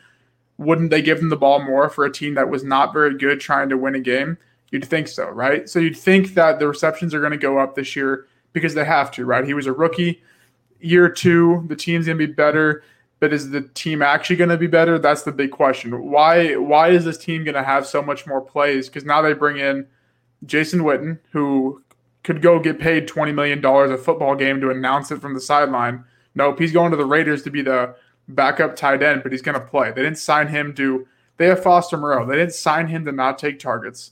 Wouldn't 0.58 0.90
they 0.90 1.02
give 1.02 1.20
him 1.20 1.30
the 1.30 1.38
ball 1.38 1.64
more 1.64 1.90
for 1.90 2.06
a 2.06 2.12
team 2.12 2.34
that 2.36 2.50
was 2.50 2.64
not 2.64 2.94
very 2.94 3.18
good 3.18 3.40
trying 3.40 3.70
to 3.70 3.78
win 3.78 3.96
a 3.96 4.00
game? 4.00 4.38
You'd 4.72 4.86
think 4.86 5.08
so, 5.08 5.30
right? 5.30 5.70
So 5.70 5.80
you'd 5.80 5.98
think 5.98 6.34
that 6.34 6.60
the 6.60 6.68
receptions 6.68 7.14
are 7.14 7.20
going 7.20 7.32
to 7.32 7.38
go 7.38 7.60
up 7.60 7.76
this 7.76 7.96
year 7.96 8.28
because 8.54 8.74
they 8.74 8.86
have 8.86 9.12
to, 9.12 9.26
right? 9.26 9.46
He 9.46 9.54
was 9.54 9.68
a 9.68 9.74
rookie. 9.74 10.22
Year 10.80 11.10
two, 11.10 11.66
the 11.68 11.76
team's 11.76 12.06
going 12.06 12.18
to 12.18 12.28
be 12.28 12.34
better, 12.34 12.84
but 13.20 13.34
is 13.34 13.50
the 13.50 13.62
team 13.62 14.02
actually 14.02 14.36
going 14.36 14.50
to 14.50 14.58
be 14.58 14.68
better? 14.68 15.00
That's 15.00 15.24
the 15.24 15.32
big 15.32 15.52
question. 15.52 16.10
Why? 16.10 16.56
Why 16.56 16.90
is 16.90 17.06
this 17.06 17.18
team 17.18 17.44
going 17.44 17.56
to 17.56 17.64
have 17.64 17.88
so 17.88 18.02
much 18.02 18.28
more 18.28 18.42
plays? 18.42 18.88
Because 18.88 19.06
now 19.06 19.22
they 19.22 19.34
bring 19.34 19.58
in 19.58 19.88
Jason 20.46 20.82
Witten, 20.82 21.20
who 21.32 21.84
could 22.24 22.42
go 22.42 22.60
get 22.60 22.80
paid 22.80 23.08
twenty 23.08 23.32
million 23.32 23.62
dollars 23.62 23.92
a 23.92 23.98
football 23.98 24.36
game 24.36 24.62
to 24.62 24.70
announce 24.70 25.12
it 25.12 25.22
from 25.22 25.34
the 25.34 25.42
sideline. 25.42 26.04
Nope, 26.36 26.60
he's 26.60 26.72
going 26.72 26.92
to 26.92 26.98
the 26.98 27.06
Raiders 27.06 27.42
to 27.44 27.50
be 27.50 27.62
the 27.62 27.96
backup 28.28 28.76
tight 28.76 29.02
end, 29.02 29.24
but 29.24 29.32
he's 29.32 29.42
going 29.42 29.60
to 29.60 29.66
play. 29.66 29.92
They 29.92 30.04
didn't 30.04 30.20
sign 30.20 30.48
him 30.48 30.76
to. 30.76 31.08
They 31.38 31.48
have 31.48 31.64
Foster 31.64 31.98
Moreau. 31.98 32.26
They 32.26 32.36
didn't 32.36 32.54
sign 32.54 32.88
him 32.88 33.06
to 33.06 33.12
not 33.12 33.38
take 33.38 33.60
targets. 33.60 34.12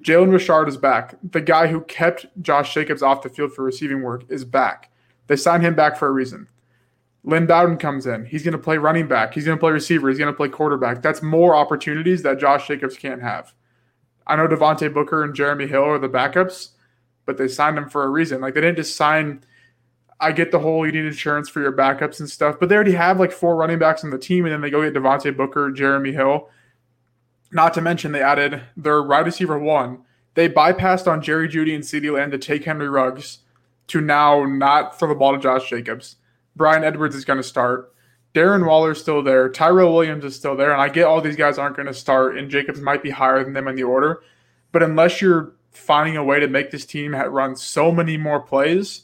Jalen 0.00 0.30
Richard 0.30 0.68
is 0.68 0.76
back. 0.76 1.14
The 1.32 1.40
guy 1.40 1.66
who 1.66 1.80
kept 1.80 2.26
Josh 2.42 2.74
Jacobs 2.74 3.02
off 3.02 3.22
the 3.22 3.30
field 3.30 3.52
for 3.54 3.64
receiving 3.64 4.02
work 4.02 4.24
is 4.28 4.44
back. 4.44 4.90
They 5.28 5.36
signed 5.36 5.62
him 5.62 5.74
back 5.74 5.96
for 5.96 6.08
a 6.08 6.12
reason. 6.12 6.46
Lynn 7.24 7.46
Bowden 7.46 7.78
comes 7.78 8.06
in. 8.06 8.26
He's 8.26 8.42
going 8.42 8.52
to 8.52 8.58
play 8.58 8.76
running 8.76 9.08
back. 9.08 9.34
He's 9.34 9.46
going 9.46 9.56
to 9.56 9.60
play 9.60 9.72
receiver. 9.72 10.08
He's 10.08 10.18
going 10.18 10.32
to 10.32 10.36
play 10.36 10.48
quarterback. 10.48 11.02
That's 11.02 11.22
more 11.22 11.56
opportunities 11.56 12.22
that 12.22 12.38
Josh 12.38 12.68
Jacobs 12.68 12.96
can't 12.96 13.22
have. 13.22 13.54
I 14.26 14.36
know 14.36 14.46
Devontae 14.46 14.92
Booker 14.92 15.24
and 15.24 15.34
Jeremy 15.34 15.66
Hill 15.66 15.84
are 15.84 15.98
the 15.98 16.08
backups, 16.08 16.70
but 17.24 17.38
they 17.38 17.48
signed 17.48 17.76
them 17.76 17.88
for 17.88 18.04
a 18.04 18.08
reason. 18.08 18.40
Like 18.40 18.54
they 18.54 18.60
didn't 18.60 18.76
just 18.76 18.96
sign. 18.96 19.42
I 20.20 20.32
get 20.32 20.52
the 20.52 20.60
whole 20.60 20.86
you 20.86 20.92
need 20.92 21.06
insurance 21.06 21.48
for 21.48 21.60
your 21.60 21.72
backups 21.72 22.20
and 22.20 22.28
stuff, 22.28 22.56
but 22.60 22.68
they 22.68 22.74
already 22.74 22.92
have 22.92 23.18
like 23.18 23.32
four 23.32 23.56
running 23.56 23.78
backs 23.78 24.04
on 24.04 24.10
the 24.10 24.18
team, 24.18 24.44
and 24.44 24.52
then 24.52 24.60
they 24.60 24.70
go 24.70 24.82
get 24.82 24.94
Devontae 24.94 25.36
Booker, 25.36 25.70
Jeremy 25.70 26.12
Hill, 26.12 26.48
not 27.54 27.72
to 27.74 27.80
mention, 27.80 28.12
they 28.12 28.20
added 28.20 28.62
their 28.76 29.02
wide 29.02 29.26
receiver 29.26 29.58
one. 29.58 30.00
They 30.34 30.48
bypassed 30.48 31.06
on 31.06 31.22
Jerry 31.22 31.48
Jeudy 31.48 31.74
and 31.74 31.84
CeeDee 31.84 32.12
Lamb 32.12 32.32
to 32.32 32.38
take 32.38 32.64
Henry 32.64 32.88
Ruggs 32.88 33.38
to 33.86 34.00
now 34.00 34.44
not 34.44 34.98
throw 34.98 35.08
the 35.08 35.14
ball 35.14 35.32
to 35.32 35.38
Josh 35.38 35.70
Jacobs. 35.70 36.16
Bryan 36.56 36.84
Edwards 36.84 37.16
is 37.16 37.24
going 37.24 37.38
to 37.38 37.42
start. 37.42 37.92
Darren 38.34 38.66
Waller's 38.66 39.00
still 39.00 39.22
there. 39.22 39.48
Tyrell 39.48 39.94
Williams 39.94 40.24
is 40.24 40.34
still 40.34 40.56
there. 40.56 40.72
And 40.72 40.80
I 40.80 40.88
get 40.88 41.04
all 41.04 41.20
these 41.20 41.36
guys 41.36 41.56
aren't 41.56 41.76
going 41.76 41.86
to 41.86 41.94
start, 41.94 42.36
and 42.36 42.50
Jacobs 42.50 42.80
might 42.80 43.02
be 43.02 43.10
higher 43.10 43.42
than 43.44 43.52
them 43.52 43.68
in 43.68 43.76
the 43.76 43.84
order. 43.84 44.22
But 44.72 44.82
unless 44.82 45.22
you're 45.22 45.52
finding 45.70 46.16
a 46.16 46.24
way 46.24 46.40
to 46.40 46.48
make 46.48 46.70
this 46.70 46.84
team 46.84 47.14
run 47.14 47.54
so 47.56 47.92
many 47.92 48.16
more 48.16 48.40
plays, 48.40 49.02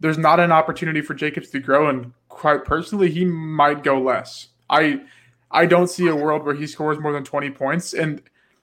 there's 0.00 0.18
not 0.18 0.38
an 0.38 0.52
opportunity 0.52 1.00
for 1.00 1.14
Jacobs 1.14 1.48
to 1.50 1.60
grow. 1.60 1.88
And 1.88 2.12
quite 2.28 2.64
personally, 2.64 3.10
he 3.10 3.24
might 3.24 3.82
go 3.82 4.00
less. 4.00 4.48
I 4.68 5.00
I 5.50 5.64
don't 5.64 5.88
see 5.88 6.06
a 6.08 6.14
world 6.14 6.44
where 6.44 6.54
he 6.54 6.66
scores 6.66 6.98
more 6.98 7.12
than 7.12 7.24
20 7.24 7.50
points. 7.50 7.94
And 7.94 8.22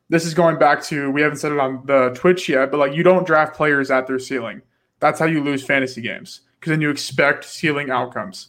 this 0.09 0.23
is 0.23 0.35
going 0.35 0.59
back 0.59 0.83
to 0.83 1.09
we 1.09 1.21
haven't 1.21 1.37
said 1.37 1.51
it 1.51 1.59
on 1.59 1.83
the 1.85 2.11
Twitch 2.15 2.47
yet, 2.47 2.69
but 2.69 2.77
like 2.77 2.93
you 2.93 3.01
don't 3.01 3.25
draft 3.25 3.55
players 3.55 3.89
at 3.89 4.05
their 4.05 4.19
ceiling. 4.19 4.61
That's 4.99 5.19
how 5.19 5.25
you 5.25 5.43
lose 5.43 5.63
fantasy 5.63 6.01
games 6.01 6.41
because 6.65 6.71
then 6.71 6.81
you 6.81 6.89
expect 6.89 7.45
ceiling 7.45 7.91
outcomes. 7.91 8.47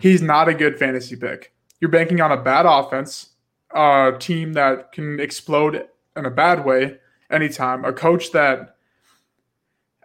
He's 0.00 0.22
not 0.22 0.48
a 0.48 0.54
good 0.54 0.78
fantasy 0.78 1.16
pick. 1.16 1.52
You're 1.80 1.90
banking 1.90 2.20
on 2.20 2.30
a 2.30 2.36
bad 2.36 2.66
offense, 2.66 3.30
a 3.74 4.12
team 4.16 4.52
that 4.52 4.92
can 4.92 5.18
explode 5.18 5.88
in 6.16 6.24
a 6.24 6.30
bad 6.30 6.64
way 6.64 6.98
anytime, 7.32 7.84
a 7.84 7.92
coach 7.92 8.30
that 8.30 8.76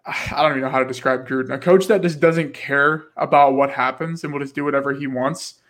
I 0.04 0.42
don't 0.42 0.54
even 0.54 0.62
know 0.62 0.70
how 0.70 0.80
to 0.80 0.86
describe 0.86 1.28
Gruden, 1.28 1.54
a 1.54 1.60
coach 1.60 1.86
that 1.88 2.02
just 2.02 2.20
doesn't 2.20 2.56
care 2.56 3.06
about 3.18 3.54
what 3.54 3.70
happens 3.70 4.24
and 4.24 4.34
will 4.34 4.40
just 4.40 4.56
do 4.56 4.64
whatever 4.64 4.92
he 4.92 5.06
wants 5.06 5.62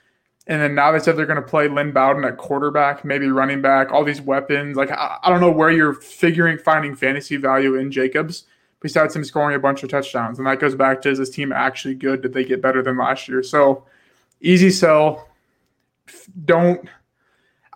and 0.48 0.62
then 0.62 0.76
now 0.76 0.92
they 0.92 1.00
said 1.00 1.16
they're 1.16 1.26
going 1.26 1.42
to 1.42 1.48
play 1.48 1.70
Lynn 1.70 1.94
Bowden 1.94 2.26
at 2.26 2.38
quarterback, 2.38 3.06
maybe 3.06 3.28
running 3.30 3.62
back, 3.62 3.94
all 3.94 4.04
these 4.04 4.20
weapons. 4.20 4.76
Like, 4.76 4.92
I, 4.92 5.18
I, 5.24 5.30
don't 5.30 5.40
know 5.40 5.50
where 5.50 5.72
you're 5.72 5.94
figuring 5.94 6.58
finding 6.58 6.96
fantasy 6.96 7.38
value 7.38 7.76
in 7.76 7.90
Jacobs 7.92 8.44
besides 8.84 9.16
him 9.16 9.24
scoring 9.24 9.56
a 9.56 9.60
bunch 9.60 9.82
of 9.82 9.90
touchdowns. 9.90 10.38
And 10.38 10.46
that 10.46 10.60
goes 10.60 10.76
back 10.76 11.02
to 11.02 11.10
is 11.10 11.18
this 11.18 11.32
team 11.32 11.52
actually 11.52 11.96
good? 11.96 12.22
Did 12.22 12.34
they 12.34 12.44
get 12.44 12.62
better 12.62 12.84
than 12.84 12.98
last 12.98 13.28
year? 13.28 13.42
So, 13.42 13.86
easy 14.40 14.70
sell. 14.70 15.28
Don't, 16.46 16.88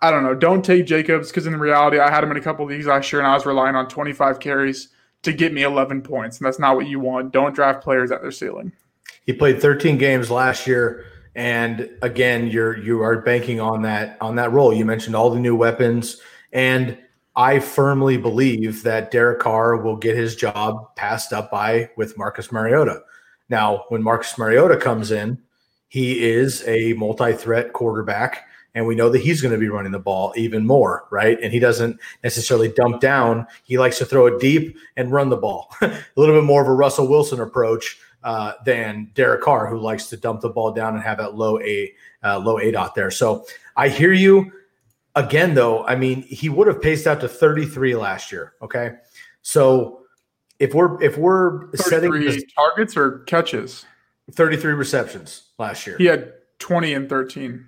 I 0.00 0.12
don't 0.12 0.22
know, 0.22 0.34
don't 0.34 0.64
take 0.64 0.86
Jacobs 0.86 1.28
because 1.28 1.46
in 1.46 1.58
reality, 1.58 1.98
I 1.98 2.10
had 2.10 2.22
him 2.22 2.30
in 2.30 2.36
a 2.36 2.40
couple 2.40 2.64
of 2.64 2.70
leagues 2.70 2.86
last 2.86 3.10
year 3.10 3.20
and 3.20 3.26
I 3.26 3.34
was 3.34 3.44
relying 3.44 3.74
on 3.74 3.88
25 3.88 4.38
carries, 4.38 4.90
to 5.22 5.32
get 5.32 5.52
me 5.52 5.62
11 5.62 6.02
points, 6.02 6.38
and 6.38 6.46
that's 6.46 6.58
not 6.58 6.76
what 6.76 6.86
you 6.86 7.00
want. 7.00 7.32
Don't 7.32 7.54
draft 7.54 7.82
players 7.82 8.10
at 8.10 8.22
their 8.22 8.30
ceiling. 8.30 8.72
He 9.26 9.32
played 9.32 9.60
13 9.60 9.98
games 9.98 10.30
last 10.30 10.66
year, 10.66 11.04
and 11.34 11.90
again, 12.02 12.48
you're 12.48 12.76
you 12.78 13.02
are 13.02 13.20
banking 13.20 13.60
on 13.60 13.82
that 13.82 14.16
on 14.20 14.36
that 14.36 14.52
role. 14.52 14.72
You 14.72 14.84
mentioned 14.84 15.16
all 15.16 15.30
the 15.30 15.40
new 15.40 15.56
weapons, 15.56 16.20
and 16.52 16.96
I 17.38 17.60
firmly 17.60 18.16
believe 18.16 18.82
that 18.82 19.12
Derek 19.12 19.38
Carr 19.38 19.76
will 19.76 19.94
get 19.94 20.16
his 20.16 20.34
job 20.34 20.94
passed 20.96 21.32
up 21.32 21.52
by 21.52 21.88
with 21.96 22.18
Marcus 22.18 22.50
Mariota. 22.50 23.00
Now, 23.48 23.84
when 23.90 24.02
Marcus 24.02 24.36
Mariota 24.36 24.76
comes 24.76 25.12
in, 25.12 25.38
he 25.86 26.28
is 26.28 26.66
a 26.66 26.94
multi-threat 26.94 27.72
quarterback 27.72 28.44
and 28.74 28.86
we 28.86 28.96
know 28.96 29.08
that 29.08 29.20
he's 29.20 29.40
going 29.40 29.54
to 29.54 29.58
be 29.58 29.68
running 29.68 29.92
the 29.92 30.00
ball 30.00 30.32
even 30.36 30.66
more, 30.66 31.06
right? 31.12 31.38
And 31.40 31.52
he 31.52 31.60
doesn't 31.60 31.98
necessarily 32.24 32.72
dump 32.72 33.00
down. 33.00 33.46
He 33.62 33.78
likes 33.78 33.98
to 33.98 34.04
throw 34.04 34.26
it 34.26 34.40
deep 34.40 34.76
and 34.96 35.12
run 35.12 35.28
the 35.28 35.36
ball. 35.36 35.72
a 35.80 35.96
little 36.16 36.34
bit 36.34 36.44
more 36.44 36.62
of 36.62 36.68
a 36.68 36.72
Russell 36.72 37.06
Wilson 37.06 37.40
approach 37.40 38.00
uh, 38.24 38.54
than 38.64 39.10
Derek 39.14 39.42
Carr, 39.42 39.68
who 39.68 39.78
likes 39.78 40.08
to 40.08 40.16
dump 40.16 40.40
the 40.40 40.48
ball 40.48 40.72
down 40.72 40.94
and 40.94 41.02
have 41.04 41.18
that 41.18 41.36
low 41.36 41.60
a 41.60 41.92
uh, 42.24 42.38
low 42.38 42.56
aDOT 42.56 42.94
there. 42.94 43.12
So 43.12 43.46
I 43.76 43.88
hear 43.88 44.12
you. 44.12 44.52
Again, 45.18 45.54
though, 45.54 45.84
I 45.84 45.96
mean, 45.96 46.22
he 46.22 46.48
would 46.48 46.68
have 46.68 46.80
paced 46.80 47.06
out 47.06 47.20
to 47.20 47.28
33 47.28 47.96
last 47.96 48.30
year. 48.30 48.54
Okay, 48.62 48.92
so 49.42 50.02
if 50.58 50.74
we're 50.74 51.02
if 51.02 51.18
we're 51.18 51.74
setting 51.74 52.12
this, 52.12 52.44
targets 52.54 52.96
or 52.96 53.20
catches, 53.20 53.84
33 54.32 54.72
receptions 54.74 55.50
last 55.58 55.86
year. 55.86 55.96
He 55.98 56.04
had 56.04 56.34
20 56.58 56.94
and 56.94 57.08
13. 57.08 57.66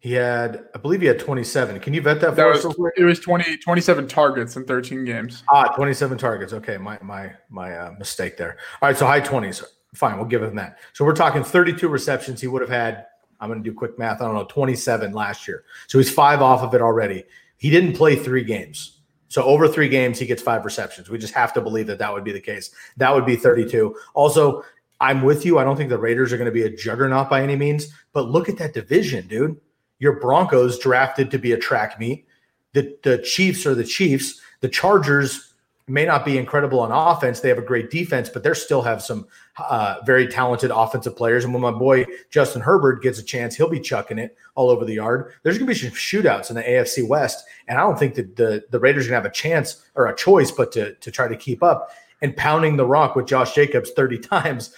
He 0.00 0.12
had, 0.12 0.66
I 0.76 0.78
believe 0.78 1.00
he 1.00 1.08
had 1.08 1.18
27. 1.18 1.80
Can 1.80 1.92
you 1.92 2.00
vet 2.00 2.20
that, 2.20 2.36
that 2.36 2.42
for 2.42 2.48
was, 2.50 2.64
us? 2.66 2.76
It 2.96 3.02
was 3.02 3.18
20, 3.18 3.56
27 3.56 4.06
targets 4.06 4.56
in 4.56 4.64
13 4.64 5.04
games. 5.04 5.42
Ah, 5.50 5.64
27 5.74 6.16
targets. 6.18 6.52
Okay, 6.52 6.78
my 6.78 6.98
my 7.02 7.32
my 7.48 7.76
uh, 7.76 7.92
mistake 7.98 8.36
there. 8.36 8.58
All 8.80 8.88
right, 8.88 8.96
so 8.96 9.06
high 9.06 9.20
20s. 9.20 9.64
Fine, 9.94 10.16
we'll 10.16 10.26
give 10.26 10.42
him 10.42 10.54
that. 10.56 10.78
So 10.92 11.04
we're 11.04 11.16
talking 11.16 11.42
32 11.42 11.88
receptions. 11.88 12.40
He 12.40 12.46
would 12.46 12.60
have 12.60 12.70
had, 12.70 13.06
I'm 13.40 13.48
going 13.48 13.62
to 13.62 13.68
do 13.68 13.74
quick 13.74 13.98
math, 13.98 14.20
I 14.20 14.24
don't 14.24 14.34
know, 14.34 14.44
27 14.44 15.12
last 15.12 15.46
year. 15.46 15.64
So 15.86 15.98
he's 15.98 16.10
five 16.10 16.42
off 16.42 16.62
of 16.62 16.74
it 16.74 16.82
already. 16.82 17.24
He 17.56 17.70
didn't 17.70 17.94
play 17.94 18.16
three 18.16 18.44
games. 18.44 19.00
So 19.28 19.42
over 19.42 19.68
three 19.68 19.88
games, 19.88 20.18
he 20.18 20.26
gets 20.26 20.42
five 20.42 20.64
receptions. 20.64 21.10
We 21.10 21.18
just 21.18 21.34
have 21.34 21.52
to 21.52 21.60
believe 21.60 21.86
that 21.88 21.98
that 21.98 22.12
would 22.12 22.24
be 22.24 22.32
the 22.32 22.40
case. 22.40 22.70
That 22.96 23.14
would 23.14 23.26
be 23.26 23.36
32. 23.36 23.94
Also, 24.14 24.64
I'm 25.00 25.22
with 25.22 25.44
you. 25.44 25.58
I 25.58 25.64
don't 25.64 25.76
think 25.76 25.90
the 25.90 25.98
Raiders 25.98 26.32
are 26.32 26.38
going 26.38 26.46
to 26.46 26.52
be 26.52 26.62
a 26.62 26.74
juggernaut 26.74 27.28
by 27.28 27.42
any 27.42 27.54
means, 27.54 27.88
but 28.12 28.30
look 28.30 28.48
at 28.48 28.56
that 28.58 28.74
division, 28.74 29.28
dude. 29.28 29.60
Your 29.98 30.18
Broncos 30.18 30.78
drafted 30.78 31.30
to 31.30 31.38
be 31.38 31.52
a 31.52 31.58
track 31.58 31.98
meet. 32.00 32.26
The, 32.72 32.96
the 33.02 33.18
Chiefs 33.18 33.66
are 33.66 33.74
the 33.74 33.84
Chiefs. 33.84 34.40
The 34.60 34.68
Chargers 34.68 35.47
may 35.88 36.04
not 36.04 36.24
be 36.24 36.38
incredible 36.38 36.80
on 36.80 36.92
offense. 36.92 37.40
They 37.40 37.48
have 37.48 37.58
a 37.58 37.62
great 37.62 37.90
defense, 37.90 38.28
but 38.28 38.42
they 38.42 38.52
still 38.54 38.82
have 38.82 39.02
some 39.02 39.26
uh, 39.58 39.96
very 40.04 40.26
talented 40.26 40.70
offensive 40.70 41.16
players. 41.16 41.44
And 41.44 41.52
when 41.52 41.62
my 41.62 41.70
boy 41.70 42.06
Justin 42.30 42.62
Herbert 42.62 43.02
gets 43.02 43.18
a 43.18 43.22
chance, 43.22 43.56
he'll 43.56 43.70
be 43.70 43.80
chucking 43.80 44.18
it 44.18 44.36
all 44.54 44.70
over 44.70 44.84
the 44.84 44.94
yard. 44.94 45.32
There's 45.42 45.58
going 45.58 45.68
to 45.68 45.74
be 45.74 45.78
some 45.78 45.96
shootouts 45.96 46.50
in 46.50 46.56
the 46.56 46.62
AFC 46.62 47.06
West, 47.06 47.44
and 47.66 47.78
I 47.78 47.82
don't 47.82 47.98
think 47.98 48.14
that 48.14 48.36
the 48.36 48.64
the 48.70 48.80
Raiders 48.80 49.06
are 49.06 49.10
going 49.10 49.22
to 49.22 49.28
have 49.28 49.32
a 49.32 49.34
chance 49.34 49.84
or 49.94 50.06
a 50.06 50.16
choice 50.16 50.50
but 50.50 50.72
to 50.72 50.94
to 50.94 51.10
try 51.10 51.28
to 51.28 51.36
keep 51.36 51.62
up. 51.62 51.90
And 52.20 52.36
pounding 52.36 52.76
the 52.76 52.84
rock 52.84 53.14
with 53.14 53.28
Josh 53.28 53.54
Jacobs 53.54 53.92
30 53.92 54.18
times 54.34 54.74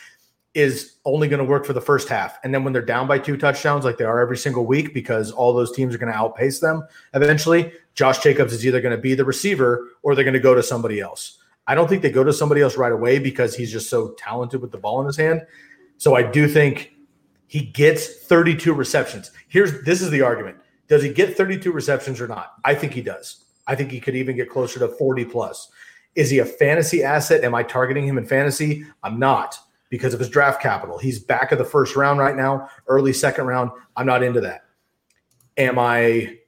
is 0.55 0.97
only 1.05 1.29
going 1.29 1.39
to 1.39 1.49
work 1.49 1.65
for 1.65 1.73
the 1.73 1.81
first 1.81 2.09
half. 2.09 2.39
And 2.43 2.53
then 2.53 2.65
when 2.65 2.73
they're 2.73 2.83
down 2.83 3.07
by 3.07 3.19
two 3.19 3.37
touchdowns, 3.37 3.85
like 3.85 3.99
they 3.99 4.05
are 4.05 4.21
every 4.21 4.37
single 4.37 4.67
week, 4.67 4.93
because 4.93 5.31
all 5.31 5.53
those 5.53 5.73
teams 5.73 5.95
are 5.95 5.99
going 5.99 6.13
to 6.13 6.19
outpace 6.19 6.59
them 6.59 6.87
eventually, 7.15 7.73
Josh 7.95 8.21
Jacobs 8.21 8.53
is 8.53 8.67
either 8.67 8.81
going 8.81 8.95
to 8.95 9.01
be 9.01 9.15
the 9.15 9.25
receiver 9.25 9.89
or 10.03 10.15
they're 10.15 10.25
going 10.25 10.35
to 10.35 10.41
go 10.41 10.55
to 10.55 10.63
somebody 10.63 11.01
else. 11.01 11.39
I 11.67 11.75
don't 11.75 11.89
think 11.89 12.03
they 12.03 12.11
go 12.11 12.25
to 12.25 12.33
somebody 12.33 12.63
else 12.63 12.77
right 12.77 12.91
away 12.91 13.21
because 13.21 13.55
he's 13.55 13.71
just 13.71 13.89
so 13.89 14.11
talented 14.19 14.61
with 14.61 14.73
the 14.73 14.79
ball 14.79 15.01
in 15.01 15.07
his 15.07 15.17
hand. 15.17 15.43
So 15.99 16.17
I 16.17 16.23
do 16.23 16.49
think 16.49 16.93
he 17.47 17.61
gets 17.61 18.25
32 18.27 18.73
receptions. 18.73 19.31
Here's 19.49 19.83
this 19.83 20.03
is 20.03 20.11
the 20.11 20.23
argument. 20.23 20.57
Does 20.89 21.03
he 21.03 21.13
get 21.13 21.37
32 21.37 21.71
receptions 21.71 22.21
or 22.21 22.27
not? 22.27 22.55
I 22.65 22.75
think 22.75 22.93
he 22.93 23.03
does. 23.03 23.45
I 23.69 23.77
think 23.77 23.93
he 23.93 24.01
could 24.01 24.17
even 24.17 24.35
get 24.35 24.51
closer 24.51 24.81
to 24.81 24.89
40 24.89 25.27
plus. 25.27 25.71
Is 26.17 26.31
he 26.31 26.41
a 26.41 26.45
fantasy 26.45 27.05
asset? 27.05 27.45
Am 27.45 27.55
I 27.55 27.63
targeting 27.63 28.05
him 28.05 28.19
in 28.19 28.27
fantasy? 28.27 28.85
I'm 29.05 29.21
not 29.21 29.61
because 29.91 30.15
of 30.15 30.21
his 30.21 30.31
draft 30.31 30.63
capital. 30.63 30.97
He's 30.97 31.19
back 31.19 31.53
of 31.53 31.59
the 31.59 31.65
first 31.65 31.97
round 31.97 32.19
right 32.19 32.35
now, 32.35 32.71
early 32.87 33.13
second 33.13 33.47
round. 33.47 33.71
I'm 33.97 34.07
not 34.07 34.23
into 34.23 34.41
that. 34.41 34.65
Am 35.59 35.79
I 35.79 36.39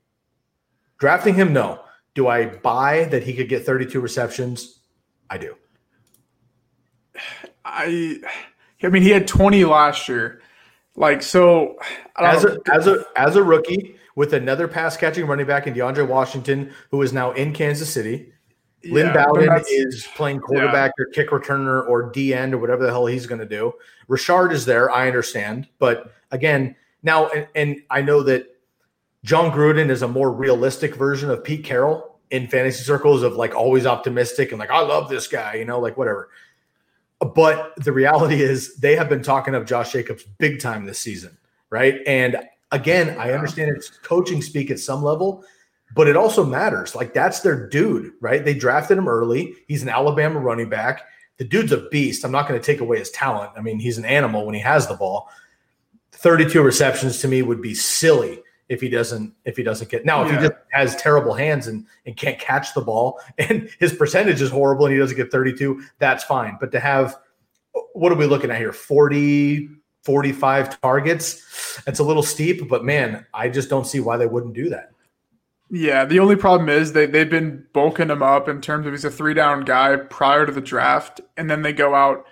drafting 0.99 1.35
him? 1.35 1.53
No. 1.53 1.81
Do 2.15 2.29
I 2.29 2.47
buy 2.47 3.05
that 3.05 3.25
he 3.25 3.35
could 3.35 3.49
get 3.49 3.67
32 3.67 4.01
receptions? 4.01 4.81
I 5.29 5.39
do. 5.39 5.57
I 7.65 8.21
I 8.83 8.89
mean 8.89 9.03
he 9.03 9.11
had 9.11 9.27
20 9.27 9.65
last 9.65 10.09
year. 10.09 10.41
Like 10.95 11.23
so 11.23 11.77
as 12.19 12.45
a, 12.45 12.59
as 12.73 12.87
a 12.87 13.05
as 13.17 13.37
a 13.37 13.43
rookie 13.43 13.97
with 14.15 14.35
another 14.35 14.69
pass 14.69 14.97
catching 14.97 15.27
running 15.27 15.47
back 15.47 15.67
in 15.67 15.75
DeAndre 15.75 16.07
Washington 16.07 16.73
who 16.91 17.01
is 17.03 17.13
now 17.13 17.33
in 17.33 17.53
Kansas 17.55 17.93
City 17.93 18.33
Lynn 18.85 19.13
Bowden 19.13 19.63
is 19.69 20.07
playing 20.15 20.41
quarterback 20.41 20.93
yeah. 20.99 21.05
or 21.05 21.07
kick 21.07 21.31
returner 21.31 21.89
or 21.89 22.11
D 22.11 22.35
end 22.35 22.55
or 22.55 22.59
whatever 22.59 22.85
the 22.85 22.91
hell 22.91 23.07
he's 23.07 23.27
going 23.27 23.41
to 23.41 23.47
do. 23.47 23.73
Richard 24.09 24.53
is 24.53 24.65
there, 24.65 24.91
I 24.91 25.07
understand, 25.07 25.69
but 25.79 26.13
again, 26.31 26.75
now 27.03 27.29
and, 27.29 27.49
and, 27.55 27.83
I 27.91 28.01
know 28.01 28.23
that 28.23 28.47
Jon 29.25 29.51
Gruden 29.51 29.89
is 29.89 30.03
a 30.03 30.09
more 30.09 30.33
realistic 30.33 30.95
version 30.95 31.31
of 31.31 31.43
Pete 31.43 31.65
Carroll 31.65 32.19
in 32.31 32.49
fantasy 32.49 32.83
circles 32.83 33.23
of 33.23 33.35
like 33.35 33.55
always 33.55 33.87
optimistic 33.87 34.53
and 34.53 34.59
like 34.59 34.71
I 34.71 34.81
love 34.81 35.09
this 35.09 35.29
guy, 35.29 35.55
you 35.55 35.65
know, 35.65 35.79
like 35.79 35.97
whatever. 35.97 36.31
But 37.21 37.75
the 37.77 37.93
reality 37.93 38.43
is 38.43 38.77
they 38.77 38.97
have 38.97 39.09
been 39.09 39.23
talking 39.23 39.55
of 39.55 39.67
Josh 39.67 39.93
Jacobs 39.93 40.25
big 40.39 40.61
time 40.61 40.85
this 40.85 40.99
season, 40.99 41.37
right? 41.71 42.01
And 42.07 42.37
again, 42.73 43.17
I 43.19 43.33
understand 43.33 43.71
it's 43.71 43.91
coaching 43.91 44.43
speak 44.43 44.71
at 44.71 44.81
some 44.81 45.03
level, 45.03 45.45
but 45.95 46.09
it 46.09 46.17
also 46.17 46.45
matters. 46.45 46.95
Like 46.95 47.15
that's 47.15 47.41
their 47.41 47.69
dude, 47.69 48.13
right? 48.21 48.45
They 48.45 48.55
drafted 48.55 48.99
him 48.99 49.09
early. 49.09 49.55
He's 49.69 49.83
an 49.83 49.89
Alabama 49.89 50.41
running 50.41 50.69
back. 50.69 51.03
The 51.39 51.45
dude's 51.45 51.73
a 51.73 51.89
beast. 51.89 52.25
I'm 52.25 52.33
not 52.33 52.49
going 52.49 52.61
to 52.61 52.65
take 52.65 52.81
away 52.81 52.99
his 52.99 53.11
talent. 53.11 53.53
I 53.57 53.61
mean, 53.61 53.79
he's 53.79 53.99
an 53.99 54.05
animal 54.05 54.47
when 54.47 54.55
he 54.55 54.61
has 54.61 54.87
the 54.87 54.95
ball. 54.95 55.29
32 56.13 56.63
receptions 56.63 57.19
to 57.19 57.29
me 57.29 57.43
would 57.43 57.61
be 57.61 57.75
silly 57.75 58.41
if 58.69 58.81
he 58.81 58.89
doesn't 58.89 59.35
if 59.45 59.57
he 59.57 59.63
doesn't 59.63 59.91
get 59.91 60.07
now 60.07 60.23
if 60.25 60.31
yeah. 60.31 60.41
he 60.41 60.49
just 60.49 60.59
has 60.71 60.97
terrible 60.97 61.35
hands 61.35 61.67
and 61.67 61.85
and 62.07 62.17
can't 62.17 62.39
catch 62.39 62.73
the 62.75 62.81
ball 62.81 63.21
and 63.39 63.69
his 63.81 63.93
percentage 63.93 64.41
is 64.41 64.51
horrible 64.51 64.87
and 64.87 64.95
he 64.95 64.99
doesn't 64.99 65.17
get 65.17 65.31
32 65.31 65.83
that's 65.99 66.25
fine 66.25 66.57
but 66.61 66.73
to 66.73 66.81
have 66.81 67.17
what 67.93 68.13
are 68.13 68.15
we 68.15 68.25
looking 68.25 68.51
at 68.51 68.59
here 68.59 68.73
40 68.73 69.69
45 70.05 70.81
targets 70.81 71.83
that's 71.85 71.99
a 71.99 72.05
little 72.05 72.23
steep 72.23 72.69
but 72.69 72.85
man 72.85 73.27
i 73.35 73.49
just 73.49 73.69
don't 73.69 73.87
see 73.87 74.01
why 74.01 74.17
they 74.17 74.27
wouldn't 74.27 74.55
do 74.55 74.69
that 74.71 74.92
yeah, 75.75 76.05
the 76.05 76.19
only 76.19 76.37
problem 76.37 76.69
is 76.69 76.93
they 76.93 77.07
they've 77.07 77.31
been 77.31 77.65
bulking 77.73 78.11
him 78.11 78.23
up 78.23 78.47
in 78.47 78.61
terms 78.61 78.87
of 78.87 78.93
he's 78.93 79.07
a 79.07 79.11
three 79.11 79.33
down 79.33 79.65
guy 79.65 79.97
prior 79.97 80.45
to 80.45 80.53
the 80.53 80.61
draft, 80.61 81.23
and 81.39 81.51
then 81.51 81.63
they 81.63 81.73
go 81.73 81.95
out, 81.95 82.27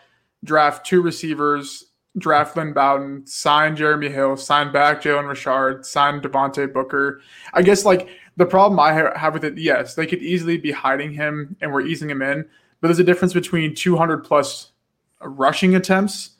draft 0.45 0.85
two 0.85 1.01
receivers, 1.01 1.87
draft 2.19 2.55
Lynn 2.55 2.75
Bowden, 2.75 3.27
sign 3.27 3.77
Jeremy 3.77 4.11
Hill, 4.11 4.37
sign 4.37 4.71
back 4.73 5.01
Jalen 5.01 5.27
Richard, 5.27 5.87
sign 5.87 6.21
Devontae 6.21 6.71
Booker. 6.71 7.23
I 7.55 7.63
guess 7.63 7.87
like 7.87 8.11
the 8.37 8.45
problem 8.45 8.79
I 8.79 8.93
have 8.93 9.33
with 9.33 9.45
it, 9.45 9.57
yes, 9.57 9.95
they 9.95 10.07
could 10.07 10.23
easily 10.23 10.59
be 10.59 10.71
hiding 10.71 11.15
him 11.15 11.57
and 11.63 11.73
we're 11.73 11.87
easing 11.87 12.11
him 12.11 12.21
in, 12.21 12.45
but 12.83 12.89
there's 12.89 12.99
a 12.99 13.05
difference 13.05 13.33
between 13.33 13.75
200 13.75 14.19
plus 14.19 14.73
rushing 15.23 15.77
attempts 15.77 16.33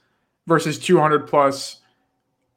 versus 0.47 0.79
200 0.79 1.27
plus 1.27 1.80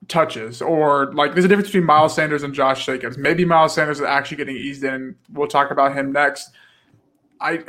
touches 0.08 0.62
or 0.62 1.14
like 1.14 1.34
there's 1.34 1.45
a 1.45 1.47
difference 1.47 1.70
between 1.70 1.86
Miles 1.86 2.16
Sanders 2.16 2.43
and 2.43 2.54
Josh 2.54 2.86
Jacobs. 2.86 3.18
Maybe 3.18 3.45
Miles 3.45 3.74
Sanders 3.74 3.99
is 3.99 4.06
actually 4.06 4.38
getting 4.38 4.58
eased 4.58 4.84
in. 4.84 5.16
We'll 5.32 5.47
talk 5.47 5.72
about 5.72 5.95
him 5.95 6.12
next. 6.12 6.49
I 7.39 7.64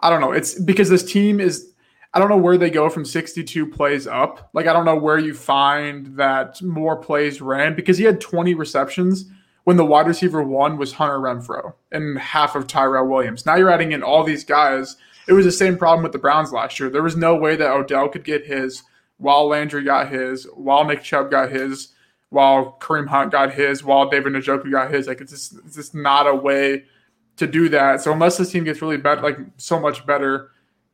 I 0.00 0.10
don't 0.10 0.20
know. 0.20 0.32
It's 0.32 0.58
because 0.58 0.88
this 0.90 1.04
team 1.04 1.40
is 1.40 1.70
I 2.12 2.20
don't 2.20 2.28
know 2.28 2.36
where 2.36 2.56
they 2.56 2.70
go 2.70 2.88
from 2.88 3.04
62 3.04 3.66
plays 3.66 4.06
up. 4.06 4.50
Like 4.52 4.66
I 4.66 4.72
don't 4.72 4.84
know 4.84 4.96
where 4.96 5.18
you 5.18 5.34
find 5.34 6.16
that 6.16 6.62
more 6.62 6.96
plays 6.96 7.40
ran 7.40 7.74
because 7.74 7.98
he 7.98 8.04
had 8.04 8.20
20 8.20 8.54
receptions 8.54 9.30
when 9.64 9.76
the 9.76 9.84
wide 9.84 10.06
receiver 10.06 10.42
one 10.42 10.76
was 10.76 10.92
Hunter 10.92 11.18
Renfrow 11.18 11.72
and 11.90 12.18
half 12.18 12.54
of 12.54 12.66
Tyrell 12.66 13.06
Williams. 13.06 13.46
Now 13.46 13.56
you're 13.56 13.70
adding 13.70 13.92
in 13.92 14.02
all 14.02 14.22
these 14.22 14.44
guys. 14.44 14.96
It 15.26 15.32
was 15.32 15.46
the 15.46 15.52
same 15.52 15.78
problem 15.78 16.02
with 16.02 16.12
the 16.12 16.18
Browns 16.18 16.52
last 16.52 16.78
year. 16.78 16.90
There 16.90 17.02
was 17.02 17.16
no 17.16 17.34
way 17.34 17.56
that 17.56 17.72
Odell 17.72 18.08
could 18.08 18.24
get 18.24 18.46
his 18.46 18.82
while 19.18 19.46
Landry 19.46 19.84
got 19.84 20.10
his, 20.10 20.44
while 20.54 20.84
Nick 20.84 21.02
Chubb 21.02 21.30
got 21.30 21.50
his, 21.50 21.88
while 22.30 22.76
Kareem 22.80 23.08
Hunt 23.08 23.32
got 23.32 23.52
his, 23.52 23.84
while 23.84 24.08
David 24.08 24.32
Njoku 24.32 24.70
got 24.70 24.92
his. 24.92 25.06
Like 25.06 25.20
it's 25.20 25.32
just 25.32 25.54
it's 25.64 25.76
just 25.76 25.94
not 25.94 26.26
a 26.26 26.34
way 26.34 26.84
to 27.36 27.46
do 27.46 27.68
that. 27.70 28.00
So 28.00 28.12
unless 28.12 28.38
this 28.38 28.50
team 28.50 28.64
gets 28.64 28.82
really 28.82 28.96
better, 28.96 29.22
like 29.22 29.38
so 29.56 29.78
much 29.78 30.04
better, 30.06 30.50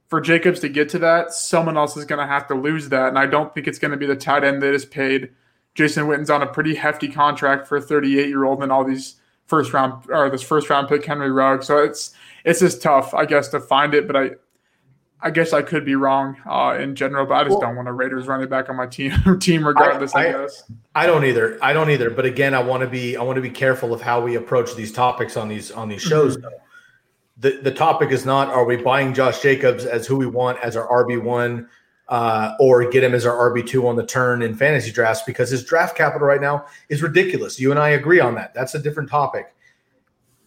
for 0.08 0.20
Jacobs 0.20 0.60
to 0.60 0.68
get 0.68 0.88
to 0.90 0.98
that, 0.98 1.32
someone 1.32 1.76
else 1.76 1.96
is 1.96 2.04
going 2.04 2.18
to 2.18 2.26
have 2.26 2.46
to 2.48 2.54
lose 2.54 2.88
that. 2.88 3.08
And 3.08 3.18
I 3.18 3.26
don't 3.26 3.54
think 3.54 3.68
it's 3.68 3.78
going 3.78 3.92
to 3.92 3.96
be 3.96 4.06
the 4.06 4.16
tight 4.16 4.42
end 4.42 4.60
that 4.62 4.74
is 4.74 4.84
paid. 4.84 5.30
Jason 5.74 6.08
Witten's 6.08 6.30
on 6.30 6.42
a 6.42 6.46
pretty 6.46 6.74
hefty 6.74 7.06
contract 7.06 7.68
for 7.68 7.76
a 7.76 7.80
38 7.80 8.28
year 8.28 8.44
old 8.44 8.62
and 8.62 8.72
all 8.72 8.84
these 8.84 9.16
first 9.46 9.72
round 9.72 10.04
or 10.10 10.28
this 10.28 10.42
first 10.42 10.68
round 10.68 10.88
pick 10.88 11.04
Henry 11.04 11.30
Rugg. 11.30 11.62
So 11.62 11.78
it's 11.78 12.12
it's 12.44 12.60
just 12.60 12.82
tough, 12.82 13.14
I 13.14 13.24
guess, 13.24 13.48
to 13.48 13.60
find 13.60 13.94
it. 13.94 14.06
But 14.06 14.16
I 14.16 14.30
I 15.22 15.30
guess 15.30 15.52
I 15.52 15.62
could 15.62 15.84
be 15.84 15.94
wrong 15.96 16.36
uh, 16.48 16.78
in 16.80 16.94
general, 16.94 17.26
but 17.26 17.34
I 17.34 17.44
just 17.44 17.50
well, 17.50 17.60
don't 17.60 17.76
want 17.76 17.88
a 17.88 17.92
Raiders 17.92 18.26
running 18.26 18.48
back 18.48 18.70
on 18.70 18.76
my 18.76 18.86
team 18.86 19.12
team 19.40 19.66
regardless. 19.66 20.14
I, 20.14 20.24
I, 20.24 20.28
I, 20.28 20.32
guess 20.32 20.64
I 20.94 21.06
don't 21.06 21.24
either. 21.24 21.58
I 21.62 21.72
don't 21.72 21.90
either. 21.90 22.10
But 22.10 22.24
again, 22.24 22.54
I 22.54 22.62
want 22.62 22.82
to 22.82 22.86
be 22.86 23.16
I 23.16 23.22
want 23.22 23.36
to 23.36 23.42
be 23.42 23.50
careful 23.50 23.92
of 23.92 24.00
how 24.00 24.20
we 24.20 24.36
approach 24.36 24.74
these 24.74 24.92
topics 24.92 25.36
on 25.36 25.48
these 25.48 25.70
on 25.70 25.88
these 25.88 26.02
shows. 26.02 26.36
Mm-hmm. 26.38 26.48
The 27.38 27.60
the 27.62 27.70
topic 27.70 28.10
is 28.10 28.24
not 28.24 28.48
are 28.48 28.64
we 28.64 28.76
buying 28.76 29.12
Josh 29.12 29.42
Jacobs 29.42 29.84
as 29.84 30.06
who 30.06 30.16
we 30.16 30.26
want 30.26 30.58
as 30.60 30.76
our 30.76 30.86
RB 31.04 31.22
one 31.22 31.68
uh, 32.08 32.54
or 32.58 32.88
get 32.90 33.04
him 33.04 33.14
as 33.14 33.26
our 33.26 33.50
RB 33.50 33.66
two 33.66 33.86
on 33.86 33.96
the 33.96 34.06
turn 34.06 34.42
in 34.42 34.54
fantasy 34.54 34.90
drafts 34.90 35.22
because 35.26 35.50
his 35.50 35.64
draft 35.64 35.96
capital 35.96 36.26
right 36.26 36.40
now 36.40 36.64
is 36.88 37.02
ridiculous. 37.02 37.60
You 37.60 37.70
and 37.70 37.78
I 37.78 37.90
agree 37.90 38.20
on 38.20 38.34
that. 38.36 38.54
That's 38.54 38.74
a 38.74 38.78
different 38.78 39.10
topic. 39.10 39.54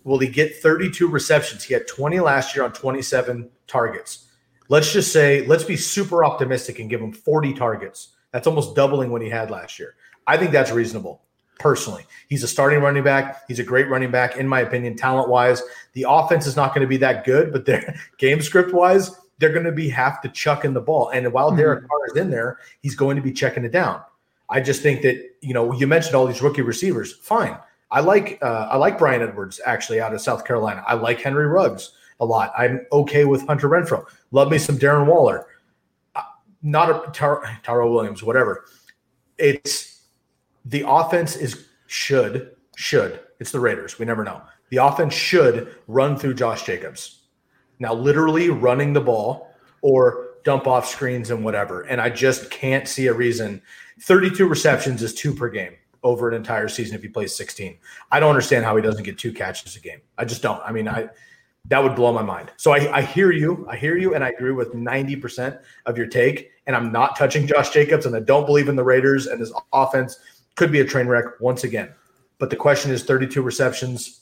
Will 0.03 0.19
he 0.19 0.27
get 0.27 0.57
32 0.57 1.07
receptions? 1.07 1.63
He 1.63 1.73
had 1.73 1.87
20 1.87 2.19
last 2.19 2.55
year 2.55 2.65
on 2.65 2.73
27 2.73 3.49
targets. 3.67 4.27
Let's 4.69 4.91
just 4.91 5.11
say, 5.11 5.45
let's 5.45 5.63
be 5.63 5.77
super 5.77 6.23
optimistic 6.23 6.79
and 6.79 6.89
give 6.89 7.01
him 7.01 7.11
40 7.11 7.53
targets. 7.53 8.09
That's 8.31 8.47
almost 8.47 8.75
doubling 8.75 9.11
what 9.11 9.21
he 9.21 9.29
had 9.29 9.51
last 9.51 9.77
year. 9.77 9.95
I 10.25 10.37
think 10.37 10.51
that's 10.51 10.71
reasonable 10.71 11.21
personally. 11.59 12.05
He's 12.29 12.43
a 12.43 12.47
starting 12.47 12.81
running 12.81 13.03
back. 13.03 13.43
He's 13.47 13.59
a 13.59 13.63
great 13.63 13.87
running 13.89 14.11
back, 14.11 14.37
in 14.37 14.47
my 14.47 14.61
opinion, 14.61 14.95
talent 14.95 15.29
wise. 15.29 15.61
The 15.93 16.05
offense 16.07 16.47
is 16.47 16.55
not 16.55 16.73
going 16.73 16.81
to 16.81 16.87
be 16.87 16.97
that 16.97 17.25
good, 17.25 17.51
but 17.51 17.65
their 17.65 17.95
game 18.17 18.41
script 18.41 18.73
wise, 18.73 19.11
they're 19.37 19.53
going 19.53 19.65
to 19.65 19.71
be 19.71 19.89
have 19.89 20.21
to 20.21 20.29
chuck 20.29 20.65
in 20.65 20.73
the 20.73 20.81
ball. 20.81 21.09
And 21.09 21.31
while 21.31 21.49
mm-hmm. 21.49 21.57
Derek 21.57 21.87
Carr 21.87 22.07
is 22.07 22.17
in 22.17 22.29
there, 22.29 22.59
he's 22.81 22.95
going 22.95 23.15
to 23.15 23.21
be 23.21 23.31
checking 23.31 23.63
it 23.63 23.71
down. 23.71 24.01
I 24.49 24.61
just 24.61 24.81
think 24.81 25.01
that, 25.03 25.17
you 25.41 25.53
know, 25.53 25.73
you 25.73 25.87
mentioned 25.87 26.15
all 26.15 26.27
these 26.27 26.41
rookie 26.41 26.61
receivers. 26.61 27.13
Fine. 27.13 27.57
I 27.91 27.99
like 27.99 28.39
uh, 28.41 28.67
I 28.71 28.77
like 28.77 28.97
Bryan 28.97 29.21
Edwards 29.21 29.61
actually 29.65 30.01
out 30.01 30.13
of 30.13 30.21
South 30.21 30.45
Carolina. 30.45 30.83
I 30.87 30.95
like 30.95 31.21
Henry 31.21 31.45
Ruggs 31.45 31.91
a 32.19 32.25
lot. 32.25 32.51
I'm 32.57 32.85
okay 32.91 33.25
with 33.25 33.45
Hunter 33.45 33.69
Renfrow. 33.69 34.05
Love 34.33 34.49
me 34.51 34.57
some 34.57 34.77
Darren 34.77 35.05
Waller. 35.05 35.45
Uh, 36.15 36.23
not 36.63 36.89
a 36.89 37.11
Tar- 37.11 37.59
Taro 37.63 37.93
Williams, 37.93 38.23
whatever. 38.23 38.65
It's 39.37 40.01
the 40.65 40.83
offense 40.85 41.35
is 41.35 41.67
should 41.87 42.55
should. 42.75 43.21
It's 43.39 43.51
the 43.51 43.59
Raiders. 43.59 43.99
We 43.99 44.05
never 44.05 44.23
know. 44.23 44.41
The 44.69 44.77
offense 44.77 45.13
should 45.13 45.75
run 45.87 46.17
through 46.17 46.33
Josh 46.33 46.65
Jacobs. 46.65 47.21
Now, 47.79 47.93
literally 47.93 48.49
running 48.49 48.93
the 48.93 49.01
ball 49.01 49.53
or 49.81 50.29
dump 50.43 50.65
off 50.65 50.87
screens 50.87 51.29
and 51.29 51.43
whatever. 51.43 51.81
And 51.81 52.01
I 52.01 52.09
just 52.09 52.49
can't 52.49 52.87
see 52.87 53.07
a 53.07 53.13
reason. 53.13 53.61
32 54.01 54.47
receptions 54.47 55.03
is 55.03 55.13
two 55.13 55.33
per 55.33 55.49
game 55.49 55.73
over 56.01 56.27
an 56.27 56.33
entire 56.33 56.67
season 56.67 56.95
if 56.95 57.03
he 57.03 57.07
plays 57.07 57.35
16. 57.35 57.77
I 58.11 58.19
don't 58.19 58.29
understand 58.29 58.65
how 58.65 58.75
he 58.75 58.81
doesn't 58.81 59.03
get 59.03 59.17
two 59.17 59.31
catches 59.31 59.75
a 59.75 59.79
game. 59.79 60.01
I 60.17 60.25
just 60.25 60.41
don't. 60.41 60.61
I 60.63 60.71
mean, 60.71 60.87
I 60.87 61.09
that 61.65 61.81
would 61.81 61.95
blow 61.95 62.11
my 62.11 62.21
mind. 62.21 62.51
So 62.57 62.71
I, 62.71 62.97
I 62.97 63.01
hear 63.01 63.31
you. 63.31 63.65
I 63.69 63.77
hear 63.77 63.97
you, 63.97 64.15
and 64.15 64.23
I 64.23 64.29
agree 64.29 64.51
with 64.51 64.73
90% 64.73 65.61
of 65.85 65.97
your 65.97 66.07
take. 66.07 66.51
And 66.67 66.75
I'm 66.75 66.91
not 66.91 67.17
touching 67.17 67.47
Josh 67.47 67.71
Jacobs, 67.71 68.05
and 68.05 68.15
I 68.15 68.19
don't 68.19 68.45
believe 68.45 68.69
in 68.69 68.75
the 68.75 68.83
Raiders, 68.83 69.27
and 69.27 69.39
his 69.39 69.53
offense 69.71 70.19
could 70.55 70.71
be 70.71 70.81
a 70.81 70.85
train 70.85 71.07
wreck 71.07 71.25
once 71.39 71.63
again. 71.63 71.93
But 72.37 72.49
the 72.49 72.55
question 72.55 72.91
is 72.91 73.03
32 73.03 73.41
receptions. 73.41 74.21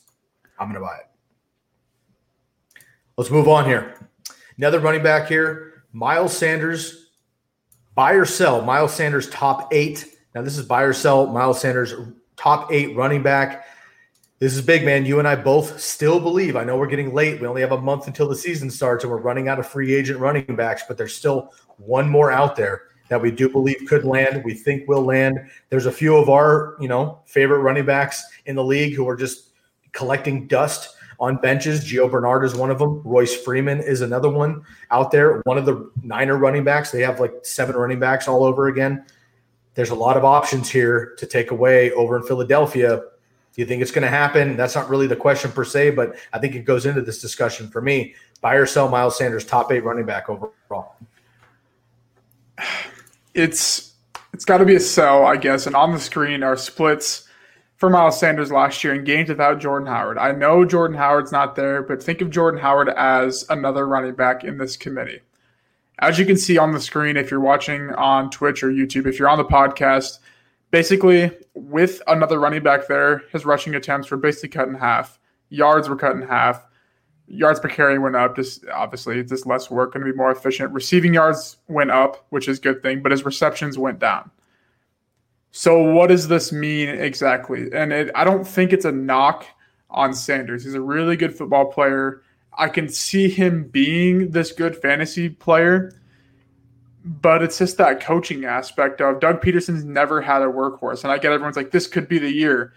I'm 0.58 0.68
going 0.68 0.80
to 0.80 0.86
buy 0.86 0.96
it. 0.96 2.82
Let's 3.16 3.30
move 3.30 3.48
on 3.48 3.64
here. 3.64 4.08
Another 4.56 4.80
running 4.80 5.02
back 5.02 5.28
here, 5.28 5.84
Miles 5.92 6.36
Sanders. 6.36 7.10
Buy 7.94 8.12
or 8.12 8.24
sell. 8.24 8.62
Miles 8.62 8.94
Sanders 8.94 9.28
top 9.28 9.68
eight 9.72 10.12
now, 10.34 10.42
this 10.42 10.56
is 10.56 10.64
buy 10.64 10.82
or 10.82 10.92
sell 10.92 11.26
Miles 11.26 11.60
Sanders, 11.60 11.94
top 12.36 12.72
eight 12.72 12.96
running 12.96 13.22
back. 13.22 13.66
This 14.42 14.56
is 14.56 14.62
big, 14.62 14.84
man. 14.84 15.06
You 15.06 15.20
and 15.20 15.28
I 15.28 15.36
both 15.36 15.80
still 15.80 16.18
believe. 16.18 16.56
I 16.56 16.64
know 16.64 16.76
we're 16.76 16.88
getting 16.88 17.14
late. 17.14 17.40
We 17.40 17.46
only 17.46 17.60
have 17.60 17.70
a 17.70 17.80
month 17.80 18.08
until 18.08 18.28
the 18.28 18.34
season 18.34 18.70
starts, 18.70 19.04
and 19.04 19.12
we're 19.12 19.20
running 19.20 19.46
out 19.46 19.60
of 19.60 19.68
free 19.68 19.94
agent 19.94 20.18
running 20.18 20.56
backs, 20.56 20.82
but 20.88 20.98
there's 20.98 21.14
still 21.14 21.54
one 21.76 22.08
more 22.08 22.32
out 22.32 22.56
there 22.56 22.88
that 23.08 23.22
we 23.22 23.30
do 23.30 23.48
believe 23.48 23.76
could 23.88 24.04
land. 24.04 24.42
We 24.44 24.54
think 24.54 24.88
will 24.88 25.04
land. 25.04 25.38
There's 25.68 25.86
a 25.86 25.92
few 25.92 26.16
of 26.16 26.28
our, 26.28 26.76
you 26.80 26.88
know, 26.88 27.20
favorite 27.24 27.60
running 27.60 27.86
backs 27.86 28.20
in 28.46 28.56
the 28.56 28.64
league 28.64 28.94
who 28.94 29.08
are 29.08 29.14
just 29.14 29.52
collecting 29.92 30.48
dust 30.48 30.96
on 31.20 31.36
benches. 31.36 31.84
Gio 31.84 32.10
Bernard 32.10 32.44
is 32.44 32.56
one 32.56 32.72
of 32.72 32.80
them. 32.80 33.00
Royce 33.04 33.36
Freeman 33.36 33.78
is 33.78 34.00
another 34.00 34.28
one 34.28 34.64
out 34.90 35.12
there. 35.12 35.40
One 35.44 35.56
of 35.56 35.66
the 35.66 35.88
Niner 36.02 36.36
running 36.36 36.64
backs. 36.64 36.90
They 36.90 37.02
have 37.02 37.20
like 37.20 37.32
seven 37.44 37.76
running 37.76 38.00
backs 38.00 38.26
all 38.26 38.42
over 38.42 38.66
again 38.66 39.04
there's 39.74 39.90
a 39.90 39.94
lot 39.94 40.16
of 40.16 40.24
options 40.24 40.68
here 40.68 41.14
to 41.16 41.26
take 41.26 41.50
away 41.50 41.92
over 41.92 42.16
in 42.16 42.22
Philadelphia. 42.22 43.02
Do 43.54 43.60
you 43.60 43.66
think 43.66 43.82
it's 43.82 43.90
going 43.90 44.02
to 44.02 44.08
happen? 44.08 44.56
That's 44.56 44.74
not 44.74 44.88
really 44.88 45.06
the 45.06 45.16
question 45.16 45.52
per 45.52 45.64
se, 45.64 45.90
but 45.90 46.16
I 46.32 46.38
think 46.38 46.54
it 46.54 46.64
goes 46.64 46.86
into 46.86 47.02
this 47.02 47.20
discussion 47.20 47.68
for 47.68 47.82
me. 47.82 48.14
Buy 48.40 48.54
or 48.54 48.66
sell 48.66 48.88
Miles 48.88 49.18
Sanders, 49.18 49.44
top 49.44 49.70
eight 49.70 49.84
running 49.84 50.06
back 50.06 50.28
overall. 50.30 50.96
It's 53.34 53.92
it's 54.32 54.44
got 54.44 54.58
to 54.58 54.64
be 54.64 54.74
a 54.74 54.80
sell, 54.80 55.26
I 55.26 55.36
guess. 55.36 55.66
And 55.66 55.76
on 55.76 55.92
the 55.92 56.00
screen 56.00 56.42
are 56.42 56.56
splits 56.56 57.28
for 57.76 57.90
Miles 57.90 58.18
Sanders 58.18 58.50
last 58.50 58.82
year 58.82 58.94
in 58.94 59.04
games 59.04 59.28
without 59.28 59.60
Jordan 59.60 59.88
Howard. 59.88 60.16
I 60.16 60.32
know 60.32 60.64
Jordan 60.64 60.96
Howard's 60.96 61.32
not 61.32 61.56
there, 61.56 61.82
but 61.82 62.02
think 62.02 62.20
of 62.20 62.30
Jordan 62.30 62.60
Howard 62.60 62.88
as 62.90 63.44
another 63.50 63.86
running 63.86 64.14
back 64.14 64.44
in 64.44 64.56
this 64.56 64.76
committee. 64.76 65.20
As 65.98 66.18
you 66.18 66.24
can 66.24 66.36
see 66.36 66.58
on 66.58 66.72
the 66.72 66.80
screen, 66.80 67.16
if 67.16 67.30
you're 67.30 67.40
watching 67.40 67.90
on 67.94 68.30
Twitch 68.30 68.62
or 68.62 68.70
YouTube, 68.70 69.06
if 69.06 69.18
you're 69.18 69.28
on 69.28 69.38
the 69.38 69.44
podcast, 69.44 70.18
basically 70.72 71.30
with 71.54 72.02
another 72.08 72.40
running 72.40 72.64
back 72.64 72.88
there, 72.88 73.22
his 73.30 73.44
rushing 73.44 73.76
attempts 73.76 74.10
were 74.10 74.16
basically 74.16 74.48
cut 74.48 74.66
in 74.66 74.74
half. 74.74 75.20
Yards 75.50 75.88
were 75.88 75.94
cut 75.94 76.16
in 76.16 76.22
half. 76.22 76.66
Yards 77.28 77.60
per 77.60 77.68
carry 77.68 77.98
went 77.98 78.16
up. 78.16 78.34
Just 78.34 78.66
obviously, 78.68 79.22
just 79.22 79.46
less 79.46 79.70
work, 79.70 79.92
going 79.92 80.04
to 80.04 80.10
be 80.10 80.16
more 80.16 80.32
efficient. 80.32 80.72
Receiving 80.72 81.14
yards 81.14 81.58
went 81.68 81.92
up, 81.92 82.26
which 82.30 82.48
is 82.48 82.58
a 82.58 82.60
good 82.60 82.82
thing, 82.82 83.02
but 83.02 83.12
his 83.12 83.24
receptions 83.24 83.78
went 83.78 84.00
down. 84.00 84.30
So, 85.52 85.80
what 85.92 86.08
does 86.08 86.28
this 86.28 86.50
mean 86.50 86.88
exactly? 86.88 87.70
And 87.72 87.92
it, 87.92 88.10
I 88.14 88.24
don't 88.24 88.46
think 88.46 88.72
it's 88.72 88.86
a 88.86 88.92
knock 88.92 89.46
on 89.90 90.14
Sanders. 90.14 90.64
He's 90.64 90.74
a 90.74 90.80
really 90.80 91.16
good 91.16 91.36
football 91.36 91.66
player. 91.66 92.22
I 92.56 92.68
can 92.68 92.88
see 92.88 93.28
him 93.28 93.68
being 93.68 94.30
this 94.30 94.52
good 94.52 94.76
fantasy 94.76 95.28
player, 95.28 95.92
but 97.04 97.42
it's 97.42 97.58
just 97.58 97.78
that 97.78 98.00
coaching 98.00 98.44
aspect 98.44 99.00
of 99.00 99.20
Doug 99.20 99.42
Pederson's 99.42 99.84
never 99.84 100.20
had 100.20 100.42
a 100.42 100.46
workhorse. 100.46 101.02
And 101.02 101.12
I 101.12 101.18
get 101.18 101.32
everyone's 101.32 101.56
like, 101.56 101.70
this 101.70 101.86
could 101.86 102.08
be 102.08 102.18
the 102.18 102.30
year. 102.30 102.72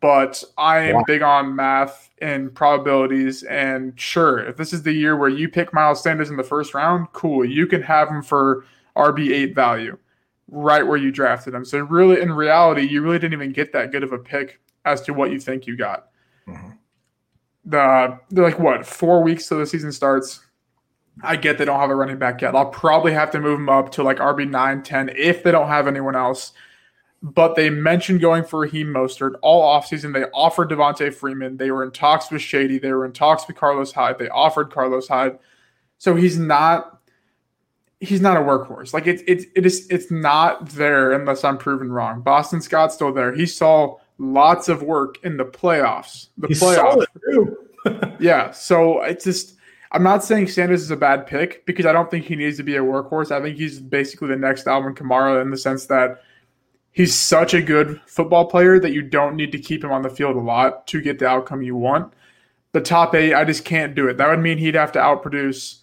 But 0.00 0.42
I 0.56 0.80
am 0.80 0.96
yeah. 0.96 1.02
big 1.06 1.22
on 1.22 1.54
math 1.54 2.10
and 2.22 2.54
probabilities. 2.54 3.42
And 3.44 3.98
sure, 3.98 4.38
if 4.38 4.56
this 4.56 4.72
is 4.72 4.82
the 4.82 4.92
year 4.92 5.16
where 5.16 5.28
you 5.28 5.48
pick 5.48 5.74
Miles 5.74 6.02
Sanders 6.02 6.30
in 6.30 6.36
the 6.36 6.42
first 6.42 6.74
round, 6.74 7.08
cool. 7.12 7.44
You 7.44 7.66
can 7.66 7.82
have 7.82 8.08
him 8.08 8.22
for 8.22 8.64
RB8 8.96 9.54
value 9.54 9.98
right 10.48 10.86
where 10.86 10.96
you 10.96 11.10
drafted 11.10 11.54
him. 11.54 11.64
So, 11.64 11.80
really, 11.80 12.20
in 12.20 12.32
reality, 12.32 12.82
you 12.82 13.02
really 13.02 13.18
didn't 13.18 13.34
even 13.34 13.52
get 13.52 13.72
that 13.72 13.92
good 13.92 14.02
of 14.02 14.12
a 14.12 14.18
pick 14.18 14.60
as 14.86 15.02
to 15.02 15.12
what 15.12 15.32
you 15.32 15.40
think 15.40 15.66
you 15.66 15.76
got. 15.76 16.08
Mm-hmm 16.46 16.70
the 17.64 18.18
they're 18.30 18.44
like 18.44 18.58
what 18.58 18.86
four 18.86 19.22
weeks 19.22 19.48
till 19.48 19.58
the 19.58 19.66
season 19.66 19.92
starts. 19.92 20.43
I 21.22 21.36
get 21.36 21.58
they 21.58 21.64
don't 21.64 21.80
have 21.80 21.90
a 21.90 21.94
running 21.94 22.18
back 22.18 22.42
yet. 22.42 22.54
I'll 22.54 22.66
probably 22.66 23.12
have 23.12 23.30
to 23.32 23.40
move 23.40 23.58
them 23.58 23.68
up 23.68 23.92
to 23.92 24.02
like 24.02 24.18
RB 24.18 24.48
9, 24.48 24.82
10 24.82 25.10
if 25.16 25.42
they 25.42 25.50
don't 25.50 25.68
have 25.68 25.86
anyone 25.86 26.16
else. 26.16 26.52
But 27.22 27.54
they 27.54 27.70
mentioned 27.70 28.20
going 28.20 28.44
for 28.44 28.60
Raheem 28.60 28.88
Mostert 28.88 29.34
all 29.40 29.62
offseason. 29.62 30.12
They 30.12 30.24
offered 30.34 30.68
Devonta 30.68 31.14
Freeman. 31.14 31.56
They 31.56 31.70
were 31.70 31.82
in 31.82 31.90
talks 31.90 32.30
with 32.30 32.42
Shady. 32.42 32.78
They 32.78 32.92
were 32.92 33.06
in 33.06 33.12
talks 33.12 33.46
with 33.46 33.56
Carlos 33.56 33.92
Hyde. 33.92 34.18
They 34.18 34.28
offered 34.28 34.70
Carlos 34.70 35.08
Hyde. 35.08 35.38
So 35.96 36.14
he's 36.14 36.38
not 36.38 37.00
he's 38.00 38.20
not 38.20 38.36
a 38.36 38.40
workhorse. 38.40 38.92
Like 38.92 39.06
it's 39.06 39.22
it's 39.26 39.46
it 39.54 39.64
is 39.64 39.86
it's 39.88 40.10
not 40.10 40.68
there 40.70 41.12
unless 41.12 41.44
I'm 41.44 41.58
proven 41.58 41.90
wrong. 41.90 42.20
Boston 42.20 42.60
Scott's 42.60 42.94
still 42.94 43.12
there. 43.12 43.32
He 43.32 43.46
saw 43.46 43.96
lots 44.18 44.68
of 44.68 44.82
work 44.82 45.16
in 45.24 45.36
the 45.36 45.44
playoffs. 45.44 46.28
The 46.38 46.48
He's 46.48 46.60
playoffs. 46.60 47.06
yeah. 48.20 48.50
So 48.50 49.02
it's 49.02 49.24
just 49.24 49.56
I'm 49.94 50.02
not 50.02 50.24
saying 50.24 50.48
Sanders 50.48 50.82
is 50.82 50.90
a 50.90 50.96
bad 50.96 51.26
pick 51.26 51.64
because 51.66 51.86
I 51.86 51.92
don't 51.92 52.10
think 52.10 52.24
he 52.24 52.34
needs 52.36 52.56
to 52.56 52.62
be 52.62 52.76
a 52.76 52.82
workhorse. 52.82 53.30
I 53.30 53.40
think 53.40 53.56
he's 53.56 53.78
basically 53.80 54.28
the 54.28 54.36
next 54.36 54.66
Alvin 54.66 54.94
Kamara 54.94 55.40
in 55.40 55.50
the 55.50 55.56
sense 55.56 55.86
that 55.86 56.20
he's 56.90 57.14
such 57.14 57.54
a 57.54 57.62
good 57.62 58.00
football 58.06 58.46
player 58.46 58.80
that 58.80 58.92
you 58.92 59.02
don't 59.02 59.36
need 59.36 59.52
to 59.52 59.58
keep 59.58 59.84
him 59.84 59.92
on 59.92 60.02
the 60.02 60.10
field 60.10 60.36
a 60.36 60.40
lot 60.40 60.86
to 60.88 61.00
get 61.00 61.20
the 61.20 61.26
outcome 61.26 61.62
you 61.62 61.76
want. 61.76 62.12
The 62.72 62.80
top 62.80 63.14
eight, 63.14 63.34
I 63.34 63.44
just 63.44 63.64
can't 63.64 63.94
do 63.94 64.08
it. 64.08 64.16
That 64.16 64.28
would 64.28 64.40
mean 64.40 64.58
he'd 64.58 64.74
have 64.74 64.90
to 64.92 64.98
outproduce 64.98 65.82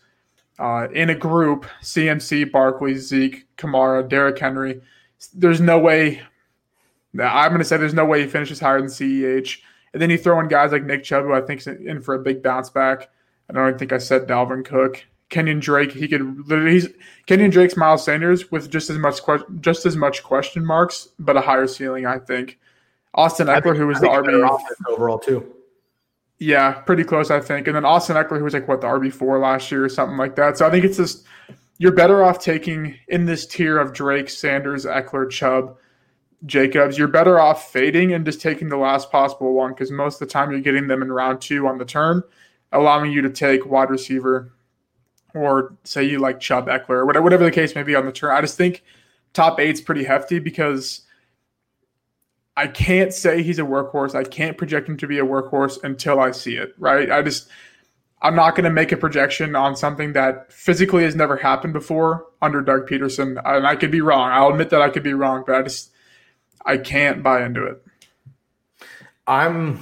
uh, 0.59 0.89
in 0.93 1.09
a 1.09 1.15
group 1.15 1.65
CMC, 1.81 2.51
Barkley, 2.51 2.95
Zeke, 2.95 3.47
Kamara, 3.55 4.07
Derrick 4.07 4.37
Henry. 4.37 4.81
There's 5.33 5.61
no 5.61 5.79
way 5.79 6.21
I'm 7.19 7.49
going 7.49 7.59
to 7.59 7.65
say 7.65 7.77
there's 7.77 7.93
no 7.93 8.05
way 8.05 8.21
he 8.21 8.27
finishes 8.27 8.59
higher 8.59 8.79
than 8.79 8.89
CEH. 8.89 9.59
And 9.93 10.01
then 10.01 10.09
you 10.09 10.17
throw 10.17 10.39
in 10.39 10.47
guys 10.47 10.71
like 10.71 10.83
Nick 10.83 11.03
Chubb, 11.03 11.25
who 11.25 11.33
I 11.33 11.41
think 11.41 11.61
is 11.61 11.67
in 11.67 12.01
for 12.01 12.15
a 12.15 12.19
big 12.19 12.41
bounce 12.41 12.69
back. 12.69 13.09
I 13.51 13.65
don't 13.65 13.77
think 13.77 13.93
I 13.93 13.97
said 13.97 14.27
Dalvin 14.27 14.65
Cook. 14.65 15.05
Kenyon 15.29 15.59
Drake, 15.59 15.93
he 15.93 16.07
could 16.09 16.47
literally 16.47 16.73
he's 16.73 16.89
Kenyon 17.25 17.51
Drake's 17.51 17.77
Miles 17.77 18.03
Sanders 18.03 18.51
with 18.51 18.69
just 18.69 18.89
as 18.89 18.97
much 18.97 19.21
just 19.61 19.85
as 19.85 19.95
much 19.95 20.23
question 20.23 20.65
marks, 20.65 21.07
but 21.19 21.37
a 21.37 21.41
higher 21.41 21.67
ceiling, 21.67 22.05
I 22.05 22.19
think. 22.19 22.59
Austin 23.13 23.47
Ekeler, 23.47 23.75
who 23.75 23.87
was 23.87 23.99
the 23.99 24.07
RB 24.07 24.59
overall 24.89 25.19
too. 25.19 25.53
Yeah, 26.39 26.73
pretty 26.73 27.03
close, 27.03 27.29
I 27.29 27.39
think. 27.39 27.67
And 27.67 27.75
then 27.75 27.85
Austin 27.85 28.15
Ekeler, 28.15 28.37
who 28.39 28.43
was 28.43 28.53
like 28.53 28.67
what 28.67 28.81
the 28.81 28.87
RB 28.87 29.13
four 29.13 29.37
last 29.39 29.71
year 29.71 29.85
or 29.85 29.89
something 29.89 30.17
like 30.17 30.35
that. 30.35 30.57
So 30.57 30.65
I 30.65 30.71
think 30.71 30.83
it's 30.83 30.97
just 30.97 31.25
you're 31.77 31.91
better 31.91 32.23
off 32.23 32.39
taking 32.39 32.95
in 33.07 33.25
this 33.25 33.45
tier 33.45 33.77
of 33.79 33.93
Drake, 33.93 34.29
Sanders, 34.29 34.85
Ekeler, 34.85 35.29
Chubb, 35.29 35.77
Jacobs. 36.45 36.97
You're 36.97 37.07
better 37.07 37.39
off 37.39 37.71
fading 37.71 38.13
and 38.13 38.25
just 38.25 38.41
taking 38.41 38.69
the 38.69 38.77
last 38.77 39.11
possible 39.11 39.53
one 39.53 39.71
because 39.71 39.91
most 39.91 40.21
of 40.21 40.27
the 40.27 40.33
time 40.33 40.51
you're 40.51 40.61
getting 40.61 40.87
them 40.87 41.01
in 41.01 41.11
round 41.11 41.41
two 41.41 41.67
on 41.67 41.77
the 41.77 41.85
turn, 41.85 42.23
allowing 42.71 43.11
you 43.11 43.21
to 43.21 43.29
take 43.29 43.65
wide 43.65 43.89
receiver 43.89 44.53
or 45.33 45.75
say 45.83 46.03
you 46.03 46.19
like 46.19 46.39
Chubb 46.39 46.67
Ekeler, 46.67 46.89
or 46.89 47.05
whatever, 47.05 47.23
whatever 47.23 47.43
the 47.45 47.51
case 47.51 47.75
may 47.75 47.83
be 47.83 47.95
on 47.95 48.05
the 48.05 48.11
turn. 48.11 48.35
I 48.35 48.41
just 48.41 48.57
think 48.57 48.83
top 49.33 49.59
eight's 49.59 49.81
pretty 49.81 50.03
hefty 50.03 50.39
because 50.39 51.01
I 52.57 52.67
can't 52.67 53.13
say 53.13 53.41
he's 53.41 53.59
a 53.59 53.63
workhorse. 53.63 54.13
I 54.13 54.23
can't 54.23 54.57
project 54.57 54.89
him 54.89 54.97
to 54.97 55.07
be 55.07 55.19
a 55.19 55.25
workhorse 55.25 55.81
until 55.83 56.19
I 56.19 56.31
see 56.31 56.57
it, 56.57 56.73
right? 56.77 57.09
I 57.09 57.21
just 57.21 57.47
I'm 58.21 58.35
not 58.35 58.55
going 58.55 58.65
to 58.65 58.71
make 58.71 58.91
a 58.91 58.97
projection 58.97 59.55
on 59.55 59.75
something 59.75 60.13
that 60.13 60.51
physically 60.51 61.03
has 61.03 61.15
never 61.15 61.37
happened 61.37 61.73
before 61.73 62.27
under 62.41 62.61
Doug 62.61 62.87
Pederson. 62.87 63.41
And 63.43 63.65
I 63.65 63.75
could 63.75 63.89
be 63.89 64.01
wrong. 64.01 64.29
I'll 64.31 64.49
admit 64.49 64.69
that 64.69 64.81
I 64.81 64.89
could 64.89 65.01
be 65.01 65.13
wrong, 65.13 65.43
but 65.47 65.55
I 65.55 65.61
just 65.63 65.91
I 66.65 66.77
can't 66.77 67.23
buy 67.23 67.43
into 67.43 67.65
it. 67.65 67.83
I'm 69.25 69.79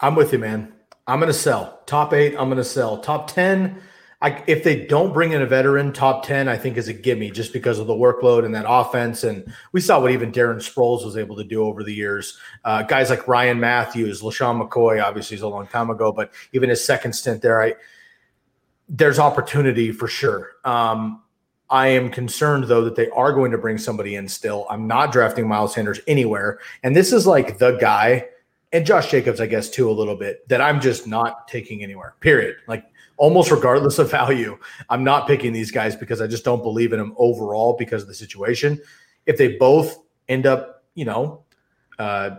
I'm 0.00 0.14
with 0.14 0.32
you, 0.32 0.38
man. 0.38 0.73
I'm 1.06 1.20
going 1.20 1.32
to 1.32 1.38
sell. 1.38 1.82
Top 1.86 2.12
8, 2.12 2.36
I'm 2.36 2.48
going 2.48 2.56
to 2.56 2.64
sell. 2.64 2.98
Top 2.98 3.30
10 3.30 3.80
I, 4.24 4.42
if 4.46 4.64
they 4.64 4.86
don't 4.86 5.12
bring 5.12 5.32
in 5.32 5.42
a 5.42 5.46
veteran, 5.46 5.92
top 5.92 6.24
10, 6.24 6.48
I 6.48 6.56
think 6.56 6.78
is 6.78 6.88
a 6.88 6.94
gimme 6.94 7.30
just 7.30 7.52
because 7.52 7.78
of 7.78 7.86
the 7.86 7.92
workload 7.92 8.46
and 8.46 8.54
that 8.54 8.64
offense. 8.66 9.22
And 9.22 9.52
we 9.72 9.82
saw 9.82 10.00
what 10.00 10.12
even 10.12 10.32
Darren 10.32 10.56
Sproles 10.56 11.04
was 11.04 11.18
able 11.18 11.36
to 11.36 11.44
do 11.44 11.62
over 11.62 11.84
the 11.84 11.92
years. 11.92 12.38
Uh, 12.64 12.84
guys 12.84 13.10
like 13.10 13.28
Ryan 13.28 13.60
Mathews, 13.60 14.22
LeSean 14.22 14.66
McCoy, 14.66 15.04
obviously 15.04 15.34
is 15.34 15.42
a 15.42 15.48
long 15.48 15.66
time 15.66 15.90
ago, 15.90 16.10
but 16.10 16.32
even 16.54 16.70
his 16.70 16.82
second 16.82 17.12
stint 17.12 17.42
there, 17.42 17.60
I, 17.60 17.74
there's 18.88 19.18
opportunity 19.18 19.92
for 19.92 20.08
sure. 20.08 20.52
Um, 20.64 21.22
I 21.68 21.88
am 21.88 22.08
concerned 22.08 22.64
though 22.64 22.84
that 22.84 22.96
they 22.96 23.10
are 23.10 23.34
going 23.34 23.50
to 23.50 23.58
bring 23.58 23.76
somebody 23.76 24.14
in 24.14 24.26
still. 24.26 24.66
I'm 24.70 24.86
not 24.86 25.12
drafting 25.12 25.46
Miles 25.46 25.74
Sanders 25.74 26.00
anywhere. 26.06 26.60
And 26.82 26.96
this 26.96 27.12
is 27.12 27.26
like 27.26 27.58
the 27.58 27.72
guy, 27.72 28.28
and 28.74 28.84
Josh 28.84 29.08
Jacobs, 29.08 29.40
I 29.40 29.46
guess, 29.46 29.70
too, 29.70 29.88
a 29.88 29.92
little 29.92 30.16
bit, 30.16 30.46
that 30.48 30.60
I'm 30.60 30.80
just 30.80 31.06
not 31.06 31.46
taking 31.46 31.84
anywhere. 31.84 32.16
Period. 32.18 32.56
Like 32.66 32.84
almost 33.16 33.52
regardless 33.52 34.00
of 34.00 34.10
value. 34.10 34.58
I'm 34.90 35.04
not 35.04 35.28
picking 35.28 35.52
these 35.52 35.70
guys 35.70 35.94
because 35.94 36.20
I 36.20 36.26
just 36.26 36.44
don't 36.44 36.60
believe 36.60 36.92
in 36.92 36.98
them 36.98 37.14
overall 37.16 37.76
because 37.78 38.02
of 38.02 38.08
the 38.08 38.14
situation. 38.14 38.80
If 39.26 39.38
they 39.38 39.56
both 39.56 40.02
end 40.28 40.44
up, 40.44 40.82
you 40.96 41.04
know, 41.04 41.44
uh, 42.00 42.30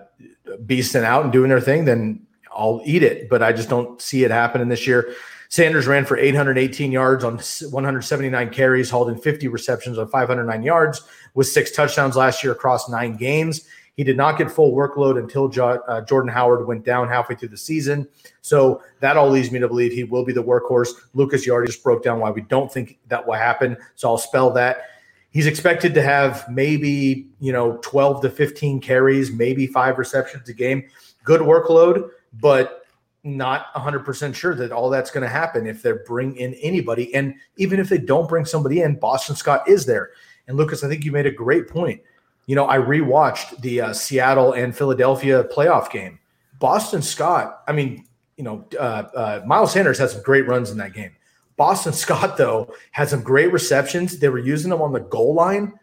beasting 0.65 1.05
out 1.05 1.23
and 1.23 1.31
doing 1.31 1.49
their 1.49 1.61
thing, 1.61 1.85
then 1.85 2.27
I'll 2.53 2.81
eat 2.85 3.01
it. 3.01 3.29
But 3.29 3.41
I 3.41 3.53
just 3.53 3.69
don't 3.69 4.01
see 4.01 4.25
it 4.25 4.31
happening 4.31 4.67
this 4.67 4.85
year. 4.85 5.15
Sanders 5.47 5.87
ran 5.87 6.03
for 6.03 6.17
818 6.17 6.91
yards 6.91 7.23
on 7.23 7.37
179 7.37 8.49
carries, 8.49 8.89
hauled 8.89 9.07
in 9.07 9.17
50 9.17 9.47
receptions 9.47 9.97
on 9.97 10.09
509 10.09 10.63
yards, 10.63 11.01
with 11.33 11.47
six 11.47 11.71
touchdowns 11.71 12.17
last 12.17 12.43
year 12.43 12.51
across 12.51 12.89
nine 12.89 13.15
games. 13.15 13.65
He 13.95 14.03
did 14.03 14.17
not 14.17 14.37
get 14.37 14.51
full 14.51 14.73
workload 14.73 15.17
until 15.17 15.47
jo- 15.47 15.81
uh, 15.87 16.01
Jordan 16.01 16.29
Howard 16.29 16.67
went 16.67 16.83
down 16.83 17.07
halfway 17.07 17.35
through 17.35 17.49
the 17.49 17.57
season. 17.57 18.07
So 18.41 18.81
that 18.99 19.15
all 19.15 19.29
leads 19.29 19.51
me 19.51 19.59
to 19.59 19.67
believe 19.67 19.93
he 19.93 20.03
will 20.03 20.25
be 20.25 20.33
the 20.33 20.43
workhorse. 20.43 20.89
Lucas, 21.13 21.45
you 21.45 21.53
already 21.53 21.71
just 21.71 21.83
broke 21.83 22.03
down 22.03 22.19
why 22.19 22.29
we 22.29 22.41
don't 22.41 22.71
think 22.71 22.99
that 23.07 23.25
will 23.25 23.35
happen. 23.35 23.77
So 23.95 24.09
I'll 24.09 24.17
spell 24.17 24.51
that. 24.51 24.83
He's 25.29 25.47
expected 25.47 25.93
to 25.93 26.01
have 26.01 26.45
maybe, 26.49 27.27
you 27.39 27.53
know, 27.53 27.77
12 27.81 28.21
to 28.21 28.29
15 28.29 28.81
carries, 28.81 29.31
maybe 29.31 29.67
five 29.67 29.97
receptions 29.97 30.47
a 30.49 30.53
game. 30.53 30.83
Good 31.23 31.41
workload, 31.41 32.09
but 32.33 32.85
not 33.23 33.73
100% 33.73 34.35
sure 34.35 34.55
that 34.55 34.71
all 34.71 34.89
that's 34.89 35.11
going 35.11 35.23
to 35.23 35.29
happen 35.29 35.67
if 35.67 35.81
they 35.81 35.93
bring 36.05 36.35
in 36.35 36.53
anybody. 36.55 37.13
And 37.15 37.33
even 37.57 37.79
if 37.79 37.89
they 37.89 37.97
don't 37.97 38.29
bring 38.29 38.45
somebody 38.45 38.81
in, 38.81 38.95
Boston 38.95 39.35
Scott 39.35 39.67
is 39.67 39.85
there. 39.85 40.11
And 40.47 40.57
Lucas, 40.57 40.83
I 40.83 40.89
think 40.89 41.03
you 41.03 41.11
made 41.11 41.25
a 41.25 41.31
great 41.31 41.67
point 41.67 42.01
you 42.45 42.55
know, 42.55 42.67
I 42.67 42.77
rewatched 42.77 43.61
the 43.61 43.81
uh, 43.81 43.93
Seattle 43.93 44.53
and 44.53 44.75
Philadelphia 44.75 45.43
playoff 45.45 45.91
game. 45.91 46.19
Boston 46.59 47.01
Scott, 47.01 47.63
I 47.67 47.71
mean, 47.71 48.05
you 48.37 48.43
know, 48.43 48.65
uh, 48.79 49.03
uh, 49.15 49.41
Miles 49.45 49.71
Sanders 49.71 49.97
had 49.97 50.09
some 50.09 50.21
great 50.21 50.47
runs 50.47 50.71
in 50.71 50.77
that 50.77 50.93
game. 50.93 51.15
Boston 51.57 51.93
Scott, 52.03 52.37
though, 52.37 52.73
had 52.91 53.09
some 53.09 53.21
great 53.21 53.51
receptions. 53.51 54.19
They 54.19 54.29
were 54.29 54.39
using 54.39 54.71
him 54.71 54.81
on 54.81 54.93
the 54.93 54.99
goal 54.99 55.33
line. 55.33 55.73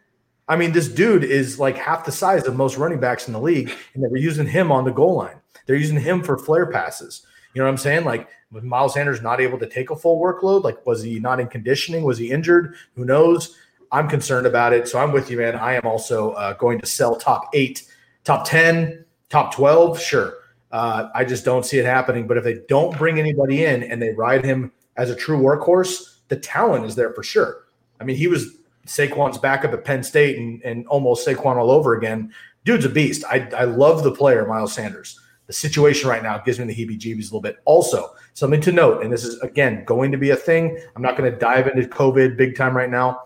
I 0.47 0.55
mean, 0.55 0.73
this 0.73 0.89
dude 0.89 1.23
is 1.23 1.59
like 1.59 1.77
half 1.77 2.05
the 2.05 2.11
size 2.11 2.45
of 2.47 2.55
most 2.55 2.77
running 2.77 2.99
backs 2.99 3.27
in 3.27 3.33
the 3.33 3.39
league, 3.39 3.71
and 3.93 4.03
they 4.03 4.07
were 4.07 4.17
using 4.17 4.45
him 4.45 4.71
on 4.71 4.83
the 4.83 4.91
goal 4.91 5.15
line. 5.15 5.37
They're 5.65 5.75
using 5.75 5.99
him 5.99 6.21
for 6.21 6.37
flare 6.37 6.65
passes. 6.65 7.25
You 7.53 7.59
know 7.59 7.65
what 7.65 7.71
I'm 7.71 7.77
saying? 7.77 8.03
Like, 8.03 8.27
was 8.51 8.63
Miles 8.63 8.93
Sanders 8.93 9.21
not 9.21 9.39
able 9.39 9.57
to 9.59 9.67
take 9.67 9.89
a 9.89 9.95
full 9.95 10.21
workload? 10.21 10.63
Like, 10.63 10.85
was 10.85 11.01
he 11.01 11.19
not 11.19 11.39
in 11.39 11.47
conditioning? 11.47 12.03
Was 12.03 12.17
he 12.17 12.31
injured? 12.31 12.75
Who 12.95 13.05
knows? 13.05 13.57
I'm 13.93 14.09
concerned 14.09 14.47
about 14.47 14.73
it. 14.73 14.87
So 14.87 14.97
I'm 14.97 15.11
with 15.11 15.29
you, 15.29 15.37
man. 15.37 15.55
I 15.55 15.75
am 15.75 15.85
also 15.85 16.31
uh, 16.31 16.53
going 16.53 16.79
to 16.79 16.85
sell 16.87 17.15
top 17.15 17.49
eight, 17.53 17.87
top 18.23 18.43
10, 18.43 19.05
top 19.29 19.53
12. 19.53 20.01
Sure. 20.01 20.33
Uh, 20.71 21.09
I 21.13 21.23
just 21.23 21.45
don't 21.45 21.63
see 21.63 21.77
it 21.77 21.85
happening. 21.85 22.25
But 22.25 22.37
if 22.37 22.43
they 22.43 22.61
don't 22.67 22.97
bring 22.97 23.19
anybody 23.19 23.65
in 23.65 23.83
and 23.83 24.01
they 24.01 24.09
ride 24.09 24.43
him 24.43 24.71
as 24.97 25.11
a 25.11 25.15
true 25.15 25.37
workhorse, 25.37 26.17
the 26.27 26.35
talent 26.35 26.85
is 26.85 26.95
there 26.95 27.13
for 27.13 27.21
sure. 27.21 27.65
I 28.01 28.03
mean, 28.03 28.15
he 28.15 28.27
was 28.27 28.57
Saquon's 28.87 29.37
backup 29.37 29.73
at 29.73 29.85
Penn 29.85 30.01
State 30.01 30.39
and, 30.39 30.59
and 30.63 30.87
almost 30.87 31.27
Saquon 31.27 31.57
all 31.57 31.69
over 31.69 31.93
again. 31.93 32.33
Dude's 32.65 32.85
a 32.85 32.89
beast. 32.89 33.23
I, 33.29 33.47
I 33.55 33.65
love 33.65 34.03
the 34.03 34.11
player, 34.11 34.47
Miles 34.47 34.73
Sanders. 34.73 35.19
The 35.45 35.53
situation 35.53 36.09
right 36.09 36.23
now 36.23 36.39
gives 36.39 36.57
me 36.57 36.65
the 36.65 36.73
heebie 36.73 36.99
jeebies 36.99 37.19
a 37.29 37.35
little 37.35 37.41
bit. 37.41 37.57
Also, 37.65 38.09
something 38.33 38.61
to 38.61 38.71
note, 38.71 39.03
and 39.03 39.13
this 39.13 39.23
is, 39.23 39.39
again, 39.41 39.83
going 39.85 40.11
to 40.11 40.17
be 40.17 40.31
a 40.31 40.35
thing. 40.35 40.79
I'm 40.95 41.01
not 41.01 41.15
going 41.15 41.31
to 41.31 41.37
dive 41.37 41.67
into 41.67 41.87
COVID 41.87 42.37
big 42.37 42.55
time 42.55 42.75
right 42.75 42.89
now 42.89 43.19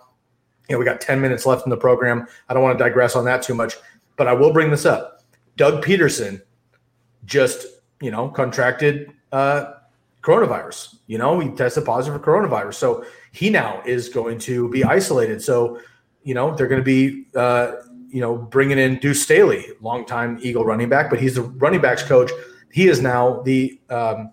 you 0.70 0.76
know, 0.76 0.80
we 0.80 0.86
got 0.86 1.02
10 1.02 1.22
minutes 1.22 1.46
left 1.46 1.66
in 1.66 1.70
the 1.70 1.78
program. 1.78 2.28
I 2.50 2.54
don't 2.54 2.64
want 2.64 2.78
to 2.78 2.84
digress 2.84 3.16
on 3.16 3.26
that 3.26 3.42
too 3.42 3.54
much, 3.54 3.76
but 4.16 4.28
I 4.28 4.34
will 4.34 4.52
bring 4.52 4.70
this 4.70 4.86
up. 4.86 5.24
Doug 5.56 5.84
Pederson 5.84 6.42
just, 7.26 7.66
you 8.02 8.12
know, 8.12 8.30
contracted 8.30 9.12
uh, 9.32 9.74
coronavirus. 10.22 10.98
You 11.08 11.18
know, 11.18 11.40
he 11.40 11.50
tested 11.50 11.86
positive 11.86 12.22
for 12.22 12.26
coronavirus. 12.26 12.76
So 12.76 13.06
he 13.32 13.50
now 13.50 13.82
is 13.86 14.10
going 14.10 14.40
to 14.40 14.70
be 14.70 14.84
isolated. 14.84 15.42
So, 15.42 15.80
you 16.24 16.34
know, 16.34 16.56
they're 16.56 16.68
going 16.68 16.82
to 16.82 16.86
be, 16.86 17.26
uh, 17.36 17.74
you 18.10 18.22
know, 18.22 18.36
bringing 18.36 18.78
in 18.78 19.00
Deuce 19.00 19.22
Staley, 19.22 19.66
longtime 19.82 20.40
Eagle 20.42 20.66
running 20.66 20.90
back, 20.90 21.10
but 21.10 21.20
he's 21.20 21.36
the 21.36 21.44
running 21.44 21.82
backs 21.82 22.04
coach. 22.04 22.32
He 22.72 22.88
is 22.88 23.02
now 23.02 23.42
the 23.42 23.80
um, 23.90 24.32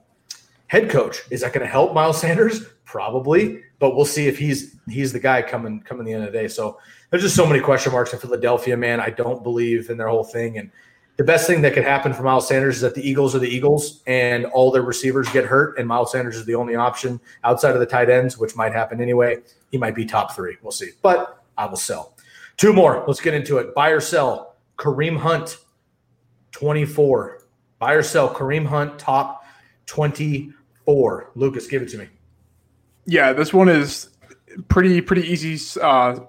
head 0.74 0.90
coach. 0.90 1.22
Is 1.30 1.40
that 1.40 1.52
going 1.52 1.64
to 1.64 1.70
help 1.70 1.94
Miles 1.94 2.20
Sanders? 2.20 2.66
Probably 2.84 3.62
but 3.84 3.96
we'll 3.96 4.06
see 4.06 4.26
if 4.26 4.38
he's 4.38 4.76
he's 4.88 5.12
the 5.12 5.20
guy 5.20 5.42
coming 5.42 5.78
coming 5.80 6.06
the 6.06 6.12
end 6.14 6.24
of 6.24 6.32
the 6.32 6.38
day. 6.38 6.48
So 6.48 6.78
there's 7.10 7.22
just 7.22 7.36
so 7.36 7.44
many 7.44 7.60
question 7.60 7.92
marks 7.92 8.14
in 8.14 8.18
Philadelphia, 8.18 8.78
man. 8.78 8.98
I 8.98 9.10
don't 9.10 9.42
believe 9.42 9.90
in 9.90 9.98
their 9.98 10.08
whole 10.08 10.24
thing. 10.24 10.56
And 10.56 10.70
the 11.18 11.24
best 11.24 11.46
thing 11.46 11.60
that 11.60 11.74
could 11.74 11.84
happen 11.84 12.14
for 12.14 12.22
Miles 12.22 12.48
Sanders 12.48 12.76
is 12.76 12.80
that 12.80 12.94
the 12.94 13.06
Eagles 13.06 13.34
are 13.34 13.40
the 13.40 13.48
Eagles 13.48 14.02
and 14.06 14.46
all 14.46 14.70
their 14.70 14.80
receivers 14.80 15.28
get 15.28 15.44
hurt, 15.44 15.78
and 15.78 15.86
Miles 15.86 16.12
Sanders 16.12 16.36
is 16.36 16.46
the 16.46 16.54
only 16.54 16.76
option 16.76 17.20
outside 17.44 17.74
of 17.74 17.80
the 17.80 17.84
tight 17.84 18.08
ends, 18.08 18.38
which 18.38 18.56
might 18.56 18.72
happen 18.72 19.02
anyway. 19.02 19.36
He 19.70 19.76
might 19.76 19.94
be 19.94 20.06
top 20.06 20.34
three. 20.34 20.56
We'll 20.62 20.72
see. 20.72 20.92
But 21.02 21.44
I 21.58 21.66
will 21.66 21.76
sell. 21.76 22.16
Two 22.56 22.72
more. 22.72 23.04
Let's 23.06 23.20
get 23.20 23.34
into 23.34 23.58
it. 23.58 23.74
Buy 23.74 23.90
or 23.90 24.00
sell. 24.00 24.56
Kareem 24.78 25.18
Hunt, 25.18 25.58
24. 26.52 27.42
Buy 27.78 27.92
or 27.92 28.02
sell. 28.02 28.34
Kareem 28.34 28.64
Hunt, 28.64 28.98
top 28.98 29.44
24. 30.84 31.30
Lucas, 31.34 31.66
give 31.66 31.82
it 31.82 31.88
to 31.90 31.98
me. 31.98 32.08
Yeah, 33.06 33.32
this 33.32 33.52
one 33.52 33.68
is 33.68 34.10
pretty 34.68 35.00
pretty 35.00 35.22
easy 35.22 35.58
uh, 35.80 36.20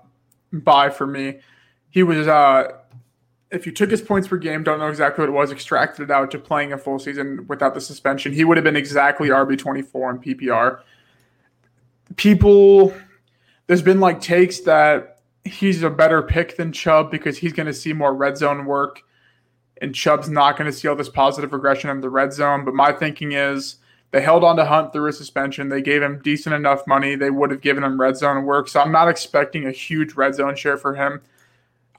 buy 0.51 0.89
for 0.89 1.08
me. 1.08 1.39
He 1.89 2.03
was 2.03 2.28
uh, 2.28 2.72
if 3.51 3.66
you 3.66 3.72
took 3.72 3.91
his 3.91 4.01
points 4.01 4.28
per 4.28 4.38
game, 4.38 4.64
don't 4.64 4.80
know 4.80 4.88
exactly 4.88 5.22
what 5.22 5.30
it 5.30 5.34
was, 5.34 5.51
extracted 5.51 6.10
it 6.10 6.12
out 6.12 6.32
to 6.32 6.39
playing 6.39 6.74
a 6.74 6.78
full 6.78 6.99
season 6.99 7.45
without 7.47 7.74
the 7.74 7.82
suspension, 7.82 8.34
he 8.34 8.43
would 8.43 8.58
have 8.58 8.64
been 8.64 8.76
exactly 8.76 9.30
RB 9.30 9.58
twenty 9.58 9.82
four 9.82 10.10
in 10.12 10.20
PPR. 10.20 10.82
People, 12.18 12.93
there's 13.68 13.82
been 13.82 13.99
like 13.99 14.22
takes 14.22 14.62
that 14.62 15.22
he's 15.43 15.84
a 15.84 15.89
better 15.89 16.22
pick 16.22 16.58
than 16.58 16.72
Chubb 16.72 17.12
because 17.12 17.38
he's 17.38 17.53
going 17.53 17.68
to 17.68 17.74
see 17.74 17.93
more 17.93 18.14
red 18.14 18.38
zone 18.38 18.66
work, 18.66 19.01
and 19.82 19.95
Chubb's 19.95 20.30
not 20.30 20.58
going 20.58 20.70
to 20.70 20.76
see 20.76 20.88
all 20.88 20.95
this 20.95 21.10
positive 21.10 21.53
regression 21.53 21.89
in 21.89 22.01
the 22.01 22.10
red 22.10 22.34
zone. 22.34 22.66
But 22.66 22.74
my 22.74 22.91
thinking 22.91 23.32
is 23.32 23.78
they 24.12 24.22
held 24.22 24.43
on 24.43 24.56
to 24.58 24.66
Hunt 24.66 24.93
through 24.93 25.10
a 25.10 25.14
suspension. 25.14 25.70
They 25.70 25.82
gave 25.82 26.01
him 26.01 26.22
decent 26.24 26.56
enough 26.56 26.86
money. 26.88 27.16
They 27.16 27.30
would 27.30 27.51
have 27.51 27.62
given 27.62 27.84
him 27.84 27.99
red 27.99 28.18
zone 28.18 28.45
work. 28.45 28.68
So 28.68 28.80
I'm 28.80 28.91
not 28.91 29.10
expecting 29.10 29.66
a 29.66 29.72
huge 29.72 30.14
red 30.14 30.36
zone 30.36 30.56
share 30.56 30.78
for 30.78 30.95
him. 30.95 31.22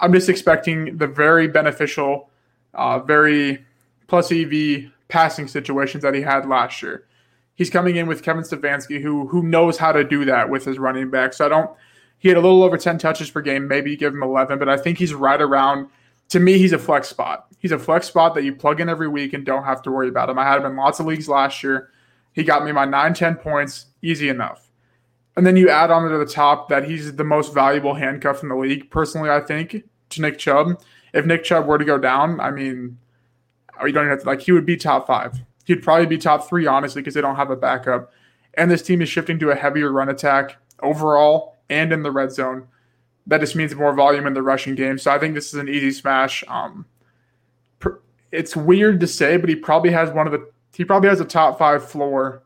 I'm 0.01 0.13
just 0.13 0.29
expecting 0.29 0.99
the 0.99 1.07
very 1.07 1.49
beneficial, 1.49 2.31
uh, 2.75 2.99
very 3.01 3.65
plus 4.09 4.31
EV 4.31 4.91
passing 5.09 5.49
situations 5.49 6.03
that 6.03 6.15
he 6.15 6.23
had 6.23 6.49
last 6.49 6.83
year. 6.83 7.07
He's 7.55 7.71
coming 7.71 7.97
in 7.97 8.07
with 8.07 8.23
Kevin 8.23 8.43
Stefanski, 8.43 9.01
who 9.01 9.27
who 9.29 9.43
knows 9.43 9.79
how 9.79 9.93
to 9.93 10.05
do 10.05 10.27
that 10.27 10.51
with 10.51 10.65
his 10.65 10.79
running 10.79 11.11
back. 11.11 11.33
So 11.33 11.47
I 11.47 11.49
don't. 11.49 11.71
He 12.19 12.29
had 12.29 12.39
a 12.39 12.41
little 12.41 12.63
over 12.63 12.79
10 12.79 12.99
touches 12.99 13.31
per 13.31 13.43
game. 13.43 13.69
Maybe 13.69 13.95
give 13.95 14.15
him 14.15 14.23
11, 14.23 14.59
but 14.59 14.71
I 14.71 14.79
think 14.79 14.99
he's 14.99 15.13
right 15.13 15.41
around. 15.41 15.89
To 16.31 16.41
me, 16.41 16.59
he's 16.59 16.73
a 16.73 16.79
flex 16.79 17.09
spot 17.09 17.47
He's 17.59 17.73
a 17.73 17.79
flex 17.79 18.07
spot 18.07 18.35
that 18.35 18.45
you 18.45 18.55
plug 18.55 18.81
in 18.81 18.89
every 18.89 19.09
week 19.09 19.33
and 19.33 19.45
don't 19.45 19.65
have 19.65 19.83
to 19.83 19.91
worry 19.91 20.09
about 20.09 20.31
him. 20.31 20.39
I 20.39 20.45
had 20.45 20.61
him 20.61 20.67
in 20.67 20.77
lots 20.77 21.01
of 21.01 21.07
leagues 21.07 21.29
last 21.29 21.63
year. 21.63 21.91
He 22.37 22.45
got 22.45 22.65
me 22.65 22.71
my 22.71 22.85
9, 22.85 23.15
10 23.15 23.37
points, 23.37 23.87
easy 24.03 24.29
enough. 24.29 24.71
And 25.37 25.47
then 25.47 25.57
you 25.57 25.71
add 25.71 25.91
on 25.91 26.09
to 26.09 26.19
the 26.19 26.27
top 26.27 26.69
that 26.69 26.85
he's 26.85 27.17
the 27.17 27.25
most 27.25 27.55
valuable 27.55 27.95
handcuff 27.95 28.43
in 28.43 28.51
the 28.51 28.57
league, 28.57 28.91
personally, 28.91 29.31
I 29.31 29.41
think, 29.41 29.85
to 30.11 30.21
Nick 30.21 30.39
Chubb. 30.39 30.81
If 31.15 31.25
Nick 31.25 31.45
Chubb 31.45 31.67
were 31.67 31.79
to 31.79 31.85
go 31.85 31.97
down, 31.97 32.39
I 32.39 32.51
mean, 32.51 32.99
you 33.83 33.93
don't 33.93 34.05
even 34.05 34.11
have 34.11 34.21
to, 34.21 34.27
like, 34.27 34.43
he 34.43 34.53
would 34.53 34.67
be 34.67 34.77
top 34.77 35.07
five. 35.07 35.41
He'd 35.65 35.83
probably 35.83 36.07
be 36.07 36.19
top 36.19 36.47
three, 36.47 36.67
honestly, 36.67 37.01
because 37.01 37.15
they 37.15 37.23
don't 37.23 37.37
have 37.37 37.51
a 37.51 37.57
backup. 37.57 38.13
And 38.55 38.71
this 38.71 38.83
team 38.83 39.01
is 39.01 39.09
shifting 39.09 39.39
to 39.39 39.51
a 39.51 39.55
heavier 39.55 39.91
run 39.91 40.11
attack 40.11 40.59
overall 40.83 41.57
and 41.71 41.91
in 41.91 42.03
the 42.03 42.13
red 42.13 42.33
zone. 42.33 42.69
That 43.27 43.41
just 43.41 43.57
means 43.57 43.75
more 43.75 43.95
volume 43.95 44.27
in 44.27 44.35
the 44.35 44.43
rushing 44.43 44.75
game. 44.75 44.99
So 44.99 45.11
I 45.11 45.19
think 45.19 45.35
this 45.35 45.49
is 45.49 45.55
an 45.55 45.69
easy 45.69 45.91
smash. 45.91 46.45
Um, 46.49 46.85
it's 48.31 48.55
weird 48.55 49.01
to 49.01 49.07
say, 49.07 49.39
but 49.39 49.49
he 49.49 49.57
probably 49.57 49.91
has 49.91 50.11
one 50.11 50.27
of 50.27 50.33
the 50.33 50.51
he 50.77 50.85
probably 50.85 51.09
has 51.09 51.21
a 51.21 51.25
top 51.25 51.59
five 51.59 51.89
floor 51.89 52.43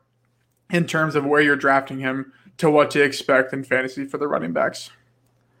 in 0.71 0.85
terms 0.87 1.15
of 1.15 1.25
where 1.25 1.41
you're 1.41 1.57
drafting 1.57 1.99
him 1.99 2.31
to 2.57 2.69
what 2.69 2.91
to 2.91 3.03
expect 3.03 3.53
in 3.53 3.63
fantasy 3.63 4.05
for 4.05 4.17
the 4.17 4.27
running 4.27 4.53
backs. 4.53 4.89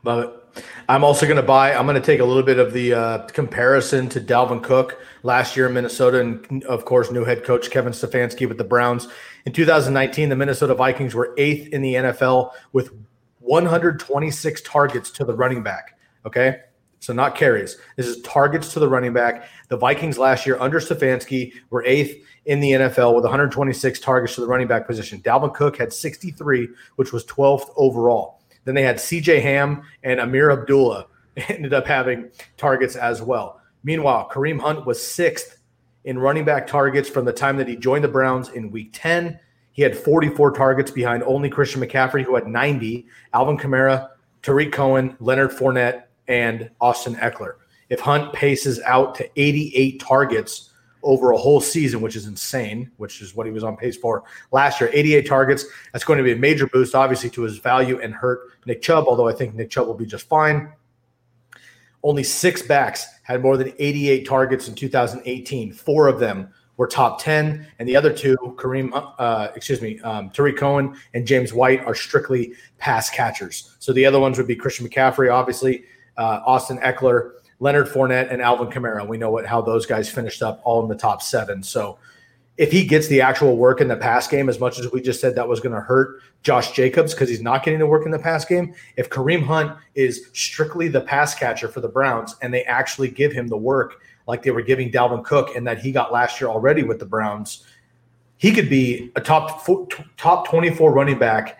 Love 0.03 0.23
it. 0.23 0.63
I'm 0.89 1.03
also 1.03 1.25
going 1.25 1.37
to 1.37 1.43
buy. 1.43 1.73
I'm 1.73 1.85
going 1.85 1.99
to 1.99 2.05
take 2.05 2.19
a 2.19 2.25
little 2.25 2.43
bit 2.43 2.59
of 2.59 2.73
the 2.73 2.93
uh, 2.93 3.17
comparison 3.27 4.09
to 4.09 4.19
Dalvin 4.19 4.63
Cook 4.63 4.99
last 5.23 5.55
year 5.55 5.67
in 5.67 5.73
Minnesota, 5.73 6.19
and 6.19 6.63
of 6.65 6.85
course, 6.85 7.11
new 7.11 7.23
head 7.23 7.43
coach 7.43 7.69
Kevin 7.69 7.93
Stefanski 7.93 8.47
with 8.47 8.57
the 8.57 8.63
Browns. 8.63 9.07
In 9.45 9.53
2019, 9.53 10.29
the 10.29 10.35
Minnesota 10.35 10.73
Vikings 10.73 11.13
were 11.13 11.33
eighth 11.37 11.67
in 11.73 11.81
the 11.81 11.95
NFL 11.95 12.51
with 12.73 12.91
126 13.39 14.61
targets 14.61 15.11
to 15.11 15.23
the 15.23 15.33
running 15.33 15.63
back. 15.63 15.97
Okay, 16.25 16.59
so 16.99 17.13
not 17.13 17.35
carries. 17.35 17.77
This 17.95 18.07
is 18.07 18.21
targets 18.21 18.73
to 18.73 18.79
the 18.79 18.87
running 18.89 19.13
back. 19.13 19.47
The 19.69 19.77
Vikings 19.77 20.17
last 20.17 20.45
year 20.45 20.59
under 20.59 20.79
Stefanski 20.79 21.53
were 21.69 21.83
eighth 21.85 22.25
in 22.45 22.59
the 22.59 22.71
NFL 22.71 23.13
with 23.15 23.23
126 23.23 23.99
targets 23.99 24.35
to 24.35 24.41
the 24.41 24.47
running 24.47 24.67
back 24.67 24.87
position. 24.87 25.21
Dalvin 25.21 25.53
Cook 25.53 25.77
had 25.77 25.93
63, 25.93 26.69
which 26.95 27.13
was 27.13 27.25
12th 27.25 27.71
overall. 27.75 28.41
Then 28.65 28.75
they 28.75 28.83
had 28.83 28.97
CJ 28.97 29.41
Ham 29.41 29.83
and 30.03 30.19
Ameer 30.19 30.51
Abdullah 30.51 31.07
ended 31.49 31.73
up 31.73 31.85
having 31.85 32.29
targets 32.57 32.95
as 32.95 33.21
well. 33.21 33.61
Meanwhile, 33.83 34.29
Kareem 34.31 34.59
Hunt 34.59 34.85
was 34.85 35.05
sixth 35.05 35.57
in 36.03 36.17
running 36.17 36.45
back 36.45 36.67
targets 36.67 37.09
from 37.09 37.25
the 37.25 37.33
time 37.33 37.57
that 37.57 37.67
he 37.67 37.75
joined 37.75 38.03
the 38.03 38.09
Browns 38.09 38.49
in 38.49 38.71
week 38.71 38.89
10. 38.93 39.39
He 39.73 39.81
had 39.81 39.95
44 39.95 40.51
targets 40.51 40.91
behind 40.91 41.23
only 41.23 41.49
Christian 41.49 41.81
McCaffrey, 41.81 42.23
who 42.23 42.35
had 42.35 42.47
90, 42.47 43.07
Alvin 43.33 43.57
Kamara, 43.57 44.09
Tarik 44.41 44.71
Cohen, 44.71 45.15
Leonard 45.19 45.51
Fournette, 45.51 46.03
and 46.27 46.69
Austin 46.81 47.15
Ekeler. 47.15 47.53
If 47.89 47.99
Hunt 47.99 48.33
paces 48.33 48.79
out 48.81 49.15
to 49.15 49.29
88 49.39 49.99
targets 49.99 50.70
over 51.03 51.31
a 51.31 51.37
whole 51.37 51.61
season, 51.61 52.01
which 52.01 52.15
is 52.15 52.27
insane, 52.27 52.91
which 52.97 53.21
is 53.21 53.35
what 53.35 53.45
he 53.45 53.51
was 53.51 53.63
on 53.63 53.75
pace 53.75 53.97
for 53.97 54.23
last 54.51 54.79
year, 54.79 54.89
88 54.93 55.27
targets, 55.27 55.65
that's 55.91 56.03
going 56.03 56.17
to 56.17 56.23
be 56.23 56.31
a 56.31 56.35
major 56.35 56.67
boost, 56.67 56.95
obviously, 56.95 57.29
to 57.31 57.41
his 57.41 57.57
value 57.57 57.99
and 57.99 58.13
hurt 58.13 58.51
Nick 58.65 58.81
Chubb, 58.81 59.05
although 59.07 59.27
I 59.27 59.33
think 59.33 59.55
Nick 59.55 59.69
Chubb 59.69 59.87
will 59.87 59.95
be 59.95 60.05
just 60.05 60.27
fine. 60.27 60.71
Only 62.03 62.23
six 62.23 62.61
backs 62.61 63.05
had 63.23 63.41
more 63.41 63.57
than 63.57 63.73
88 63.77 64.27
targets 64.27 64.67
in 64.67 64.75
2018. 64.75 65.71
Four 65.73 66.07
of 66.07 66.19
them 66.19 66.49
were 66.77 66.87
top 66.87 67.21
10, 67.21 67.67
and 67.77 67.87
the 67.87 67.95
other 67.95 68.11
two, 68.11 68.35
Kareem, 68.57 68.89
uh, 69.19 69.49
excuse 69.55 69.81
me, 69.81 69.99
um, 69.99 70.31
Tarik 70.31 70.57
Cohen 70.57 70.95
and 71.13 71.27
James 71.27 71.53
White, 71.53 71.85
are 71.85 71.93
strictly 71.93 72.53
pass 72.79 73.09
catchers. 73.09 73.75
So 73.77 73.93
the 73.93 74.05
other 74.05 74.19
ones 74.19 74.37
would 74.37 74.47
be 74.47 74.55
Christian 74.55 74.87
McCaffrey, 74.87 75.31
obviously, 75.31 75.83
uh, 76.17 76.41
Austin 76.45 76.79
Ekeler, 76.79 77.33
Leonard 77.61 77.87
Fournette, 77.87 78.31
and 78.31 78.41
Alvin 78.41 78.67
Kamara. 78.67 79.07
We 79.07 79.17
know 79.17 79.29
what 79.29 79.45
how 79.45 79.61
those 79.61 79.85
guys 79.85 80.09
finished 80.09 80.41
up 80.41 80.59
all 80.63 80.81
in 80.83 80.89
the 80.89 80.95
top 80.95 81.21
seven. 81.21 81.63
So 81.63 81.97
if 82.57 82.71
he 82.71 82.83
gets 82.85 83.07
the 83.07 83.21
actual 83.21 83.55
work 83.55 83.79
in 83.79 83.87
the 83.87 83.95
pass 83.95 84.27
game, 84.27 84.49
as 84.49 84.59
much 84.59 84.79
as 84.79 84.91
we 84.91 84.99
just 84.99 85.21
said 85.21 85.35
that 85.35 85.47
was 85.47 85.59
going 85.59 85.73
to 85.73 85.79
hurt 85.79 86.21
Josh 86.41 86.71
Jacobs 86.71 87.13
because 87.13 87.29
he's 87.29 87.41
not 87.41 87.63
getting 87.63 87.79
the 87.79 87.85
work 87.85 88.05
in 88.05 88.11
the 88.11 88.19
pass 88.19 88.43
game, 88.43 88.73
if 88.97 89.09
Kareem 89.09 89.45
Hunt 89.45 89.77
is 89.93 90.27
strictly 90.33 90.87
the 90.87 91.01
pass 91.01 91.35
catcher 91.35 91.67
for 91.67 91.81
the 91.81 91.87
Browns 91.87 92.35
and 92.41 92.51
they 92.51 92.63
actually 92.63 93.09
give 93.09 93.31
him 93.31 93.47
the 93.47 93.57
work 93.57 94.01
like 94.27 94.41
they 94.41 94.51
were 94.51 94.63
giving 94.63 94.91
Dalvin 94.91 95.23
Cook 95.23 95.55
and 95.55 95.65
that 95.67 95.79
he 95.79 95.91
got 95.91 96.11
last 96.11 96.41
year 96.41 96.49
already 96.49 96.81
with 96.81 96.97
the 96.97 97.05
Browns, 97.05 97.65
he 98.37 98.51
could 98.51 98.71
be 98.71 99.11
a 99.15 99.21
top 99.21 99.67
top 100.17 100.47
24 100.47 100.91
running 100.91 101.19
back 101.19 101.59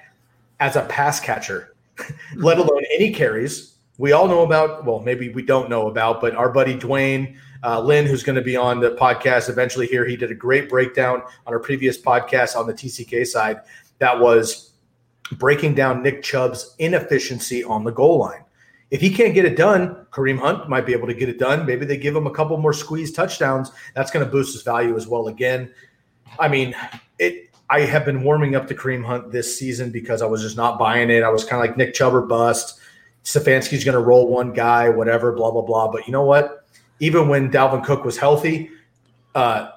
as 0.59 0.75
a 0.75 0.81
pass 0.85 1.19
catcher, 1.19 1.75
let 2.35 2.57
alone 2.57 2.83
any 2.97 3.13
carries 3.13 3.75
we 4.01 4.13
all 4.13 4.27
know 4.27 4.41
about, 4.41 4.83
well, 4.83 4.99
maybe 4.99 5.29
we 5.29 5.43
don't 5.43 5.69
know 5.69 5.87
about, 5.87 6.21
but 6.21 6.33
our 6.35 6.49
buddy 6.49 6.75
Dwayne 6.75 7.37
uh, 7.63 7.79
Lynn, 7.79 8.07
who's 8.07 8.23
going 8.23 8.35
to 8.35 8.41
be 8.41 8.57
on 8.57 8.79
the 8.79 8.95
podcast 8.95 9.47
eventually 9.47 9.85
here, 9.85 10.05
he 10.05 10.17
did 10.17 10.31
a 10.31 10.35
great 10.35 10.67
breakdown 10.67 11.21
on 11.45 11.53
our 11.53 11.59
previous 11.59 12.01
podcast 12.01 12.55
on 12.55 12.65
the 12.65 12.73
TCK 12.73 13.27
side 13.27 13.59
that 13.99 14.19
was 14.19 14.71
breaking 15.33 15.75
down 15.75 16.01
Nick 16.01 16.23
Chubb's 16.23 16.75
inefficiency 16.79 17.63
on 17.63 17.83
the 17.83 17.91
goal 17.91 18.17
line. 18.17 18.43
If 18.89 19.01
he 19.01 19.13
can't 19.13 19.35
get 19.35 19.45
it 19.45 19.55
done, 19.55 20.07
Kareem 20.09 20.39
Hunt 20.39 20.67
might 20.67 20.87
be 20.87 20.93
able 20.93 21.07
to 21.07 21.13
get 21.13 21.29
it 21.29 21.37
done. 21.37 21.67
Maybe 21.67 21.85
they 21.85 21.95
give 21.95 22.15
him 22.15 22.25
a 22.25 22.31
couple 22.31 22.57
more 22.57 22.73
squeeze 22.73 23.11
touchdowns. 23.11 23.71
That's 23.93 24.09
going 24.09 24.25
to 24.25 24.31
boost 24.31 24.53
his 24.53 24.63
value 24.63 24.97
as 24.97 25.07
well. 25.07 25.27
Again, 25.27 25.71
I 26.39 26.47
mean, 26.47 26.75
it. 27.19 27.49
I 27.69 27.81
have 27.81 28.03
been 28.03 28.23
warming 28.23 28.53
up 28.53 28.67
to 28.67 28.75
Kareem 28.75 29.05
Hunt 29.05 29.31
this 29.31 29.57
season 29.57 29.91
because 29.91 30.21
I 30.21 30.25
was 30.25 30.41
just 30.41 30.57
not 30.57 30.77
buying 30.77 31.09
it. 31.09 31.23
I 31.23 31.29
was 31.29 31.45
kind 31.45 31.63
of 31.63 31.69
like 31.69 31.77
Nick 31.77 31.93
Chubb 31.93 32.13
or 32.13 32.21
bust. 32.21 32.80
Stefanski's 33.23 33.83
going 33.83 33.97
to 33.97 34.03
roll 34.03 34.27
one 34.27 34.53
guy, 34.53 34.89
whatever, 34.89 35.31
blah, 35.31 35.51
blah, 35.51 35.61
blah. 35.61 35.91
But 35.91 36.07
you 36.07 36.13
know 36.13 36.23
what? 36.23 36.65
Even 36.99 37.27
when 37.27 37.51
Dalvin 37.51 37.83
Cook 37.83 38.03
was 38.03 38.17
healthy, 38.17 38.69
uh, 39.35 39.71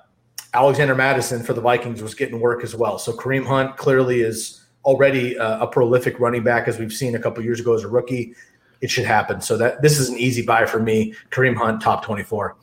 Alexander 0.55 0.95
Mattison 0.95 1.43
for 1.43 1.53
the 1.53 1.61
Vikings 1.61 2.03
was 2.03 2.15
getting 2.15 2.41
work 2.41 2.63
as 2.63 2.75
well. 2.75 2.99
So 2.99 3.13
Kareem 3.13 3.45
Hunt 3.45 3.77
clearly 3.77 4.21
is 4.21 4.65
already 4.85 5.35
a 5.39 5.67
prolific 5.67 6.21
running 6.21 6.45
back, 6.45 6.69
as 6.69 6.79
we've 6.79 6.93
seen 6.93 7.15
a 7.15 7.19
couple 7.19 7.43
years 7.43 7.61
ago 7.61 7.75
as 7.75 7.83
a 7.83 7.89
rookie. 7.89 8.35
It 8.81 8.91
should 8.91 9.07
happen. 9.07 9.41
So 9.41 9.57
that 9.57 9.83
this 9.83 9.99
is 9.99 10.11
an 10.11 10.19
easy 10.19 10.43
buy 10.43 10.67
for 10.67 10.79
me. 10.79 11.15
Kareem 11.31 11.57
Hunt, 11.57 11.81
top 11.81 12.05
24. 12.05 12.57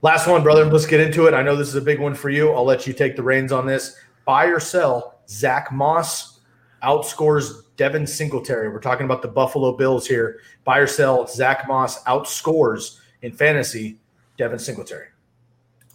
Last 0.00 0.28
one, 0.28 0.42
brother. 0.42 0.64
Let's 0.64 0.86
get 0.86 1.00
into 1.00 1.26
it. 1.26 1.34
I 1.34 1.42
know 1.42 1.56
this 1.56 1.68
is 1.68 1.74
a 1.74 1.80
big 1.80 1.98
one 1.98 2.14
for 2.14 2.30
you. 2.30 2.52
I'll 2.52 2.64
let 2.64 2.86
you 2.86 2.92
take 2.92 3.16
the 3.16 3.22
reins 3.22 3.52
on 3.52 3.66
this. 3.66 3.96
Buy 4.24 4.46
or 4.46 4.60
sell 4.60 5.18
Zach 5.28 5.72
Moss 5.72 6.40
outscores 6.82 7.63
Devin 7.76 8.06
Singletary. 8.06 8.68
We're 8.68 8.80
talking 8.80 9.04
about 9.04 9.22
the 9.22 9.28
Buffalo 9.28 9.76
Bills 9.76 10.06
here. 10.06 10.40
Buy 10.64 10.78
or 10.78 10.86
sell, 10.86 11.26
Zach 11.26 11.66
Moss 11.66 12.02
outscores 12.04 12.98
in 13.22 13.32
fantasy 13.32 13.98
Devin 14.38 14.58
Singletary. 14.58 15.08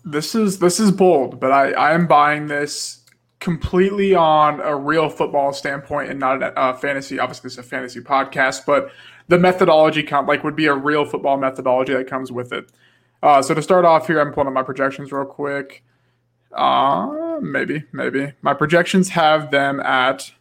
This 0.05 0.35
is 0.35 0.59
this 0.59 0.79
is 0.79 0.91
bold, 0.91 1.39
but 1.39 1.51
I, 1.51 1.71
I 1.71 1.93
am 1.93 2.07
buying 2.07 2.47
this 2.47 3.05
completely 3.39 4.15
on 4.15 4.59
a 4.61 4.75
real 4.75 5.09
football 5.09 5.53
standpoint 5.53 6.09
and 6.09 6.19
not 6.19 6.39
a 6.41 6.73
fantasy. 6.77 7.19
Obviously, 7.19 7.49
is 7.49 7.57
a 7.57 7.63
fantasy 7.63 7.99
podcast, 7.99 8.65
but 8.65 8.91
the 9.27 9.37
methodology 9.37 10.03
com- 10.03 10.25
like 10.25 10.43
would 10.43 10.55
be 10.55 10.65
a 10.65 10.73
real 10.73 11.05
football 11.05 11.37
methodology 11.37 11.93
that 11.93 12.07
comes 12.07 12.31
with 12.31 12.51
it. 12.51 12.71
Uh, 13.21 13.41
so 13.41 13.53
to 13.53 13.61
start 13.61 13.85
off 13.85 14.07
here, 14.07 14.19
I'm 14.19 14.31
pulling 14.31 14.47
up 14.47 14.53
my 14.53 14.63
projections 14.63 15.11
real 15.11 15.25
quick. 15.25 15.83
Uh, 16.51 17.39
maybe, 17.41 17.83
maybe 17.91 18.33
my 18.41 18.53
projections 18.53 19.09
have 19.09 19.51
them 19.51 19.79
at 19.81 20.31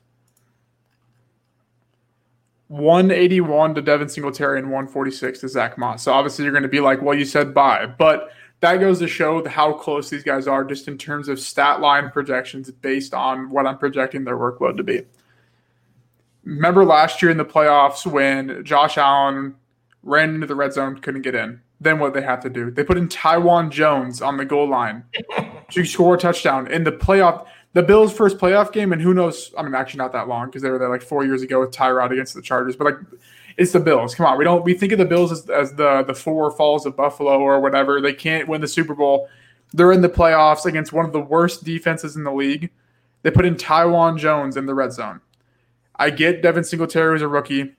181 2.69 3.75
to 3.75 3.83
Devin 3.83 4.09
Singletary 4.09 4.59
and 4.59 4.69
146 4.69 5.41
to 5.41 5.49
Zach 5.49 5.79
Moss. 5.79 6.03
So 6.03 6.13
obviously 6.13 6.45
you're 6.45 6.53
going 6.53 6.63
to 6.63 6.69
be 6.69 6.81
like, 6.81 7.03
well, 7.03 7.17
you 7.17 7.25
said 7.25 7.55
bye, 7.55 7.87
but 7.87 8.31
that 8.61 8.77
goes 8.77 8.99
to 8.99 9.09
show 9.09 9.47
how 9.49 9.73
close 9.73 10.11
these 10.11 10.23
guys 10.23 10.47
are 10.47 10.65
just 10.65 10.89
in 10.89 10.99
terms 10.99 11.29
of 11.29 11.41
stat 11.41 11.81
line 11.81 12.11
projections 12.11 12.71
based 12.71 13.15
on 13.15 13.51
what 13.51 13.67
I'm 13.67 13.79
projecting 13.79 14.25
their 14.25 14.37
workload 14.37 14.77
to 14.77 14.83
be. 14.83 15.03
Remember 16.45 16.85
last 16.85 17.23
year 17.23 17.31
in 17.31 17.37
the 17.37 17.45
playoffs 17.45 18.07
when 18.07 18.65
Josh 18.65 18.99
Allen 18.99 19.55
ran 20.03 20.35
into 20.35 20.47
the 20.47 20.55
red 20.55 20.73
zone, 20.73 20.99
couldn't 20.99 21.23
get 21.23 21.35
in. 21.35 21.61
Then 21.81 22.01
what 22.01 22.15
they 22.15 22.23
have 22.23 22.41
to 22.41 22.51
do? 22.51 22.71
They 22.71 22.83
put 22.83 22.99
in 22.99 23.09
Taiwan 23.09 23.71
Jones 23.71 24.21
on 24.21 24.37
the 24.37 24.45
goal 24.45 24.69
line 24.69 25.05
to 25.71 25.85
score 25.85 26.17
a 26.17 26.19
touchdown 26.19 26.67
in 26.67 26.85
the 26.85 26.93
playoff 26.93 27.47
the 27.75 27.83
Bills' 27.83 28.13
first 28.13 28.39
playoff 28.39 28.73
game, 28.73 28.93
and 28.93 29.01
who 29.03 29.15
knows? 29.15 29.53
I 29.57 29.63
mean, 29.63 29.75
actually, 29.75 29.99
not 29.99 30.13
that 30.13 30.29
long 30.29 30.47
because 30.47 30.63
they 30.63 30.71
were 30.71 30.79
there 30.79 30.89
like 30.89 31.03
four 31.03 31.25
years 31.25 31.43
ago 31.43 31.61
with 31.61 31.71
Tyrod 31.71 32.11
against 32.11 32.35
the 32.35 32.43
Chargers. 32.43 32.77
But 32.77 32.85
like, 32.85 32.97
it's 33.57 33.73
the 33.73 33.81
Bills. 33.81 34.15
Come 34.15 34.27
on, 34.27 34.39
we 34.39 34.45
don't 34.45 34.65
we 34.65 34.75
think 34.75 34.93
of 34.93 34.99
the 34.99 35.05
Bills 35.05 35.33
as, 35.33 35.49
as 35.51 35.75
the 35.75 36.03
the 36.03 36.15
four 36.15 36.51
falls 36.51 36.87
of 36.87 36.97
Buffalo 36.97 37.39
or 37.39 37.61
whatever. 37.61 38.01
They 38.01 38.15
can't 38.15 38.49
win 38.49 38.61
the 38.61 38.69
Super 38.69 38.95
Bowl. 38.95 39.29
They're 39.73 39.93
in 39.93 40.01
the 40.01 40.09
playoffs 40.09 40.65
against 40.65 40.93
one 40.93 41.05
of 41.05 41.13
the 41.13 41.21
worst 41.21 41.65
defenses 41.65 42.17
in 42.17 42.25
the 42.25 42.33
league. 42.33 42.71
They 43.23 43.31
put 43.31 43.45
in 43.45 43.57
Taiwan 43.57 44.17
Jones 44.17 44.57
in 44.57 44.67
the 44.67 44.75
red 44.75 44.93
zone. 44.93 45.21
I 45.97 46.11
get 46.11 46.41
Devin 46.41 46.65
Singletary 46.65 47.13
was 47.13 47.23
a 47.23 47.29
rookie, 47.29 47.75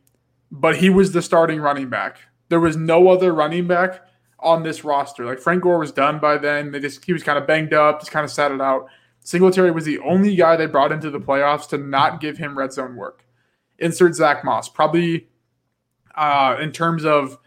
but 0.51 0.75
he 0.77 0.89
was 0.89 1.13
the 1.13 1.21
starting 1.21 1.61
running 1.61 1.89
back. 1.89 2.19
There 2.49 2.59
was 2.59 2.75
no 2.75 3.07
other 3.09 3.33
running 3.33 3.65
back 3.67 4.01
on 4.39 4.63
this 4.63 4.83
roster. 4.83 5.25
Like 5.25 5.39
Frank 5.39 5.63
Gore 5.63 5.79
was 5.79 5.91
done 5.91 6.19
by 6.19 6.37
then. 6.37 6.71
They 6.71 6.79
just 6.79 7.03
he 7.05 7.13
was 7.13 7.23
kind 7.23 7.37
of 7.37 7.47
banged 7.47 7.73
up, 7.73 7.99
just 7.99 8.11
kind 8.11 8.23
of 8.23 8.31
sat 8.31 8.51
it 8.51 8.61
out. 8.61 8.87
Singletary 9.29 9.69
was 9.69 9.85
the 9.85 9.99
only 9.99 10.35
guy 10.35 10.55
they 10.55 10.65
brought 10.65 10.91
into 10.91 11.11
the 11.11 11.19
playoffs 11.19 11.69
to 11.69 11.77
not 11.77 12.19
give 12.19 12.39
him 12.39 12.57
red 12.57 12.73
zone 12.73 12.95
work. 12.95 13.23
Insert 13.77 14.15
Zach 14.15 14.43
Moss. 14.43 14.67
Probably 14.67 15.27
uh, 16.15 16.57
in 16.59 16.71
terms 16.71 17.05
of 17.05 17.37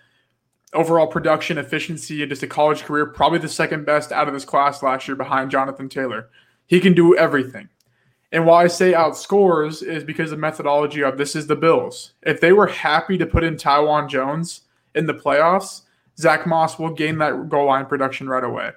overall 0.72 1.08
production, 1.08 1.58
efficiency, 1.58 2.22
and 2.22 2.30
just 2.30 2.44
a 2.44 2.46
college 2.46 2.84
career, 2.84 3.06
probably 3.06 3.40
the 3.40 3.48
second 3.48 3.84
best 3.84 4.12
out 4.12 4.28
of 4.28 4.32
this 4.32 4.44
class 4.44 4.80
last 4.80 5.08
year 5.08 5.16
behind 5.16 5.50
Jonathan 5.50 5.88
Taylor. 5.88 6.30
He 6.66 6.78
can 6.78 6.94
do 6.94 7.16
everything. 7.16 7.68
And 8.30 8.46
why 8.46 8.62
I 8.62 8.68
say 8.68 8.92
outscores 8.92 9.82
is 9.82 10.04
because 10.04 10.30
the 10.30 10.36
methodology 10.36 11.02
of 11.02 11.18
this 11.18 11.34
is 11.34 11.48
the 11.48 11.56
Bills. 11.56 12.12
If 12.22 12.40
they 12.40 12.52
were 12.52 12.68
happy 12.68 13.18
to 13.18 13.26
put 13.26 13.42
in 13.42 13.56
Taiwan 13.56 14.08
Jones 14.08 14.60
in 14.94 15.06
the 15.06 15.14
playoffs, 15.14 15.82
Zach 16.16 16.46
Moss 16.46 16.78
will 16.78 16.94
gain 16.94 17.18
that 17.18 17.48
goal 17.48 17.66
line 17.66 17.86
production 17.86 18.28
right 18.28 18.44
away. 18.44 18.70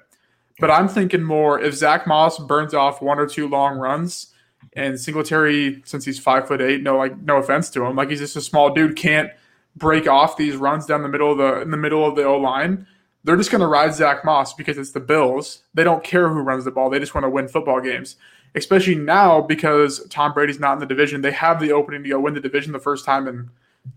But 0.58 0.70
I'm 0.70 0.88
thinking 0.88 1.22
more 1.22 1.60
if 1.60 1.74
Zach 1.74 2.06
Moss 2.06 2.38
burns 2.38 2.74
off 2.74 3.02
one 3.02 3.18
or 3.18 3.26
two 3.26 3.48
long 3.48 3.78
runs, 3.78 4.32
and 4.72 5.00
Singletary, 5.00 5.82
since 5.84 6.04
he's 6.04 6.18
five 6.18 6.46
foot 6.46 6.60
eight, 6.60 6.82
no 6.82 6.96
like 6.96 7.18
no 7.18 7.36
offense 7.38 7.70
to 7.70 7.84
him, 7.84 7.96
like 7.96 8.10
he's 8.10 8.20
just 8.20 8.36
a 8.36 8.40
small 8.40 8.72
dude, 8.72 8.96
can't 8.96 9.30
break 9.74 10.08
off 10.08 10.36
these 10.36 10.56
runs 10.56 10.86
down 10.86 11.02
the 11.02 11.08
middle 11.08 11.32
of 11.32 11.38
the 11.38 11.60
in 11.62 11.70
the 11.70 11.76
middle 11.76 12.06
of 12.06 12.16
the 12.16 12.24
O 12.24 12.36
line. 12.38 12.86
They're 13.24 13.36
just 13.36 13.50
going 13.50 13.60
to 13.60 13.66
ride 13.66 13.92
Zach 13.92 14.24
Moss 14.24 14.54
because 14.54 14.78
it's 14.78 14.92
the 14.92 15.00
Bills. 15.00 15.62
They 15.74 15.82
don't 15.82 16.04
care 16.04 16.28
who 16.28 16.40
runs 16.42 16.64
the 16.64 16.70
ball. 16.70 16.90
They 16.90 17.00
just 17.00 17.12
want 17.12 17.24
to 17.24 17.28
win 17.28 17.48
football 17.48 17.80
games. 17.80 18.14
Especially 18.54 18.94
now 18.94 19.40
because 19.40 20.06
Tom 20.10 20.32
Brady's 20.32 20.60
not 20.60 20.74
in 20.74 20.78
the 20.78 20.86
division. 20.86 21.22
They 21.22 21.32
have 21.32 21.58
the 21.58 21.72
opening 21.72 22.04
to 22.04 22.08
go 22.08 22.20
win 22.20 22.34
the 22.34 22.40
division 22.40 22.72
the 22.72 22.78
first 22.78 23.04
time 23.04 23.26
in 23.26 23.50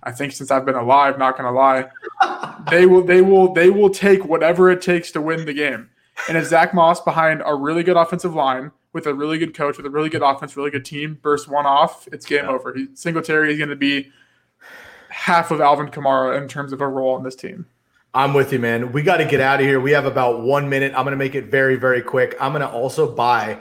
I 0.03 0.11
think 0.11 0.33
since 0.33 0.51
I've 0.51 0.65
been 0.65 0.75
alive, 0.75 1.17
not 1.17 1.37
gonna 1.37 1.51
lie. 1.51 1.89
they 2.71 2.85
will 2.85 3.03
they 3.03 3.21
will 3.21 3.53
they 3.53 3.69
will 3.69 3.89
take 3.89 4.25
whatever 4.25 4.69
it 4.69 4.81
takes 4.81 5.11
to 5.11 5.21
win 5.21 5.45
the 5.45 5.53
game. 5.53 5.89
And 6.27 6.37
if 6.37 6.45
Zack 6.45 6.73
Moss 6.73 7.01
behind 7.01 7.41
a 7.45 7.55
really 7.55 7.83
good 7.83 7.97
offensive 7.97 8.35
line 8.35 8.71
with 8.93 9.05
a 9.05 9.13
really 9.13 9.37
good 9.37 9.53
coach 9.53 9.77
with 9.77 9.85
a 9.85 9.89
really 9.89 10.09
good 10.09 10.21
offense, 10.21 10.57
really 10.57 10.71
good 10.71 10.85
team, 10.85 11.19
burst 11.21 11.47
one 11.47 11.65
off, 11.65 12.07
it's 12.11 12.25
game 12.25 12.45
yeah. 12.45 12.51
over. 12.51 12.73
He, 12.73 12.87
Singletary 12.93 13.51
is 13.51 13.57
going 13.57 13.69
to 13.69 13.75
be 13.75 14.11
half 15.09 15.51
of 15.51 15.61
Alvin 15.61 15.87
Kamara 15.87 16.41
in 16.41 16.47
terms 16.47 16.73
of 16.73 16.81
a 16.81 16.87
role 16.87 17.15
on 17.15 17.23
this 17.23 17.35
team. 17.35 17.65
I'm 18.13 18.33
with 18.33 18.51
you, 18.51 18.59
man. 18.59 18.91
We 18.91 19.03
got 19.03 19.17
to 19.17 19.25
get 19.25 19.39
out 19.39 19.59
of 19.59 19.65
here. 19.65 19.79
We 19.79 19.91
have 19.91 20.05
about 20.05 20.41
one 20.41 20.67
minute. 20.67 20.93
I'm 20.95 21.03
going 21.03 21.11
to 21.11 21.17
make 21.17 21.35
it 21.35 21.45
very, 21.45 21.75
very 21.75 22.01
quick. 22.01 22.35
I'm 22.39 22.51
going 22.51 22.61
to 22.61 22.69
also 22.69 23.13
buy, 23.13 23.59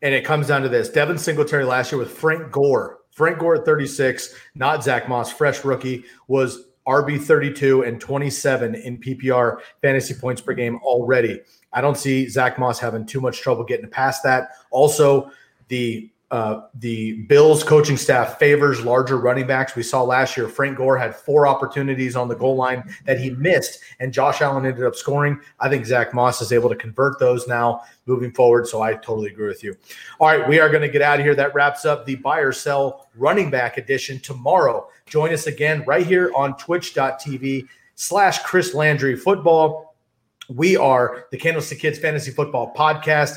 and 0.00 0.14
it 0.14 0.24
comes 0.24 0.46
down 0.46 0.62
to 0.62 0.70
this 0.70 0.88
Devin 0.88 1.18
Singletary 1.18 1.64
last 1.64 1.92
year 1.92 1.98
with 1.98 2.10
Frank 2.10 2.50
Gore. 2.50 2.98
Frank 3.10 3.38
Gore 3.38 3.56
at 3.56 3.66
36, 3.66 4.34
not 4.54 4.82
Zack 4.82 5.08
Moss, 5.08 5.30
fresh 5.30 5.64
rookie, 5.64 6.04
was 6.28 6.64
RB 6.88 7.20
32 7.20 7.82
and 7.82 8.00
27 8.00 8.74
in 8.74 8.98
PPR 8.98 9.58
fantasy 9.82 10.14
points 10.14 10.40
per 10.40 10.54
game 10.54 10.78
already. 10.82 11.40
I 11.72 11.80
don't 11.80 11.96
see 11.96 12.28
Zack 12.28 12.58
Moss 12.58 12.78
having 12.78 13.06
too 13.06 13.20
much 13.20 13.40
trouble 13.40 13.64
getting 13.64 13.88
past 13.88 14.22
that. 14.24 14.50
Also, 14.70 15.30
the 15.68 16.10
uh, 16.30 16.66
the 16.76 17.22
Bills 17.22 17.64
coaching 17.64 17.96
staff 17.96 18.38
favors 18.38 18.84
larger 18.84 19.16
running 19.16 19.48
backs. 19.48 19.74
We 19.74 19.82
saw 19.82 20.02
last 20.02 20.36
year 20.36 20.48
Frank 20.48 20.76
Gore 20.76 20.96
had 20.96 21.14
four 21.14 21.44
opportunities 21.44 22.14
on 22.14 22.28
the 22.28 22.36
goal 22.36 22.54
line 22.54 22.84
that 23.04 23.18
he 23.18 23.30
missed, 23.30 23.80
and 23.98 24.12
Josh 24.12 24.40
Allen 24.40 24.64
ended 24.64 24.84
up 24.84 24.94
scoring. 24.94 25.40
I 25.58 25.68
think 25.68 25.84
Zack 25.86 26.14
Moss 26.14 26.40
is 26.40 26.52
able 26.52 26.68
to 26.68 26.76
convert 26.76 27.18
those 27.18 27.48
now 27.48 27.82
moving 28.06 28.30
forward. 28.30 28.68
So 28.68 28.80
I 28.80 28.94
totally 28.94 29.30
agree 29.30 29.48
with 29.48 29.64
you. 29.64 29.76
All 30.20 30.28
right, 30.28 30.48
we 30.48 30.60
are 30.60 30.68
going 30.68 30.82
to 30.82 30.88
get 30.88 31.02
out 31.02 31.18
of 31.18 31.26
here. 31.26 31.34
That 31.34 31.52
wraps 31.52 31.84
up 31.84 32.06
the 32.06 32.14
buy 32.14 32.38
or 32.38 32.52
sell 32.52 33.08
running 33.16 33.50
back 33.50 33.76
edition 33.76 34.20
tomorrow. 34.20 34.88
Join 35.06 35.32
us 35.32 35.48
again 35.48 35.82
right 35.84 36.06
here 36.06 36.30
on 36.36 36.56
twitch.tv 36.56 37.66
slash 37.96 38.38
Chris 38.44 38.72
Landry 38.72 39.16
football. 39.16 39.89
We 40.50 40.76
are 40.76 41.26
the 41.30 41.38
Candlestick 41.38 41.78
Kids 41.78 42.00
Fantasy 42.00 42.32
Football 42.32 42.74
Podcast. 42.74 43.36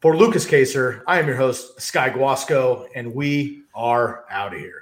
For 0.00 0.16
Lucas 0.16 0.46
Kacer, 0.46 1.02
I 1.06 1.18
am 1.18 1.26
your 1.26 1.36
host, 1.36 1.78
Sky 1.78 2.08
Guasco, 2.08 2.86
and 2.94 3.14
we 3.14 3.64
are 3.74 4.24
out 4.30 4.54
of 4.54 4.58
here. 4.58 4.81